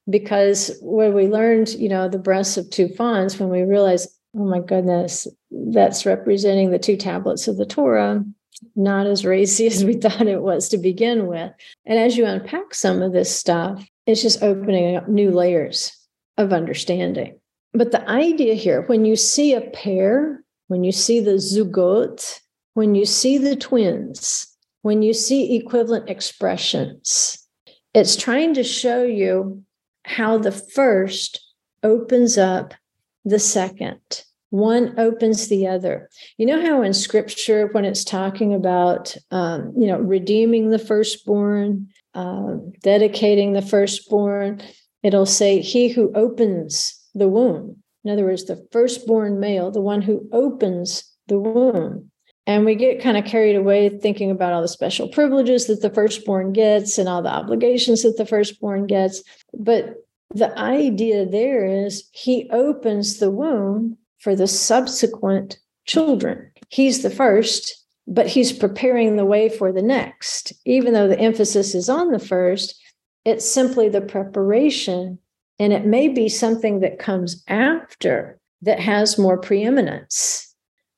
Because 0.08 0.76
when 0.82 1.14
we 1.14 1.26
learned, 1.26 1.70
you 1.70 1.88
know, 1.88 2.08
the 2.08 2.18
breasts 2.18 2.56
of 2.56 2.68
two 2.70 2.88
fawns, 2.88 3.38
when 3.38 3.48
we 3.48 3.62
realized, 3.62 4.08
oh 4.36 4.44
my 4.44 4.60
goodness, 4.60 5.26
that's 5.50 6.06
representing 6.06 6.70
the 6.70 6.78
two 6.78 6.96
tablets 6.96 7.48
of 7.48 7.56
the 7.56 7.66
Torah, 7.66 8.24
not 8.76 9.06
as 9.06 9.24
racy 9.24 9.66
as 9.68 9.84
we 9.84 9.94
thought 9.94 10.26
it 10.26 10.42
was 10.42 10.68
to 10.68 10.78
begin 10.78 11.26
with. 11.26 11.52
And 11.86 11.98
as 11.98 12.16
you 12.16 12.26
unpack 12.26 12.74
some 12.74 13.02
of 13.02 13.12
this 13.12 13.34
stuff, 13.34 13.86
it's 14.06 14.22
just 14.22 14.42
opening 14.42 14.96
up 14.96 15.08
new 15.08 15.30
layers 15.30 15.96
of 16.36 16.52
understanding. 16.52 17.38
But 17.72 17.92
the 17.92 18.08
idea 18.08 18.54
here, 18.54 18.82
when 18.82 19.04
you 19.04 19.14
see 19.14 19.54
a 19.54 19.60
pair, 19.60 20.42
when 20.66 20.82
you 20.82 20.92
see 20.92 21.20
the 21.20 21.32
zugot, 21.32 22.40
when 22.80 22.94
you 22.94 23.04
see 23.04 23.36
the 23.36 23.56
twins, 23.56 24.56
when 24.80 25.02
you 25.02 25.12
see 25.12 25.54
equivalent 25.54 26.08
expressions, 26.08 27.46
it's 27.92 28.16
trying 28.16 28.54
to 28.54 28.64
show 28.64 29.02
you 29.02 29.62
how 30.06 30.38
the 30.38 30.50
first 30.50 31.46
opens 31.82 32.38
up 32.38 32.72
the 33.26 33.38
second. 33.38 34.00
One 34.48 34.98
opens 34.98 35.48
the 35.48 35.66
other. 35.66 36.08
You 36.38 36.46
know 36.46 36.64
how 36.64 36.80
in 36.80 36.94
scripture, 36.94 37.66
when 37.72 37.84
it's 37.84 38.02
talking 38.02 38.54
about, 38.54 39.14
um, 39.30 39.74
you 39.76 39.86
know, 39.86 39.98
redeeming 39.98 40.70
the 40.70 40.78
firstborn, 40.78 41.86
uh, 42.14 42.54
dedicating 42.82 43.52
the 43.52 43.60
firstborn, 43.60 44.62
it'll 45.02 45.26
say, 45.26 45.60
He 45.60 45.90
who 45.90 46.10
opens 46.14 46.98
the 47.14 47.28
womb. 47.28 47.76
In 48.04 48.10
other 48.10 48.24
words, 48.24 48.46
the 48.46 48.66
firstborn 48.72 49.38
male, 49.38 49.70
the 49.70 49.82
one 49.82 50.00
who 50.00 50.26
opens 50.32 51.04
the 51.26 51.38
womb. 51.38 52.09
And 52.50 52.64
we 52.64 52.74
get 52.74 53.00
kind 53.00 53.16
of 53.16 53.24
carried 53.24 53.54
away 53.54 53.88
thinking 53.88 54.28
about 54.28 54.52
all 54.52 54.60
the 54.60 54.66
special 54.66 55.06
privileges 55.06 55.68
that 55.68 55.82
the 55.82 55.90
firstborn 55.90 56.52
gets 56.52 56.98
and 56.98 57.08
all 57.08 57.22
the 57.22 57.28
obligations 57.28 58.02
that 58.02 58.16
the 58.16 58.26
firstborn 58.26 58.88
gets. 58.88 59.22
But 59.56 59.94
the 60.34 60.58
idea 60.58 61.26
there 61.26 61.64
is 61.64 62.08
he 62.10 62.50
opens 62.50 63.18
the 63.18 63.30
womb 63.30 63.96
for 64.18 64.34
the 64.34 64.48
subsequent 64.48 65.60
children. 65.86 66.50
He's 66.70 67.04
the 67.04 67.10
first, 67.10 67.86
but 68.08 68.26
he's 68.26 68.52
preparing 68.52 69.14
the 69.14 69.24
way 69.24 69.48
for 69.48 69.70
the 69.70 69.82
next. 69.82 70.52
Even 70.64 70.92
though 70.92 71.06
the 71.06 71.20
emphasis 71.20 71.72
is 71.72 71.88
on 71.88 72.10
the 72.10 72.18
first, 72.18 72.74
it's 73.24 73.48
simply 73.48 73.88
the 73.88 74.00
preparation. 74.00 75.20
And 75.60 75.72
it 75.72 75.86
may 75.86 76.08
be 76.08 76.28
something 76.28 76.80
that 76.80 76.98
comes 76.98 77.44
after 77.46 78.40
that 78.62 78.80
has 78.80 79.18
more 79.18 79.38
preeminence. 79.38 80.52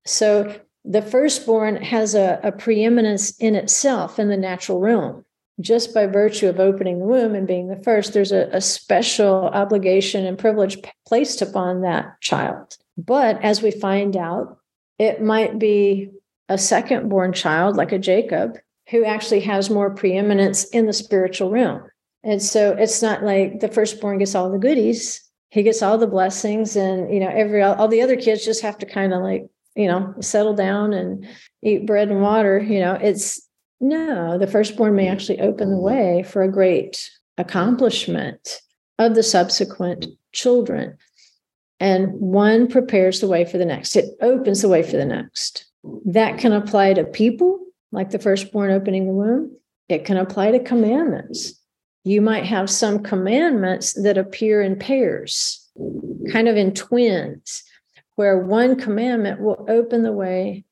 So 0.07 0.59
the 0.85 1.03
firstborn 1.03 1.77
has 1.77 2.15
a, 2.15 2.41
a 2.43 2.53
preeminence 2.53 3.37
in 3.39 3.55
itself 3.55 4.19
in 4.19 4.29
the 4.29 4.37
natural 4.37 4.81
realm 4.81 5.25
just 5.61 5.95
by 5.95 6.07
virtue 6.07 6.49
of 6.49 6.61
opening 6.61 6.99
the 6.99 7.05
womb 7.05 7.35
and 7.35 7.47
being 7.47 7.69
the 7.69 7.83
first, 7.83 8.13
there's 8.13 8.33
a, 8.33 8.49
a 8.53 8.61
special 8.61 9.47
obligation 9.49 10.27
and 10.27 10.39
privilege 10.39 10.79
placed 11.07 11.43
upon 11.43 11.83
that 11.83 12.21
child. 12.21 12.77
But 12.97 13.43
as 13.43 13.63
we 13.63 13.71
find 13.71 14.17
out, 14.17 14.59
it 14.99 15.23
might 15.23 15.59
be 15.59 16.11
a 16.49 16.59
second 16.59 17.09
born 17.09 17.33
child, 17.33 17.77
like 17.77 17.93
a 17.93 17.99
Jacob, 17.99 18.59
who 18.91 19.05
actually 19.05 19.41
has 19.41 19.71
more 19.71 19.95
preeminence 19.95 20.65
in 20.65 20.87
the 20.87 20.93
spiritual 20.93 21.51
realm. 21.51 21.83
And 22.25 22.43
so 22.43 22.73
it's 22.73 23.03
not 23.03 23.23
like 23.23 23.61
the 23.61 23.69
firstborn 23.69 24.19
gets 24.19 24.35
all 24.35 24.51
the 24.51 24.59
goodies, 24.59 25.21
he 25.51 25.63
gets 25.63 25.83
all 25.83 25.99
the 25.99 26.07
blessings, 26.07 26.77
and 26.77 27.13
you 27.13 27.21
know, 27.21 27.29
every 27.29 27.63
all 27.63 27.89
the 27.89 28.03
other 28.03 28.17
kids 28.17 28.45
just 28.45 28.63
have 28.63 28.79
to 28.79 28.87
kind 28.87 29.13
of 29.13 29.23
like, 29.23 29.49
you 29.75 29.87
know, 29.87 30.15
settle 30.21 30.55
down 30.55 30.93
and 30.93 31.27
eat 31.63 31.87
bread 31.87 32.09
and 32.09 32.23
water. 32.23 32.59
You 32.61 32.81
know, 32.81 32.95
it's 32.95 33.47
no, 33.81 34.39
the 34.39 34.47
firstborn 34.47 34.95
may 34.95 35.09
actually 35.09 35.41
open 35.41 35.71
the 35.71 35.81
way 35.81 36.23
for 36.23 36.43
a 36.43 36.51
great 36.51 37.11
accomplishment 37.39 38.61
of 38.99 39.15
the 39.15 39.23
subsequent 39.23 40.07
children. 40.33 40.97
And 41.81 42.13
one 42.13 42.69
prepares 42.69 43.21
the 43.21 43.27
way 43.27 43.45
for 43.45 43.59
the 43.59 43.65
next, 43.65 43.97
it 43.97 44.11
opens 44.21 44.63
the 44.63 44.69
way 44.69 44.83
for 44.83 44.97
the 44.97 45.05
next. 45.05 45.65
That 46.05 46.39
can 46.39 46.53
apply 46.53 46.95
to 46.95 47.05
people, 47.05 47.59
like 47.91 48.11
the 48.11 48.21
firstborn 48.21 48.71
opening 48.71 49.07
the 49.07 49.13
womb. 49.13 49.57
It 49.89 50.05
can 50.05 50.17
apply 50.17 50.53
to 50.53 50.61
commandments. 50.61 51.59
You 52.05 52.21
might 52.21 52.45
have 52.45 52.71
some 52.71 53.03
commandments 53.03 53.95
that 53.95 54.17
appear 54.17 54.63
in 54.63 54.79
pairs, 54.79 55.69
kind 56.31 56.47
of 56.47 56.57
in 56.57 56.73
twins, 56.73 57.65
where 58.17 58.39
one 58.39 58.79
commandment 58.79 59.41
will 59.41 59.65
open 59.69 60.03
the 60.03 60.13
way 60.13 60.65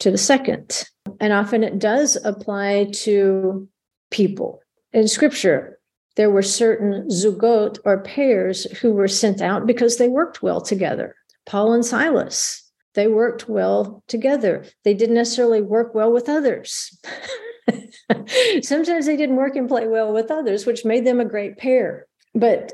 to 0.00 0.10
the 0.10 0.18
second. 0.18 0.84
And 1.20 1.32
often 1.32 1.64
it 1.64 1.78
does 1.78 2.16
apply 2.24 2.90
to 2.92 3.68
people. 4.10 4.60
In 4.92 5.08
scripture, 5.08 5.78
there 6.16 6.30
were 6.30 6.42
certain 6.42 7.08
zugot 7.08 7.78
or 7.84 8.02
pairs 8.02 8.64
who 8.80 8.92
were 8.92 9.08
sent 9.08 9.40
out 9.40 9.66
because 9.66 9.96
they 9.96 10.08
worked 10.08 10.42
well 10.42 10.60
together. 10.60 11.14
Paul 11.46 11.72
and 11.72 11.84
Silas, 11.84 12.68
they 12.94 13.06
worked 13.06 13.48
well 13.48 14.02
together. 14.08 14.64
They 14.84 14.94
didn't 14.94 15.14
necessarily 15.14 15.62
work 15.62 15.94
well 15.94 16.12
with 16.12 16.28
others. 16.28 16.98
Sometimes 18.62 19.06
they 19.06 19.16
didn't 19.16 19.36
work 19.36 19.56
and 19.56 19.68
play 19.68 19.86
well 19.86 20.12
with 20.12 20.30
others, 20.30 20.66
which 20.66 20.84
made 20.84 21.06
them 21.06 21.20
a 21.20 21.24
great 21.24 21.58
pair. 21.58 22.06
But 22.34 22.72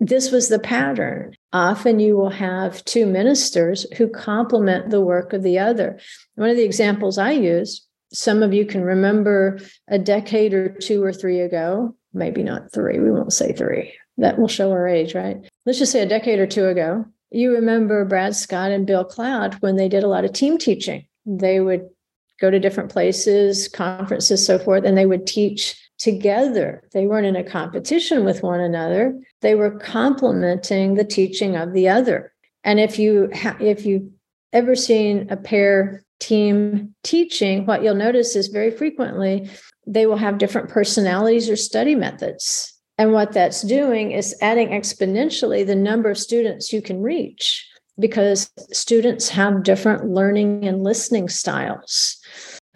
this 0.00 0.30
was 0.30 0.48
the 0.48 0.58
pattern. 0.58 1.36
Often 1.56 2.00
you 2.00 2.18
will 2.18 2.28
have 2.28 2.84
two 2.84 3.06
ministers 3.06 3.90
who 3.96 4.08
complement 4.08 4.90
the 4.90 5.00
work 5.00 5.32
of 5.32 5.42
the 5.42 5.58
other. 5.58 5.98
One 6.34 6.50
of 6.50 6.56
the 6.56 6.64
examples 6.64 7.16
I 7.16 7.30
use, 7.30 7.86
some 8.12 8.42
of 8.42 8.52
you 8.52 8.66
can 8.66 8.82
remember 8.82 9.58
a 9.88 9.98
decade 9.98 10.52
or 10.52 10.68
two 10.68 11.02
or 11.02 11.14
three 11.14 11.40
ago, 11.40 11.96
maybe 12.12 12.42
not 12.42 12.74
three, 12.74 12.98
we 12.98 13.10
won't 13.10 13.32
say 13.32 13.54
three. 13.54 13.94
That 14.18 14.38
will 14.38 14.48
show 14.48 14.70
our 14.70 14.86
age, 14.86 15.14
right? 15.14 15.38
Let's 15.64 15.78
just 15.78 15.92
say 15.92 16.02
a 16.02 16.06
decade 16.06 16.40
or 16.40 16.46
two 16.46 16.66
ago. 16.66 17.06
You 17.30 17.54
remember 17.54 18.04
Brad 18.04 18.36
Scott 18.36 18.70
and 18.70 18.86
Bill 18.86 19.06
Cloud 19.06 19.54
when 19.60 19.76
they 19.76 19.88
did 19.88 20.04
a 20.04 20.08
lot 20.08 20.26
of 20.26 20.34
team 20.34 20.58
teaching. 20.58 21.06
They 21.24 21.60
would 21.60 21.88
go 22.38 22.50
to 22.50 22.60
different 22.60 22.92
places, 22.92 23.66
conferences, 23.66 24.44
so 24.44 24.58
forth, 24.58 24.84
and 24.84 24.94
they 24.94 25.06
would 25.06 25.26
teach 25.26 25.74
together. 25.98 26.86
They 26.92 27.06
weren't 27.06 27.26
in 27.26 27.36
a 27.36 27.42
competition 27.42 28.26
with 28.26 28.42
one 28.42 28.60
another. 28.60 29.18
They 29.46 29.54
were 29.54 29.78
complementing 29.78 30.94
the 30.94 31.04
teaching 31.04 31.54
of 31.54 31.72
the 31.72 31.88
other. 31.88 32.32
And 32.64 32.80
if 32.80 32.98
you 32.98 33.30
ha- 33.32 33.56
if 33.60 33.86
you 33.86 34.10
ever 34.52 34.74
seen 34.74 35.28
a 35.30 35.36
pair 35.36 36.02
team 36.18 36.96
teaching, 37.04 37.64
what 37.64 37.84
you'll 37.84 37.94
notice 37.94 38.34
is 38.34 38.48
very 38.48 38.72
frequently 38.72 39.48
they 39.86 40.04
will 40.04 40.16
have 40.16 40.38
different 40.38 40.68
personalities 40.68 41.48
or 41.48 41.54
study 41.54 41.94
methods. 41.94 42.74
And 42.98 43.12
what 43.12 43.30
that's 43.30 43.62
doing 43.62 44.10
is 44.10 44.34
adding 44.40 44.70
exponentially 44.70 45.64
the 45.64 45.76
number 45.76 46.10
of 46.10 46.18
students 46.18 46.72
you 46.72 46.82
can 46.82 47.00
reach 47.00 47.64
because 48.00 48.50
students 48.72 49.28
have 49.28 49.62
different 49.62 50.06
learning 50.06 50.66
and 50.66 50.82
listening 50.82 51.28
styles 51.28 52.18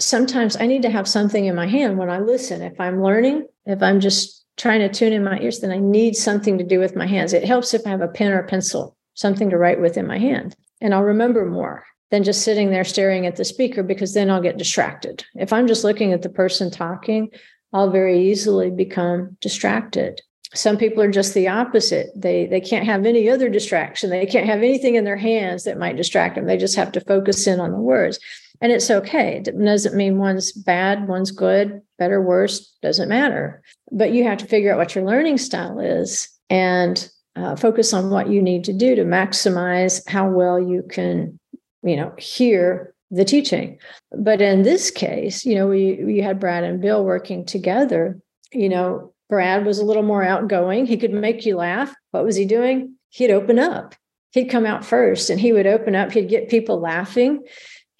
sometimes 0.00 0.56
I 0.56 0.66
need 0.66 0.82
to 0.82 0.90
have 0.90 1.08
something 1.08 1.46
in 1.46 1.54
my 1.54 1.66
hand 1.66 1.98
when 1.98 2.10
I 2.10 2.18
listen. 2.18 2.62
If 2.62 2.80
I'm 2.80 3.02
learning, 3.02 3.46
if 3.66 3.82
I'm 3.82 4.00
just 4.00 4.39
trying 4.60 4.80
to 4.80 4.88
tune 4.90 5.14
in 5.14 5.24
my 5.24 5.40
ears, 5.40 5.60
then 5.60 5.70
I 5.70 5.78
need 5.78 6.14
something 6.14 6.58
to 6.58 6.64
do 6.64 6.78
with 6.78 6.94
my 6.94 7.06
hands. 7.06 7.32
It 7.32 7.44
helps 7.44 7.72
if 7.72 7.86
I 7.86 7.90
have 7.90 8.02
a 8.02 8.08
pen 8.08 8.30
or 8.30 8.40
a 8.40 8.46
pencil, 8.46 8.94
something 9.14 9.48
to 9.48 9.56
write 9.56 9.80
with 9.80 9.96
in 9.96 10.06
my 10.06 10.18
hand, 10.18 10.54
and 10.82 10.94
I'll 10.94 11.02
remember 11.02 11.46
more 11.46 11.84
than 12.10 12.24
just 12.24 12.42
sitting 12.42 12.70
there 12.70 12.84
staring 12.84 13.26
at 13.26 13.36
the 13.36 13.44
speaker 13.44 13.82
because 13.82 14.12
then 14.12 14.30
I'll 14.30 14.42
get 14.42 14.58
distracted. 14.58 15.24
If 15.34 15.52
I'm 15.52 15.66
just 15.66 15.82
looking 15.82 16.12
at 16.12 16.22
the 16.22 16.28
person 16.28 16.70
talking, 16.70 17.30
I'll 17.72 17.90
very 17.90 18.30
easily 18.30 18.70
become 18.70 19.38
distracted. 19.40 20.20
Some 20.54 20.76
people 20.76 21.02
are 21.02 21.10
just 21.10 21.34
the 21.34 21.48
opposite. 21.48 22.08
They 22.16 22.46
they 22.46 22.60
can't 22.60 22.86
have 22.86 23.06
any 23.06 23.30
other 23.30 23.48
distraction. 23.48 24.10
They 24.10 24.26
can't 24.26 24.46
have 24.46 24.58
anything 24.58 24.96
in 24.96 25.04
their 25.04 25.16
hands 25.16 25.64
that 25.64 25.78
might 25.78 25.96
distract 25.96 26.34
them. 26.34 26.46
They 26.46 26.56
just 26.56 26.76
have 26.76 26.92
to 26.92 27.00
focus 27.00 27.46
in 27.46 27.60
on 27.60 27.70
the 27.70 27.78
words. 27.78 28.18
And 28.60 28.72
it's 28.72 28.90
okay. 28.90 29.36
It 29.36 29.58
doesn't 29.58 29.96
mean 29.96 30.18
one's 30.18 30.52
bad, 30.52 31.08
one's 31.08 31.30
good, 31.30 31.80
better, 31.98 32.20
worse, 32.20 32.76
doesn't 32.82 33.08
matter. 33.08 33.62
But 33.90 34.12
you 34.12 34.24
have 34.24 34.38
to 34.38 34.46
figure 34.46 34.72
out 34.72 34.78
what 34.78 34.94
your 34.94 35.04
learning 35.04 35.38
style 35.38 35.78
is 35.78 36.28
and 36.50 37.08
uh, 37.36 37.56
focus 37.56 37.94
on 37.94 38.10
what 38.10 38.28
you 38.28 38.42
need 38.42 38.64
to 38.64 38.72
do 38.72 38.94
to 38.96 39.04
maximize 39.04 40.06
how 40.08 40.28
well 40.28 40.60
you 40.60 40.82
can, 40.82 41.38
you 41.82 41.96
know, 41.96 42.12
hear 42.18 42.92
the 43.10 43.24
teaching. 43.24 43.78
But 44.16 44.42
in 44.42 44.62
this 44.62 44.90
case, 44.90 45.44
you 45.44 45.54
know, 45.54 45.66
we 45.66 46.02
we 46.04 46.18
had 46.18 46.40
Brad 46.40 46.64
and 46.64 46.80
Bill 46.80 47.04
working 47.04 47.46
together. 47.46 48.20
You 48.52 48.68
know, 48.68 49.14
Brad 49.30 49.64
was 49.64 49.78
a 49.78 49.84
little 49.84 50.02
more 50.02 50.22
outgoing. 50.22 50.84
He 50.84 50.98
could 50.98 51.12
make 51.12 51.46
you 51.46 51.56
laugh. 51.56 51.94
What 52.10 52.24
was 52.24 52.36
he 52.36 52.44
doing? 52.44 52.96
He'd 53.08 53.30
open 53.30 53.58
up. 53.58 53.94
He'd 54.32 54.50
come 54.50 54.66
out 54.66 54.84
first 54.84 55.30
and 55.30 55.40
he 55.40 55.52
would 55.52 55.66
open 55.66 55.96
up. 55.96 56.12
He'd 56.12 56.28
get 56.28 56.50
people 56.50 56.78
laughing 56.78 57.44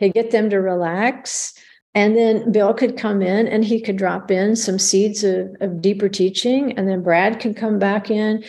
he'd 0.00 0.14
get 0.14 0.32
them 0.32 0.50
to 0.50 0.56
relax. 0.56 1.54
And 1.94 2.16
then 2.16 2.50
Bill 2.50 2.74
could 2.74 2.96
come 2.96 3.22
in 3.22 3.46
and 3.46 3.64
he 3.64 3.80
could 3.80 3.96
drop 3.96 4.30
in 4.30 4.56
some 4.56 4.78
seeds 4.78 5.22
of, 5.22 5.48
of 5.60 5.80
deeper 5.80 6.08
teaching. 6.08 6.76
And 6.76 6.88
then 6.88 7.02
Brad 7.02 7.38
could 7.38 7.56
come 7.56 7.78
back 7.78 8.10
in 8.10 8.44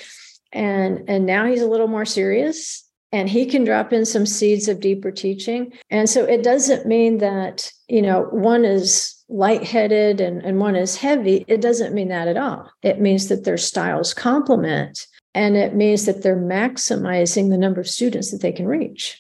and 0.54 1.06
and 1.08 1.26
now 1.26 1.46
he's 1.46 1.62
a 1.62 1.68
little 1.68 1.88
more 1.88 2.06
serious 2.06 2.84
and 3.12 3.30
he 3.30 3.46
can 3.46 3.64
drop 3.64 3.92
in 3.92 4.06
some 4.06 4.26
seeds 4.26 4.68
of 4.68 4.80
deeper 4.80 5.12
teaching. 5.12 5.74
And 5.90 6.10
so 6.10 6.24
it 6.24 6.44
doesn't 6.44 6.86
mean 6.86 7.18
that, 7.18 7.72
you 7.88 8.02
know, 8.02 8.24
one 8.32 8.64
is 8.64 9.16
lightheaded 9.28 10.22
and, 10.22 10.42
and 10.44 10.60
one 10.60 10.76
is 10.76 10.96
heavy. 10.96 11.46
It 11.48 11.62
doesn't 11.62 11.94
mean 11.94 12.10
that 12.10 12.28
at 12.28 12.38
all. 12.38 12.70
It 12.84 13.02
means 13.02 13.28
that 13.28 13.44
their 13.44 13.58
styles 13.58 14.14
complement 14.14 15.08
and 15.34 15.56
it 15.56 15.76
means 15.76 16.06
that 16.06 16.24
they're 16.24 16.36
maximizing 16.36 17.50
the 17.50 17.58
number 17.58 17.80
of 17.80 17.88
students 17.88 18.32
that 18.32 18.42
they 18.42 18.52
can 18.52 18.68
reach 18.68 19.18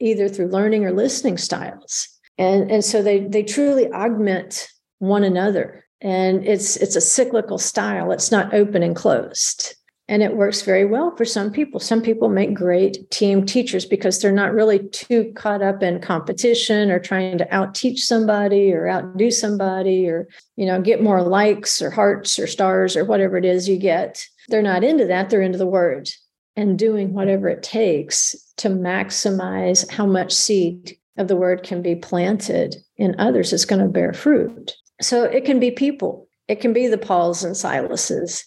either 0.00 0.28
through 0.28 0.48
learning 0.48 0.84
or 0.84 0.92
listening 0.92 1.38
styles. 1.38 2.08
And, 2.36 2.70
and 2.70 2.84
so 2.84 3.02
they, 3.02 3.20
they 3.20 3.42
truly 3.42 3.90
augment 3.92 4.68
one 4.98 5.24
another. 5.24 5.86
And 6.00 6.44
it's, 6.46 6.76
it's 6.76 6.96
a 6.96 7.00
cyclical 7.00 7.58
style, 7.58 8.12
it's 8.12 8.30
not 8.30 8.52
open 8.52 8.82
and 8.82 8.94
closed. 8.94 9.74
And 10.06 10.22
it 10.22 10.36
works 10.36 10.60
very 10.60 10.84
well 10.84 11.16
for 11.16 11.24
some 11.24 11.50
people. 11.50 11.80
Some 11.80 12.02
people 12.02 12.28
make 12.28 12.52
great 12.52 13.10
team 13.10 13.46
teachers 13.46 13.86
because 13.86 14.20
they're 14.20 14.32
not 14.32 14.52
really 14.52 14.86
too 14.88 15.32
caught 15.34 15.62
up 15.62 15.82
in 15.82 16.00
competition 16.00 16.90
or 16.90 16.98
trying 16.98 17.38
to 17.38 17.54
out 17.54 17.74
teach 17.74 18.04
somebody 18.04 18.72
or 18.72 18.86
outdo 18.86 19.30
somebody 19.30 20.06
or, 20.06 20.28
you 20.56 20.66
know, 20.66 20.80
get 20.82 21.02
more 21.02 21.22
likes 21.22 21.80
or 21.80 21.90
hearts 21.90 22.38
or 22.38 22.46
stars 22.46 22.96
or 22.96 23.04
whatever 23.06 23.38
it 23.38 23.46
is 23.46 23.66
you 23.66 23.78
get. 23.78 24.26
They're 24.48 24.60
not 24.60 24.84
into 24.84 25.06
that. 25.06 25.30
They're 25.30 25.40
into 25.40 25.58
the 25.58 25.66
word 25.66 26.10
and 26.56 26.78
doing 26.78 27.14
whatever 27.14 27.48
it 27.48 27.62
takes 27.62 28.36
to 28.58 28.68
maximize 28.68 29.90
how 29.90 30.06
much 30.06 30.32
seed 30.32 30.98
of 31.16 31.28
the 31.28 31.36
word 31.36 31.62
can 31.62 31.82
be 31.82 31.94
planted 31.94 32.76
in 32.96 33.18
others 33.18 33.52
is 33.52 33.64
going 33.64 33.82
to 33.82 33.88
bear 33.88 34.12
fruit. 34.12 34.72
So 35.00 35.24
it 35.24 35.44
can 35.44 35.60
be 35.60 35.70
people, 35.70 36.28
it 36.46 36.60
can 36.60 36.72
be 36.72 36.86
the 36.86 36.98
Pauls 36.98 37.42
and 37.42 37.56
Silases 37.56 38.44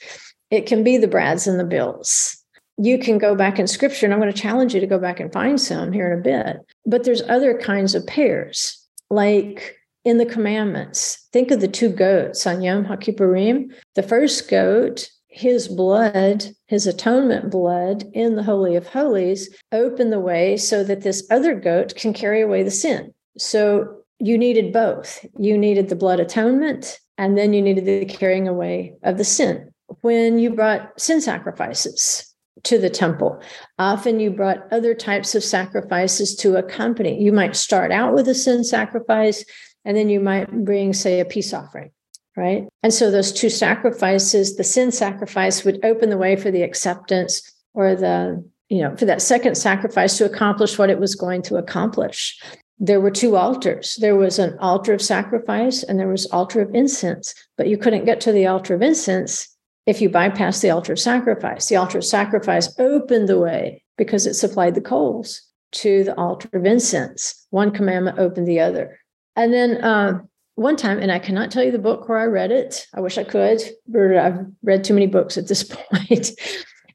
it 0.50 0.66
can 0.66 0.84
be 0.84 0.98
the 0.98 1.08
Brads 1.08 1.48
and 1.48 1.60
the 1.60 1.66
Bills. 1.66 2.44
You 2.78 3.00
can 3.00 3.18
go 3.18 3.36
back 3.36 3.58
in 3.58 3.68
scripture, 3.68 4.06
and 4.06 4.14
I'm 4.14 4.20
going 4.20 4.32
to 4.32 4.40
challenge 4.40 4.74
you 4.74 4.80
to 4.80 4.88
go 4.88 5.00
back 5.00 5.20
and 5.20 5.34
find 5.34 5.60
some 5.60 5.92
here 5.92 6.12
in 6.12 6.20
a 6.20 6.22
bit. 6.22 6.58
But 6.86 7.04
there's 7.04 7.24
other 7.24 7.58
kinds 7.58 7.96
of 7.96 8.06
pairs, 8.06 8.78
like 9.10 9.76
in 10.06 10.20
the 10.20 10.26
commandments. 10.26 11.28
Think 11.34 11.52
of 11.52 11.60
the 11.60 11.68
two 11.68 11.90
goats 11.90 12.46
on 12.46 12.62
Yom 12.62 12.86
HaKippurim. 12.86 13.74
The 13.96 14.04
first 14.04 14.50
goat, 14.50 15.10
his 15.28 15.68
blood, 15.68 16.46
his 16.68 16.86
atonement 16.86 17.50
blood 17.50 18.06
in 18.14 18.36
the 18.36 18.44
Holy 18.44 18.76
of 18.76 18.88
Holies, 18.88 19.50
opened 19.72 20.14
the 20.14 20.20
way 20.20 20.56
so 20.56 20.84
that 20.84 21.02
this 21.02 21.28
other 21.32 21.56
goat 21.56 21.96
can 21.96 22.14
carry 22.14 22.42
away 22.42 22.62
the 22.62 22.72
sin. 22.72 23.14
So 23.40 24.02
you 24.20 24.38
needed 24.38 24.72
both. 24.72 25.26
You 25.38 25.58
needed 25.58 25.90
the 25.90 25.96
blood 25.96 26.20
atonement, 26.20 27.00
and 27.18 27.38
then 27.38 27.54
you 27.54 27.62
needed 27.62 27.86
the 27.86 28.06
carrying 28.06 28.48
away 28.48 28.94
of 29.04 29.18
the 29.18 29.26
sin 29.26 29.74
when 30.02 30.40
you 30.40 30.52
brought 30.52 31.00
sin 31.00 31.22
sacrifices 31.22 32.34
to 32.64 32.78
the 32.78 32.90
temple. 32.90 33.42
Often 33.78 34.20
you 34.20 34.32
brought 34.32 34.72
other 34.72 34.94
types 34.94 35.36
of 35.36 35.44
sacrifices 35.44 36.36
to 36.38 36.58
accompany. 36.58 37.22
You 37.22 37.32
might 37.32 37.56
start 37.56 37.92
out 37.92 38.14
with 38.14 38.28
a 38.28 38.36
sin 38.36 38.64
sacrifice, 38.64 39.46
and 39.86 39.96
then 39.96 40.10
you 40.10 40.20
might 40.20 40.52
bring, 40.66 40.94
say, 40.94 41.20
a 41.20 41.26
peace 41.26 41.54
offering, 41.54 41.92
right? 42.36 42.68
And 42.84 42.94
so 42.94 43.10
those 43.10 43.32
two 43.32 43.50
sacrifices, 43.50 44.56
the 44.56 44.64
sin 44.64 44.92
sacrifice 44.92 45.64
would 45.64 45.84
open 45.86 46.10
the 46.10 46.18
way 46.18 46.36
for 46.36 46.52
the 46.52 46.64
acceptance 46.64 47.42
or 47.74 47.96
the, 47.96 48.44
you 48.70 48.82
know, 48.82 48.96
for 48.98 49.06
that 49.06 49.22
second 49.22 49.56
sacrifice 49.56 50.18
to 50.18 50.26
accomplish 50.26 50.78
what 50.78 50.90
it 50.90 51.00
was 51.00 51.16
going 51.16 51.42
to 51.44 51.56
accomplish. 51.58 52.40
There 52.80 53.02
were 53.02 53.12
two 53.12 53.38
altars. 53.38 53.98
There 54.02 54.16
was 54.16 54.40
an 54.40 54.58
altar 54.60 54.94
of 54.94 55.02
sacrifice 55.02 55.84
and 55.84 56.00
there 56.00 56.10
was 56.10 56.28
altar 56.28 56.62
of 56.62 56.76
incense, 56.76 57.34
but 57.56 57.68
you 57.68 57.78
couldn't 57.78 58.06
get 58.06 58.22
to 58.22 58.32
the 58.32 58.46
altar 58.46 58.76
of 58.76 58.82
incense 58.82 59.57
if 59.88 60.02
you 60.02 60.10
bypass 60.10 60.60
the 60.60 60.70
altar 60.70 60.94
of 60.94 61.00
sacrifice. 61.00 61.68
The 61.68 61.78
altar 61.78 61.98
of 61.98 62.06
sacrifice 62.06 62.78
opened 62.78 63.28
the 63.28 63.40
way 63.40 63.84
because 63.98 64.28
it 64.28 64.36
supplied 64.36 64.76
the 64.76 64.82
coals 64.82 65.42
to 65.72 66.04
the 66.04 66.16
altar 66.16 66.50
of 66.54 66.66
incense. 66.66 67.48
One 67.50 67.72
commandment 67.72 68.20
opened 68.20 68.48
the 68.48 68.60
other. 68.60 69.00
And 69.36 69.54
then 69.54 69.84
uh, 69.84 70.20
one 70.56 70.76
time, 70.76 71.00
and 71.00 71.12
I 71.12 71.20
cannot 71.20 71.52
tell 71.52 71.64
you 71.64 71.72
the 71.72 71.80
book 71.80 72.10
where 72.10 72.20
I 72.20 72.26
read 72.26 72.52
it. 72.52 72.86
I 72.94 73.00
wish 73.00 73.18
I 73.18 73.24
could, 73.24 73.62
but 73.88 74.16
I've 74.16 74.46
read 74.62 74.84
too 74.84 74.94
many 74.94 75.08
books 75.08 75.38
at 75.38 75.48
this 75.48 75.64
point. 75.92 76.32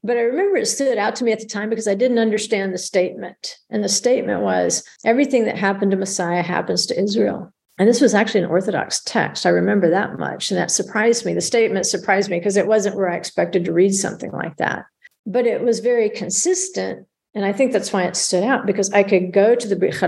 but 0.03 0.17
I 0.17 0.21
remember 0.21 0.57
it 0.57 0.67
stood 0.67 0.97
out 0.97 1.15
to 1.15 1.23
me 1.23 1.31
at 1.31 1.39
the 1.39 1.47
time 1.47 1.69
because 1.69 1.87
I 1.87 1.95
didn't 1.95 2.19
understand 2.19 2.73
the 2.73 2.77
statement. 2.77 3.57
And 3.71 3.83
the 3.83 3.89
statement 3.89 4.41
was 4.41 4.83
everything 5.03 5.45
that 5.45 5.57
happened 5.57 5.91
to 5.91 5.97
Messiah 5.97 6.43
happens 6.43 6.85
to 6.87 7.01
Israel. 7.01 7.51
And 7.77 7.89
this 7.89 8.01
was 8.01 8.13
actually 8.13 8.43
an 8.43 8.49
Orthodox 8.49 9.01
text. 9.03 9.45
I 9.45 9.49
remember 9.49 9.89
that 9.89 10.19
much. 10.19 10.51
And 10.51 10.57
that 10.59 10.69
surprised 10.69 11.25
me. 11.25 11.33
The 11.33 11.41
statement 11.41 11.85
surprised 11.85 12.29
me 12.29 12.37
because 12.37 12.57
it 12.57 12.67
wasn't 12.67 12.95
where 12.95 13.09
I 13.09 13.15
expected 13.15 13.65
to 13.65 13.73
read 13.73 13.95
something 13.95 14.31
like 14.31 14.57
that. 14.57 14.85
But 15.25 15.47
it 15.47 15.63
was 15.63 15.79
very 15.79 16.09
consistent. 16.09 17.07
And 17.33 17.45
I 17.45 17.53
think 17.53 17.71
that's 17.71 17.91
why 17.91 18.03
it 18.03 18.15
stood 18.15 18.43
out 18.43 18.67
because 18.67 18.91
I 18.91 19.01
could 19.01 19.33
go 19.33 19.55
to 19.55 19.67
the 19.67 19.75
Brit 19.75 20.01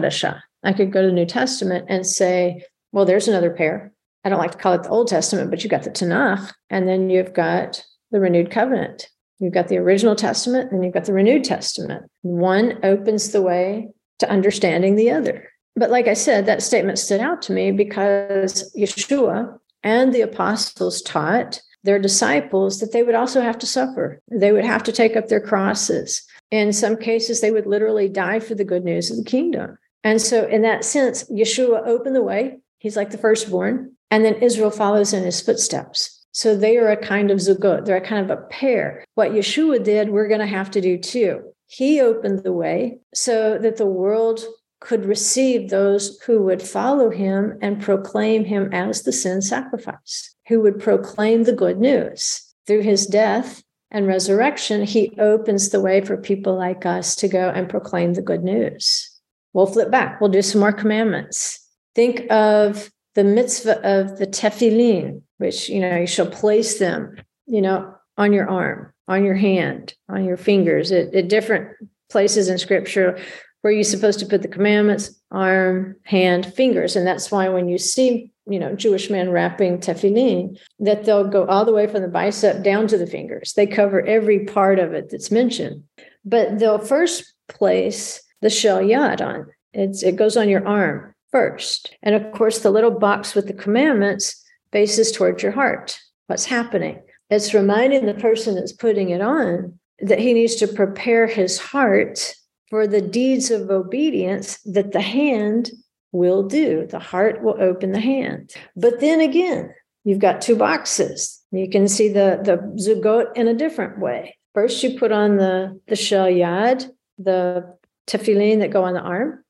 I 0.64 0.74
could 0.74 0.92
go 0.92 1.02
to 1.02 1.08
the 1.08 1.14
New 1.14 1.26
Testament 1.26 1.86
and 1.90 2.06
say, 2.06 2.64
well, 2.92 3.06
there's 3.06 3.28
another 3.28 3.52
pair. 3.52 3.92
I 4.24 4.30
don't 4.30 4.40
like 4.40 4.52
to 4.52 4.58
call 4.58 4.74
it 4.74 4.84
the 4.84 4.90
Old 4.90 5.08
Testament, 5.08 5.50
but 5.50 5.64
you've 5.64 5.72
got 5.72 5.84
the 5.84 5.92
Tanakh, 5.92 6.52
and 6.70 6.88
then 6.88 7.10
you've 7.10 7.34
got 7.34 7.84
the 8.12 8.20
renewed 8.20 8.50
covenant. 8.50 9.10
You've 9.40 9.54
got 9.54 9.68
the 9.68 9.78
original 9.78 10.16
Testament, 10.16 10.72
and 10.72 10.84
you've 10.84 10.94
got 10.94 11.06
the 11.06 11.14
renewed 11.14 11.44
Testament. 11.44 12.10
One 12.22 12.80
opens 12.84 13.32
the 13.32 13.42
way 13.42 13.90
to 14.20 14.30
understanding 14.30 14.96
the 14.96 15.12
other. 15.12 15.50
But 15.76 15.92
like 15.92 16.08
I 16.08 16.14
said, 16.14 16.46
that 16.46 16.64
statement 16.64 17.00
stood 17.00 17.20
out 17.20 17.42
to 17.44 17.54
me 17.54 17.72
because 17.72 18.72
Yeshua 18.78 19.58
and 19.84 20.14
the 20.14 20.22
apostles 20.22 21.02
taught 21.02 21.62
their 21.84 22.00
disciples 22.00 22.80
that 22.80 22.92
they 22.92 23.04
would 23.04 23.16
also 23.16 23.42
have 23.42 23.60
to 23.60 23.68
suffer. 23.68 24.22
They 24.32 24.52
would 24.52 24.66
have 24.66 24.84
to 24.84 24.92
take 24.92 25.16
up 25.16 25.28
their 25.28 25.42
crosses. 25.42 26.24
In 26.50 26.74
some 26.74 26.98
cases, 26.98 27.42
they 27.42 27.52
would 27.52 27.68
literally 27.68 28.10
die 28.10 28.40
for 28.40 28.56
the 28.56 28.64
good 28.64 28.84
news 28.84 29.12
of 29.12 29.18
the 29.18 29.24
kingdom. 29.24 29.78
And 30.04 30.22
so, 30.22 30.48
in 30.48 30.62
that 30.62 30.86
sense, 30.86 31.24
Yeshua 31.26 31.86
opened 31.86 32.16
the 32.16 32.24
way. 32.24 32.60
He's 32.80 32.96
like 32.96 33.12
the 33.12 33.18
firstborn. 33.18 33.92
And 34.12 34.24
then 34.24 34.36
Israel 34.36 34.72
follows 34.72 35.14
in 35.14 35.24
his 35.24 35.42
footsteps. 35.42 36.26
So 36.32 36.56
they 36.56 36.78
are 36.78 36.90
a 36.90 36.98
kind 36.98 37.32
of 37.32 37.40
zugot. 37.40 37.86
They're 37.86 37.96
a 37.98 38.02
kind 38.02 38.30
of 38.30 38.38
a 38.38 38.42
pair. 38.44 39.04
What 39.16 39.32
Yeshua 39.32 39.84
did, 39.84 40.10
we're 40.10 40.28
going 40.28 40.42
to 40.42 40.48
have 40.48 40.70
to 40.72 40.82
do 40.82 40.98
too. 40.98 41.42
He 41.68 42.02
opened 42.02 42.44
the 42.44 42.54
way 42.54 43.00
so 43.14 43.58
that 43.58 43.78
the 43.78 43.86
world 43.86 44.44
could 44.80 45.06
receive 45.06 45.70
those 45.70 46.20
who 46.26 46.42
would 46.44 46.62
follow 46.62 47.10
him 47.10 47.58
and 47.62 47.82
proclaim 47.82 48.46
him 48.46 48.70
as 48.74 49.04
the 49.04 49.12
sin 49.12 49.42
sacrifice, 49.42 50.36
who 50.48 50.62
would 50.62 50.80
proclaim 50.80 51.44
the 51.44 51.54
good 51.54 51.80
news. 51.80 52.42
Through 52.68 52.82
his 52.82 53.06
death 53.06 53.64
and 53.92 54.08
resurrection, 54.08 54.84
he 54.84 55.16
opens 55.20 55.70
the 55.70 55.82
way 55.82 56.02
for 56.02 56.18
people 56.18 56.56
like 56.56 56.86
us 56.86 57.16
to 57.18 57.28
go 57.28 57.50
and 57.50 57.70
proclaim 57.70 58.14
the 58.14 58.22
good 58.22 58.44
news. 58.44 59.10
We'll 59.54 59.68
flip 59.68 59.90
back, 59.90 60.20
we'll 60.20 60.30
do 60.30 60.42
some 60.42 60.62
more 60.62 60.74
commandments. 60.74 61.60
Think 61.94 62.30
of 62.30 62.92
the 63.14 63.24
mitzvah 63.24 63.80
of 63.90 64.18
the 64.18 64.28
tefillin, 64.28 65.22
which, 65.38 65.70
you 65.70 65.80
know, 65.80 65.96
you 65.96 66.08
shall 66.08 66.28
place 66.28 66.80
them, 66.80 67.16
you 67.46 67.62
know, 67.62 67.96
on 68.18 68.34
your 68.34 68.50
arm, 68.50 68.94
on 69.08 69.24
your 69.24 69.36
hand, 69.36 69.94
on 70.10 70.26
your 70.26 70.38
fingers 70.38 70.92
at, 70.92 71.14
at 71.16 71.30
different 71.30 71.70
places 72.10 72.50
in 72.50 72.58
scripture 72.58 73.18
where 73.66 73.74
you're 73.74 73.84
supposed 73.84 74.20
to 74.20 74.28
put 74.28 74.44
the 74.44 74.48
commandments 74.48 75.20
arm 75.32 75.96
hand 76.04 76.46
fingers? 76.54 76.96
And 76.96 77.08
that's 77.08 77.32
why 77.32 77.50
when 77.50 77.68
you 77.68 77.80
see 77.80 78.32
you 78.48 78.60
know 78.60 78.76
jewish 78.76 79.10
men 79.10 79.32
wrapping 79.32 79.80
tefillin 79.80 80.56
that 80.78 81.04
they'll 81.04 81.28
go 81.28 81.48
all 81.48 81.66
the 81.66 81.74
way 81.74 81.88
from 81.88 82.04
the 82.04 82.08
bicep 82.08 82.62
down 82.62 82.88
to 82.88 82.96
the 82.96 83.08
fingers. 83.08 83.54
They 83.54 83.66
cover 83.66 84.06
every 84.06 84.46
part 84.46 84.78
of 84.78 84.94
it 84.94 85.10
that's 85.10 85.32
mentioned. 85.32 85.84
But 86.24 86.60
they'll 86.60 86.78
first 86.78 87.34
place 87.48 88.22
the 88.42 88.52
shel 88.52 88.82
yad 88.82 89.20
on 89.20 89.48
it's, 89.74 90.04
it 90.04 90.16
goes 90.16 90.38
on 90.38 90.48
your 90.48 90.64
arm 90.68 91.16
first. 91.32 91.98
And 92.04 92.14
of 92.14 92.32
course 92.34 92.60
the 92.60 92.70
little 92.70 92.92
box 92.92 93.34
with 93.34 93.48
the 93.48 93.54
commandments 93.54 94.44
faces 94.72 95.12
towards 95.12 95.42
your 95.42 95.54
heart. 95.54 96.00
What's 96.28 96.46
happening? 96.46 97.02
It's 97.32 97.56
reminding 97.56 98.06
the 98.06 98.14
person 98.14 98.54
that's 98.54 98.74
putting 98.74 99.10
it 99.10 99.22
on 99.22 99.80
that 100.02 100.20
he 100.20 100.34
needs 100.34 100.54
to 100.58 100.68
prepare 100.68 101.26
his 101.26 101.58
heart 101.58 102.36
for 102.70 102.88
the 102.88 103.02
deeds 103.02 103.52
of 103.52 103.70
obedience 103.70 104.60
that 104.66 104.92
the 104.92 105.02
hand 105.02 105.72
will 106.12 106.44
do. 106.44 106.88
The 106.88 107.00
heart 107.00 107.44
will 107.44 107.62
open 107.62 107.92
the 107.92 108.00
hand. 108.00 108.54
But 108.76 109.00
then 109.00 109.20
again, 109.20 109.74
you've 110.04 110.20
got 110.20 110.42
two 110.42 110.56
boxes. 110.56 111.42
You 111.52 111.70
can 111.70 111.88
see 111.88 112.10
the, 112.10 112.40
the 112.44 112.58
zugot 112.82 113.36
in 113.36 113.48
a 113.48 113.54
different 113.54 114.00
way. 114.00 114.38
First, 114.54 114.82
you 114.84 114.98
put 114.98 115.12
on 115.12 115.38
the, 115.38 115.80
the 115.88 115.96
shel 115.96 116.28
yad, 116.28 116.90
the 117.18 117.76
tefillin 118.08 118.60
that 118.60 118.72
go 118.72 118.84
on 118.84 118.94
the 118.94 119.02
arm, 119.02 119.44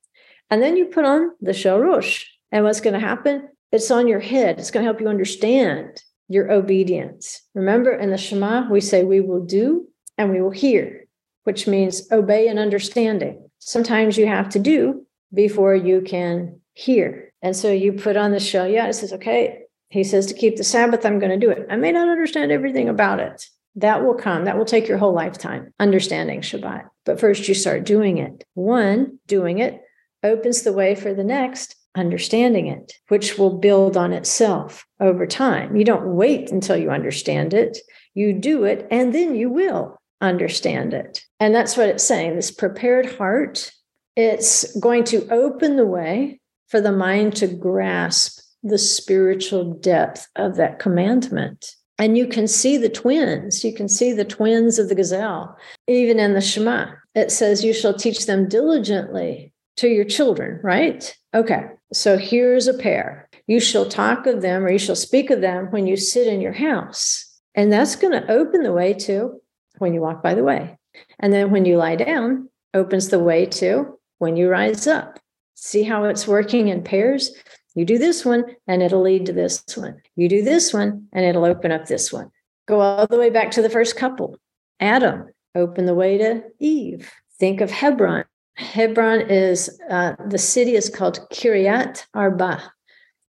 and 0.49 0.61
then 0.61 0.75
you 0.75 0.85
put 0.85 1.05
on 1.05 1.31
the 1.41 1.53
shel 1.53 1.79
rosh. 1.79 2.25
And 2.51 2.63
what's 2.63 2.81
going 2.81 2.93
to 2.93 2.99
happen? 2.99 3.49
It's 3.71 3.91
on 3.91 4.07
your 4.07 4.19
head. 4.19 4.59
It's 4.59 4.71
going 4.71 4.83
to 4.83 4.87
help 4.87 5.01
you 5.01 5.07
understand 5.07 6.01
your 6.29 6.51
obedience. 6.51 7.41
Remember, 7.53 7.93
in 7.93 8.11
the 8.11 8.17
Shema, 8.17 8.69
we 8.69 8.81
say 8.81 9.03
we 9.03 9.21
will 9.21 9.43
do 9.45 9.87
and 10.17 10.31
we 10.31 10.41
will 10.41 10.51
hear 10.51 11.04
which 11.45 11.65
means 11.67 12.11
obey 12.11 12.47
and 12.47 12.59
understanding. 12.59 13.49
Sometimes 13.59 14.17
you 14.17 14.27
have 14.27 14.49
to 14.49 14.59
do 14.59 15.05
before 15.33 15.73
you 15.73 16.01
can 16.01 16.59
hear. 16.73 17.33
And 17.41 17.55
so 17.55 17.71
you 17.71 17.93
put 17.93 18.17
on 18.17 18.31
the 18.31 18.39
shel 18.39 18.65
yad, 18.65 18.89
it 18.89 18.93
says, 18.93 19.13
okay, 19.13 19.61
he 19.89 20.03
says 20.03 20.25
to 20.27 20.33
keep 20.33 20.57
the 20.57 20.63
Sabbath, 20.63 21.05
I'm 21.05 21.19
going 21.19 21.39
to 21.39 21.45
do 21.45 21.51
it. 21.51 21.67
I 21.69 21.75
may 21.77 21.91
not 21.91 22.09
understand 22.09 22.51
everything 22.51 22.89
about 22.89 23.19
it. 23.19 23.45
That 23.75 24.03
will 24.03 24.15
come. 24.15 24.45
That 24.45 24.57
will 24.57 24.65
take 24.65 24.87
your 24.87 24.97
whole 24.97 25.13
lifetime, 25.13 25.73
understanding 25.79 26.41
Shabbat. 26.41 26.89
But 27.05 27.19
first, 27.19 27.47
you 27.47 27.53
start 27.53 27.85
doing 27.85 28.17
it. 28.17 28.43
One, 28.53 29.19
doing 29.27 29.59
it 29.59 29.81
opens 30.23 30.63
the 30.63 30.73
way 30.73 30.95
for 30.95 31.13
the 31.13 31.23
next, 31.23 31.75
understanding 31.95 32.67
it, 32.67 32.93
which 33.09 33.37
will 33.37 33.57
build 33.57 33.95
on 33.95 34.13
itself 34.13 34.85
over 34.99 35.27
time. 35.27 35.75
You 35.75 35.85
don't 35.85 36.15
wait 36.15 36.51
until 36.51 36.77
you 36.77 36.89
understand 36.89 37.53
it. 37.53 37.77
You 38.13 38.33
do 38.33 38.63
it, 38.63 38.87
and 38.89 39.13
then 39.13 39.35
you 39.35 39.49
will 39.49 40.01
understand 40.21 40.93
it. 40.93 41.24
And 41.39 41.53
that's 41.53 41.75
what 41.77 41.89
it's 41.89 42.07
saying 42.07 42.35
this 42.35 42.51
prepared 42.51 43.17
heart 43.17 43.71
it's 44.15 44.77
going 44.79 45.03
to 45.03 45.27
open 45.29 45.75
the 45.75 45.85
way 45.85 46.39
for 46.67 46.79
the 46.79 46.91
mind 46.91 47.35
to 47.35 47.47
grasp 47.47 48.39
the 48.63 48.77
spiritual 48.77 49.73
depth 49.73 50.27
of 50.35 50.55
that 50.55 50.79
commandment. 50.79 51.75
And 51.97 52.17
you 52.17 52.27
can 52.27 52.47
see 52.47 52.77
the 52.77 52.89
twins. 52.89 53.63
You 53.63 53.73
can 53.73 53.87
see 53.87 54.11
the 54.11 54.25
twins 54.25 54.79
of 54.79 54.89
the 54.89 54.95
gazelle. 54.95 55.57
Even 55.87 56.19
in 56.19 56.33
the 56.33 56.41
Shema, 56.41 56.87
it 57.13 57.31
says, 57.31 57.63
You 57.63 57.73
shall 57.73 57.93
teach 57.93 58.25
them 58.25 58.49
diligently 58.49 59.53
to 59.77 59.87
your 59.87 60.05
children, 60.05 60.59
right? 60.63 61.15
Okay. 61.33 61.65
So 61.93 62.17
here's 62.17 62.67
a 62.67 62.73
pair. 62.73 63.29
You 63.47 63.59
shall 63.59 63.87
talk 63.87 64.25
of 64.25 64.41
them 64.41 64.65
or 64.65 64.71
you 64.71 64.79
shall 64.79 64.95
speak 64.95 65.29
of 65.29 65.41
them 65.41 65.67
when 65.71 65.85
you 65.87 65.95
sit 65.95 66.27
in 66.27 66.41
your 66.41 66.53
house. 66.53 67.39
And 67.53 67.71
that's 67.71 67.95
going 67.95 68.13
to 68.13 68.31
open 68.31 68.63
the 68.63 68.73
way 68.73 68.93
to 68.93 69.39
when 69.77 69.93
you 69.93 70.01
walk 70.01 70.23
by 70.23 70.33
the 70.33 70.43
way. 70.43 70.77
And 71.19 71.31
then 71.33 71.51
when 71.51 71.65
you 71.65 71.77
lie 71.77 71.95
down, 71.95 72.49
opens 72.73 73.09
the 73.09 73.19
way 73.19 73.45
to 73.45 73.97
when 74.19 74.35
you 74.35 74.49
rise 74.49 74.87
up. 74.87 75.19
See 75.55 75.83
how 75.83 76.03
it's 76.05 76.27
working 76.27 76.67
in 76.67 76.83
pairs? 76.83 77.31
You 77.73 77.85
do 77.85 77.97
this 77.97 78.25
one 78.25 78.43
and 78.67 78.81
it'll 78.81 79.01
lead 79.01 79.25
to 79.25 79.33
this 79.33 79.63
one. 79.75 80.01
You 80.15 80.29
do 80.29 80.43
this 80.43 80.73
one 80.73 81.07
and 81.11 81.25
it'll 81.25 81.45
open 81.45 81.71
up 81.71 81.85
this 81.85 82.11
one. 82.11 82.31
Go 82.67 82.79
all 82.79 83.07
the 83.07 83.17
way 83.17 83.29
back 83.29 83.51
to 83.51 83.61
the 83.61 83.69
first 83.69 83.95
couple. 83.95 84.37
Adam, 84.79 85.27
open 85.53 85.85
the 85.85 85.95
way 85.95 86.17
to 86.17 86.43
Eve. 86.59 87.11
Think 87.39 87.61
of 87.61 87.71
Hebron. 87.71 88.25
Hebron 88.55 89.29
is 89.29 89.79
uh, 89.89 90.13
the 90.27 90.37
city 90.37 90.75
is 90.75 90.89
called 90.89 91.19
Kiryat 91.31 92.05
Arba. 92.13 92.71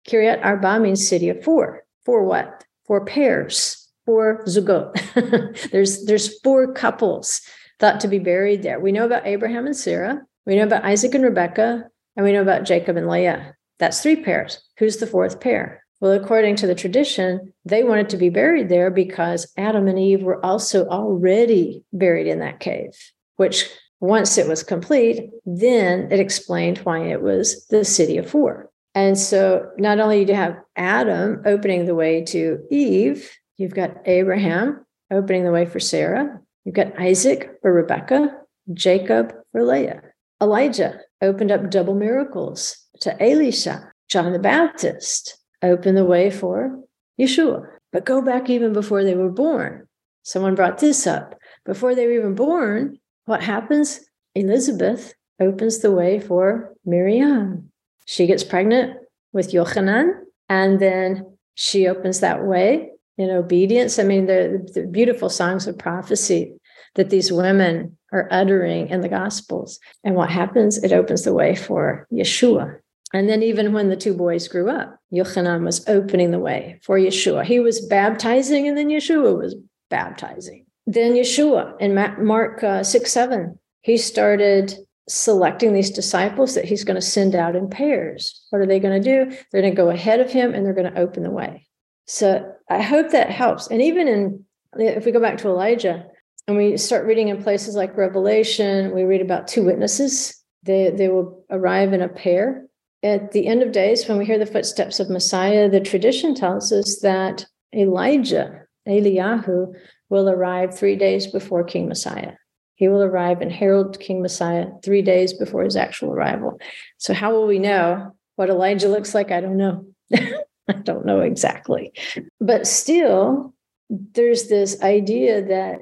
Kiryat 0.07 0.43
Arba 0.43 0.79
means 0.79 1.07
city 1.07 1.29
of 1.29 1.43
four. 1.43 1.83
For 2.05 2.23
what? 2.23 2.63
For 2.85 3.03
pairs. 3.03 3.84
For 4.05 4.43
zugot. 4.45 5.69
there's 5.71 6.05
there's 6.05 6.39
four 6.41 6.73
couples 6.73 7.41
thought 7.79 7.99
to 8.01 8.07
be 8.07 8.19
buried 8.19 8.63
there. 8.63 8.79
We 8.79 8.91
know 8.91 9.05
about 9.05 9.27
Abraham 9.27 9.65
and 9.65 9.75
Sarah. 9.75 10.21
We 10.45 10.55
know 10.55 10.63
about 10.63 10.85
Isaac 10.85 11.15
and 11.15 11.23
Rebecca, 11.23 11.85
and 12.15 12.25
we 12.25 12.31
know 12.31 12.41
about 12.41 12.65
Jacob 12.65 12.97
and 12.97 13.09
Leah. 13.09 13.55
That's 13.79 14.01
three 14.01 14.17
pairs. 14.17 14.61
Who's 14.77 14.97
the 14.97 15.07
fourth 15.07 15.39
pair? 15.39 15.83
Well, 15.99 16.11
according 16.11 16.57
to 16.57 16.67
the 16.67 16.75
tradition, 16.75 17.53
they 17.63 17.83
wanted 17.83 18.09
to 18.09 18.17
be 18.17 18.29
buried 18.29 18.69
there 18.69 18.91
because 18.91 19.51
Adam 19.57 19.87
and 19.87 19.97
Eve 19.97 20.21
were 20.21 20.43
also 20.45 20.87
already 20.87 21.83
buried 21.93 22.27
in 22.27 22.39
that 22.39 22.59
cave, 22.59 22.91
which 23.37 23.69
once 23.99 24.37
it 24.37 24.47
was 24.47 24.61
complete, 24.61 25.29
then 25.45 26.11
it 26.11 26.19
explained 26.19 26.79
why 26.79 26.99
it 26.99 27.21
was 27.21 27.65
the 27.67 27.85
city 27.85 28.17
of 28.17 28.29
four. 28.29 28.69
And 28.93 29.17
so 29.17 29.69
not 29.77 29.99
only 29.99 30.25
do 30.25 30.33
you 30.33 30.37
have 30.37 30.57
Adam 30.75 31.41
opening 31.45 31.85
the 31.85 31.95
way 31.95 32.23
to 32.25 32.59
Eve, 32.69 33.29
you've 33.57 33.73
got 33.73 33.97
Abraham 34.05 34.85
opening 35.11 35.43
the 35.43 35.51
way 35.51 35.65
for 35.65 35.79
Sarah, 35.79 36.39
you've 36.63 36.75
got 36.75 36.99
Isaac 36.99 37.57
for 37.61 37.71
Rebecca, 37.71 38.29
Jacob 38.73 39.33
for 39.51 39.63
Leah. 39.63 40.01
Elijah 40.41 40.99
opened 41.21 41.51
up 41.51 41.69
double 41.69 41.95
miracles 41.95 42.77
to 43.01 43.21
Elisha. 43.21 43.91
John 44.09 44.33
the 44.33 44.39
Baptist 44.39 45.37
opened 45.61 45.97
the 45.97 46.05
way 46.05 46.29
for 46.29 46.79
Yeshua. 47.19 47.67
But 47.91 48.05
go 48.05 48.21
back 48.21 48.49
even 48.49 48.73
before 48.73 49.03
they 49.03 49.15
were 49.15 49.31
born. 49.31 49.87
Someone 50.23 50.55
brought 50.55 50.79
this 50.79 51.07
up. 51.07 51.35
Before 51.65 51.95
they 51.95 52.05
were 52.05 52.13
even 52.13 52.35
born, 52.35 52.99
what 53.25 53.41
happens? 53.41 54.01
Elizabeth 54.35 55.13
opens 55.39 55.79
the 55.79 55.91
way 55.91 56.19
for 56.19 56.73
Miriam. 56.85 57.71
She 58.05 58.27
gets 58.27 58.43
pregnant 58.43 58.97
with 59.31 59.51
Yochanan, 59.51 60.11
and 60.49 60.79
then 60.79 61.37
she 61.55 61.87
opens 61.87 62.19
that 62.19 62.43
way 62.43 62.91
in 63.17 63.29
obedience. 63.29 63.99
I 63.99 64.03
mean, 64.03 64.25
the, 64.25 64.69
the 64.73 64.85
beautiful 64.85 65.29
songs 65.29 65.67
of 65.67 65.77
prophecy 65.77 66.53
that 66.95 67.09
these 67.09 67.31
women 67.31 67.97
are 68.11 68.27
uttering 68.31 68.87
in 68.89 69.01
the 69.01 69.09
Gospels. 69.09 69.79
And 70.03 70.15
what 70.15 70.29
happens? 70.29 70.81
It 70.83 70.91
opens 70.91 71.23
the 71.23 71.33
way 71.33 71.55
for 71.55 72.07
Yeshua. 72.11 72.79
And 73.13 73.29
then, 73.29 73.43
even 73.43 73.71
when 73.71 73.89
the 73.89 73.95
two 73.95 74.13
boys 74.13 74.47
grew 74.47 74.69
up, 74.69 74.97
Yochanan 75.13 75.63
was 75.63 75.87
opening 75.87 76.31
the 76.31 76.39
way 76.39 76.79
for 76.83 76.97
Yeshua. 76.97 77.45
He 77.45 77.59
was 77.59 77.85
baptizing, 77.85 78.67
and 78.67 78.77
then 78.77 78.89
Yeshua 78.89 79.37
was 79.37 79.55
baptizing. 79.89 80.65
Then 80.85 81.13
Yeshua 81.13 81.79
in 81.79 81.95
Mark 82.25 82.63
uh, 82.63 82.83
6 82.83 83.11
7, 83.11 83.57
he 83.81 83.97
started 83.97 84.75
selecting 85.07 85.73
these 85.73 85.91
disciples 85.91 86.55
that 86.55 86.65
he's 86.65 86.83
going 86.83 86.95
to 86.95 87.01
send 87.01 87.35
out 87.35 87.55
in 87.55 87.69
pairs. 87.69 88.43
What 88.49 88.61
are 88.61 88.65
they 88.65 88.79
going 88.79 89.01
to 89.01 89.25
do? 89.25 89.37
They're 89.51 89.61
going 89.61 89.73
to 89.73 89.81
go 89.81 89.89
ahead 89.89 90.19
of 90.19 90.31
him 90.31 90.53
and 90.53 90.65
they're 90.65 90.73
going 90.73 90.91
to 90.91 90.99
open 90.99 91.23
the 91.23 91.31
way. 91.31 91.67
So 92.07 92.54
I 92.69 92.81
hope 92.81 93.11
that 93.11 93.29
helps. 93.29 93.67
And 93.67 93.81
even 93.81 94.07
in, 94.07 94.45
if 94.77 95.05
we 95.05 95.11
go 95.11 95.19
back 95.19 95.37
to 95.39 95.47
Elijah 95.47 96.05
and 96.47 96.57
we 96.57 96.77
start 96.77 97.05
reading 97.05 97.29
in 97.29 97.43
places 97.43 97.75
like 97.75 97.97
Revelation, 97.97 98.93
we 98.93 99.03
read 99.03 99.21
about 99.21 99.47
two 99.47 99.63
witnesses. 99.63 100.41
They, 100.63 100.89
they 100.89 101.09
will 101.09 101.45
arrive 101.49 101.93
in 101.93 102.01
a 102.01 102.09
pair. 102.09 102.65
At 103.03 103.31
the 103.31 103.45
end 103.45 103.61
of 103.61 103.71
days, 103.71 104.07
when 104.07 104.17
we 104.17 104.25
hear 104.25 104.39
the 104.39 104.47
footsteps 104.47 104.99
of 104.99 105.11
Messiah, 105.11 105.69
the 105.69 105.79
tradition 105.79 106.33
tells 106.33 106.71
us 106.71 106.99
that 107.01 107.45
Elijah, 107.73 108.63
Eliyahu, 108.87 109.73
will 110.09 110.29
arrive 110.29 110.75
three 110.75 110.95
days 110.95 111.27
before 111.27 111.63
King 111.63 111.87
Messiah. 111.87 112.33
He 112.75 112.87
will 112.87 113.03
arrive 113.03 113.41
and 113.41 113.51
herald 113.51 113.99
King 113.99 114.21
Messiah 114.21 114.67
three 114.83 115.01
days 115.01 115.33
before 115.33 115.63
his 115.63 115.75
actual 115.75 116.13
arrival. 116.13 116.59
So, 116.97 117.13
how 117.13 117.31
will 117.31 117.47
we 117.47 117.59
know 117.59 118.15
what 118.35 118.49
Elijah 118.49 118.89
looks 118.89 119.13
like? 119.13 119.31
I 119.31 119.39
don't 119.39 119.57
know. 119.57 119.85
I 120.67 120.73
don't 120.73 121.05
know 121.05 121.21
exactly. 121.21 121.93
But 122.39 122.67
still, 122.67 123.53
there's 123.89 124.47
this 124.47 124.81
idea 124.81 125.45
that 125.45 125.79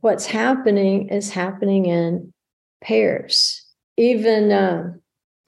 what's 0.00 0.26
happening 0.26 1.08
is 1.08 1.30
happening 1.30 1.86
in 1.86 2.32
pairs. 2.82 3.64
Even 3.96 4.52
uh, 4.52 4.92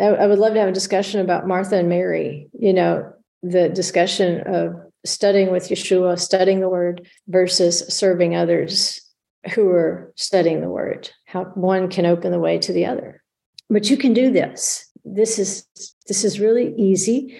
I, 0.00 0.06
I 0.06 0.26
would 0.26 0.38
love 0.38 0.54
to 0.54 0.60
have 0.60 0.68
a 0.68 0.72
discussion 0.72 1.20
about 1.20 1.46
Martha 1.46 1.76
and 1.76 1.88
Mary, 1.88 2.48
you 2.58 2.72
know, 2.72 3.12
the 3.42 3.68
discussion 3.68 4.42
of 4.46 4.74
studying 5.04 5.50
with 5.50 5.68
Yeshua, 5.68 6.18
studying 6.18 6.60
the 6.60 6.68
word 6.68 7.08
versus 7.28 7.80
serving 7.88 8.36
others 8.36 9.00
who 9.54 9.68
are 9.68 10.12
studying 10.16 10.60
the 10.60 10.68
word. 10.68 11.10
How 11.26 11.44
one 11.54 11.88
can 11.88 12.06
open 12.06 12.30
the 12.30 12.38
way 12.38 12.58
to 12.58 12.72
the 12.72 12.86
other. 12.86 13.22
But 13.68 13.90
you 13.90 13.96
can 13.96 14.12
do 14.12 14.30
this. 14.30 14.88
This 15.04 15.38
is 15.38 15.66
this 16.06 16.24
is 16.24 16.38
really 16.38 16.74
easy. 16.76 17.36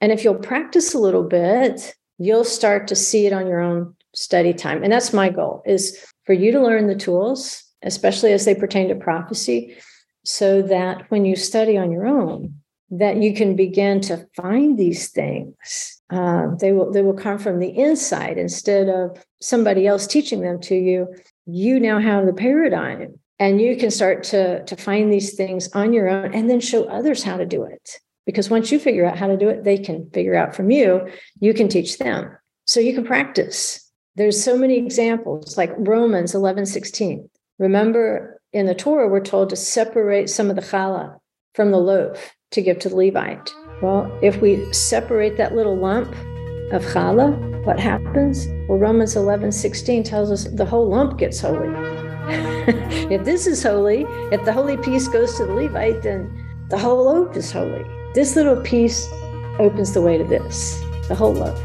And 0.00 0.12
if 0.12 0.24
you'll 0.24 0.34
practice 0.34 0.94
a 0.94 0.98
little 0.98 1.22
bit, 1.24 1.94
you'll 2.18 2.44
start 2.44 2.88
to 2.88 2.94
see 2.94 3.26
it 3.26 3.32
on 3.32 3.46
your 3.46 3.60
own 3.60 3.94
study 4.14 4.52
time. 4.52 4.82
And 4.82 4.92
that's 4.92 5.12
my 5.12 5.28
goal 5.28 5.62
is 5.66 5.98
for 6.24 6.32
you 6.32 6.52
to 6.52 6.62
learn 6.62 6.86
the 6.86 6.94
tools, 6.94 7.62
especially 7.82 8.32
as 8.32 8.44
they 8.44 8.54
pertain 8.54 8.88
to 8.88 8.94
prophecy, 8.94 9.76
so 10.24 10.62
that 10.62 11.10
when 11.10 11.24
you 11.24 11.36
study 11.36 11.78
on 11.78 11.92
your 11.92 12.06
own, 12.06 12.54
that 12.90 13.16
you 13.16 13.34
can 13.34 13.56
begin 13.56 14.00
to 14.00 14.26
find 14.34 14.78
these 14.78 15.08
things. 15.08 16.00
Uh, 16.10 16.54
they 16.60 16.72
will 16.72 16.92
they 16.92 17.02
will 17.02 17.14
come 17.14 17.38
from 17.38 17.58
the 17.58 17.76
inside 17.76 18.38
instead 18.38 18.88
of 18.88 19.24
somebody 19.40 19.86
else 19.86 20.06
teaching 20.06 20.40
them 20.40 20.60
to 20.60 20.74
you. 20.74 21.12
You 21.46 21.80
now 21.80 21.98
have 21.98 22.26
the 22.26 22.32
paradigm, 22.32 23.18
and 23.38 23.60
you 23.60 23.76
can 23.76 23.90
start 23.90 24.22
to 24.24 24.64
to 24.64 24.76
find 24.76 25.12
these 25.12 25.34
things 25.34 25.68
on 25.72 25.92
your 25.92 26.08
own, 26.08 26.32
and 26.32 26.48
then 26.48 26.60
show 26.60 26.84
others 26.84 27.24
how 27.24 27.36
to 27.36 27.46
do 27.46 27.64
it. 27.64 27.98
Because 28.26 28.50
once 28.50 28.70
you 28.72 28.78
figure 28.78 29.06
out 29.06 29.16
how 29.16 29.28
to 29.28 29.36
do 29.36 29.48
it, 29.48 29.64
they 29.64 29.78
can 29.78 30.10
figure 30.10 30.34
out 30.34 30.54
from 30.54 30.70
you. 30.70 31.08
You 31.40 31.54
can 31.54 31.68
teach 31.68 31.98
them, 31.98 32.36
so 32.66 32.80
you 32.80 32.92
can 32.92 33.04
practice. 33.04 33.90
There's 34.16 34.42
so 34.42 34.58
many 34.58 34.76
examples, 34.76 35.56
like 35.56 35.72
Romans 35.78 36.34
11, 36.34 36.66
16. 36.66 37.28
Remember, 37.58 38.40
in 38.52 38.66
the 38.66 38.74
Torah, 38.74 39.08
we're 39.08 39.20
told 39.20 39.50
to 39.50 39.56
separate 39.56 40.28
some 40.28 40.50
of 40.50 40.56
the 40.56 40.62
challah 40.62 41.18
from 41.54 41.70
the 41.70 41.78
loaf 41.78 42.34
to 42.50 42.62
give 42.62 42.78
to 42.80 42.88
the 42.88 42.96
Levite. 42.96 43.52
Well, 43.82 44.10
if 44.22 44.40
we 44.40 44.72
separate 44.72 45.36
that 45.36 45.54
little 45.54 45.76
lump 45.76 46.10
of 46.72 46.84
challah, 46.84 47.64
what 47.64 47.78
happens? 47.78 48.46
Well, 48.68 48.78
Romans 48.78 49.16
11, 49.16 49.52
16 49.52 50.02
tells 50.02 50.30
us 50.30 50.44
the 50.44 50.64
whole 50.64 50.88
lump 50.88 51.18
gets 51.18 51.40
holy. 51.40 51.68
if 53.12 53.24
this 53.24 53.46
is 53.46 53.62
holy, 53.62 54.06
if 54.32 54.44
the 54.44 54.52
holy 54.52 54.76
piece 54.78 55.08
goes 55.08 55.36
to 55.36 55.46
the 55.46 55.52
Levite, 55.52 56.02
then 56.02 56.30
the 56.70 56.78
whole 56.78 57.04
loaf 57.04 57.36
is 57.36 57.52
holy. 57.52 57.84
This 58.16 58.34
little 58.34 58.56
piece 58.56 59.12
opens 59.58 59.92
the 59.92 60.00
way 60.00 60.16
to 60.16 60.24
this, 60.24 60.82
the 61.06 61.14
whole 61.14 61.34
loaf. 61.34 61.60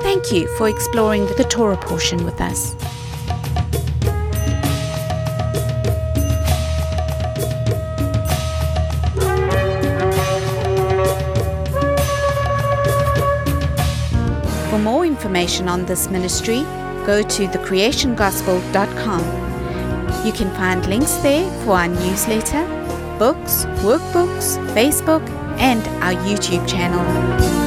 Thank 0.00 0.30
you 0.30 0.46
for 0.56 0.68
exploring 0.68 1.26
the 1.26 1.44
Torah 1.50 1.76
portion 1.76 2.24
with 2.24 2.40
us. 2.40 2.76
For 14.70 14.78
more 14.78 15.04
information 15.04 15.68
on 15.68 15.84
this 15.86 16.08
ministry, 16.08 16.62
go 17.04 17.22
to 17.22 17.48
thecreationgospel.com. 17.48 19.39
You 20.24 20.32
can 20.32 20.50
find 20.54 20.86
links 20.86 21.14
there 21.22 21.50
for 21.64 21.72
our 21.72 21.88
newsletter, 21.88 22.66
books, 23.18 23.64
workbooks, 23.82 24.58
Facebook, 24.74 25.26
and 25.58 25.80
our 26.02 26.12
YouTube 26.24 26.68
channel. 26.68 27.59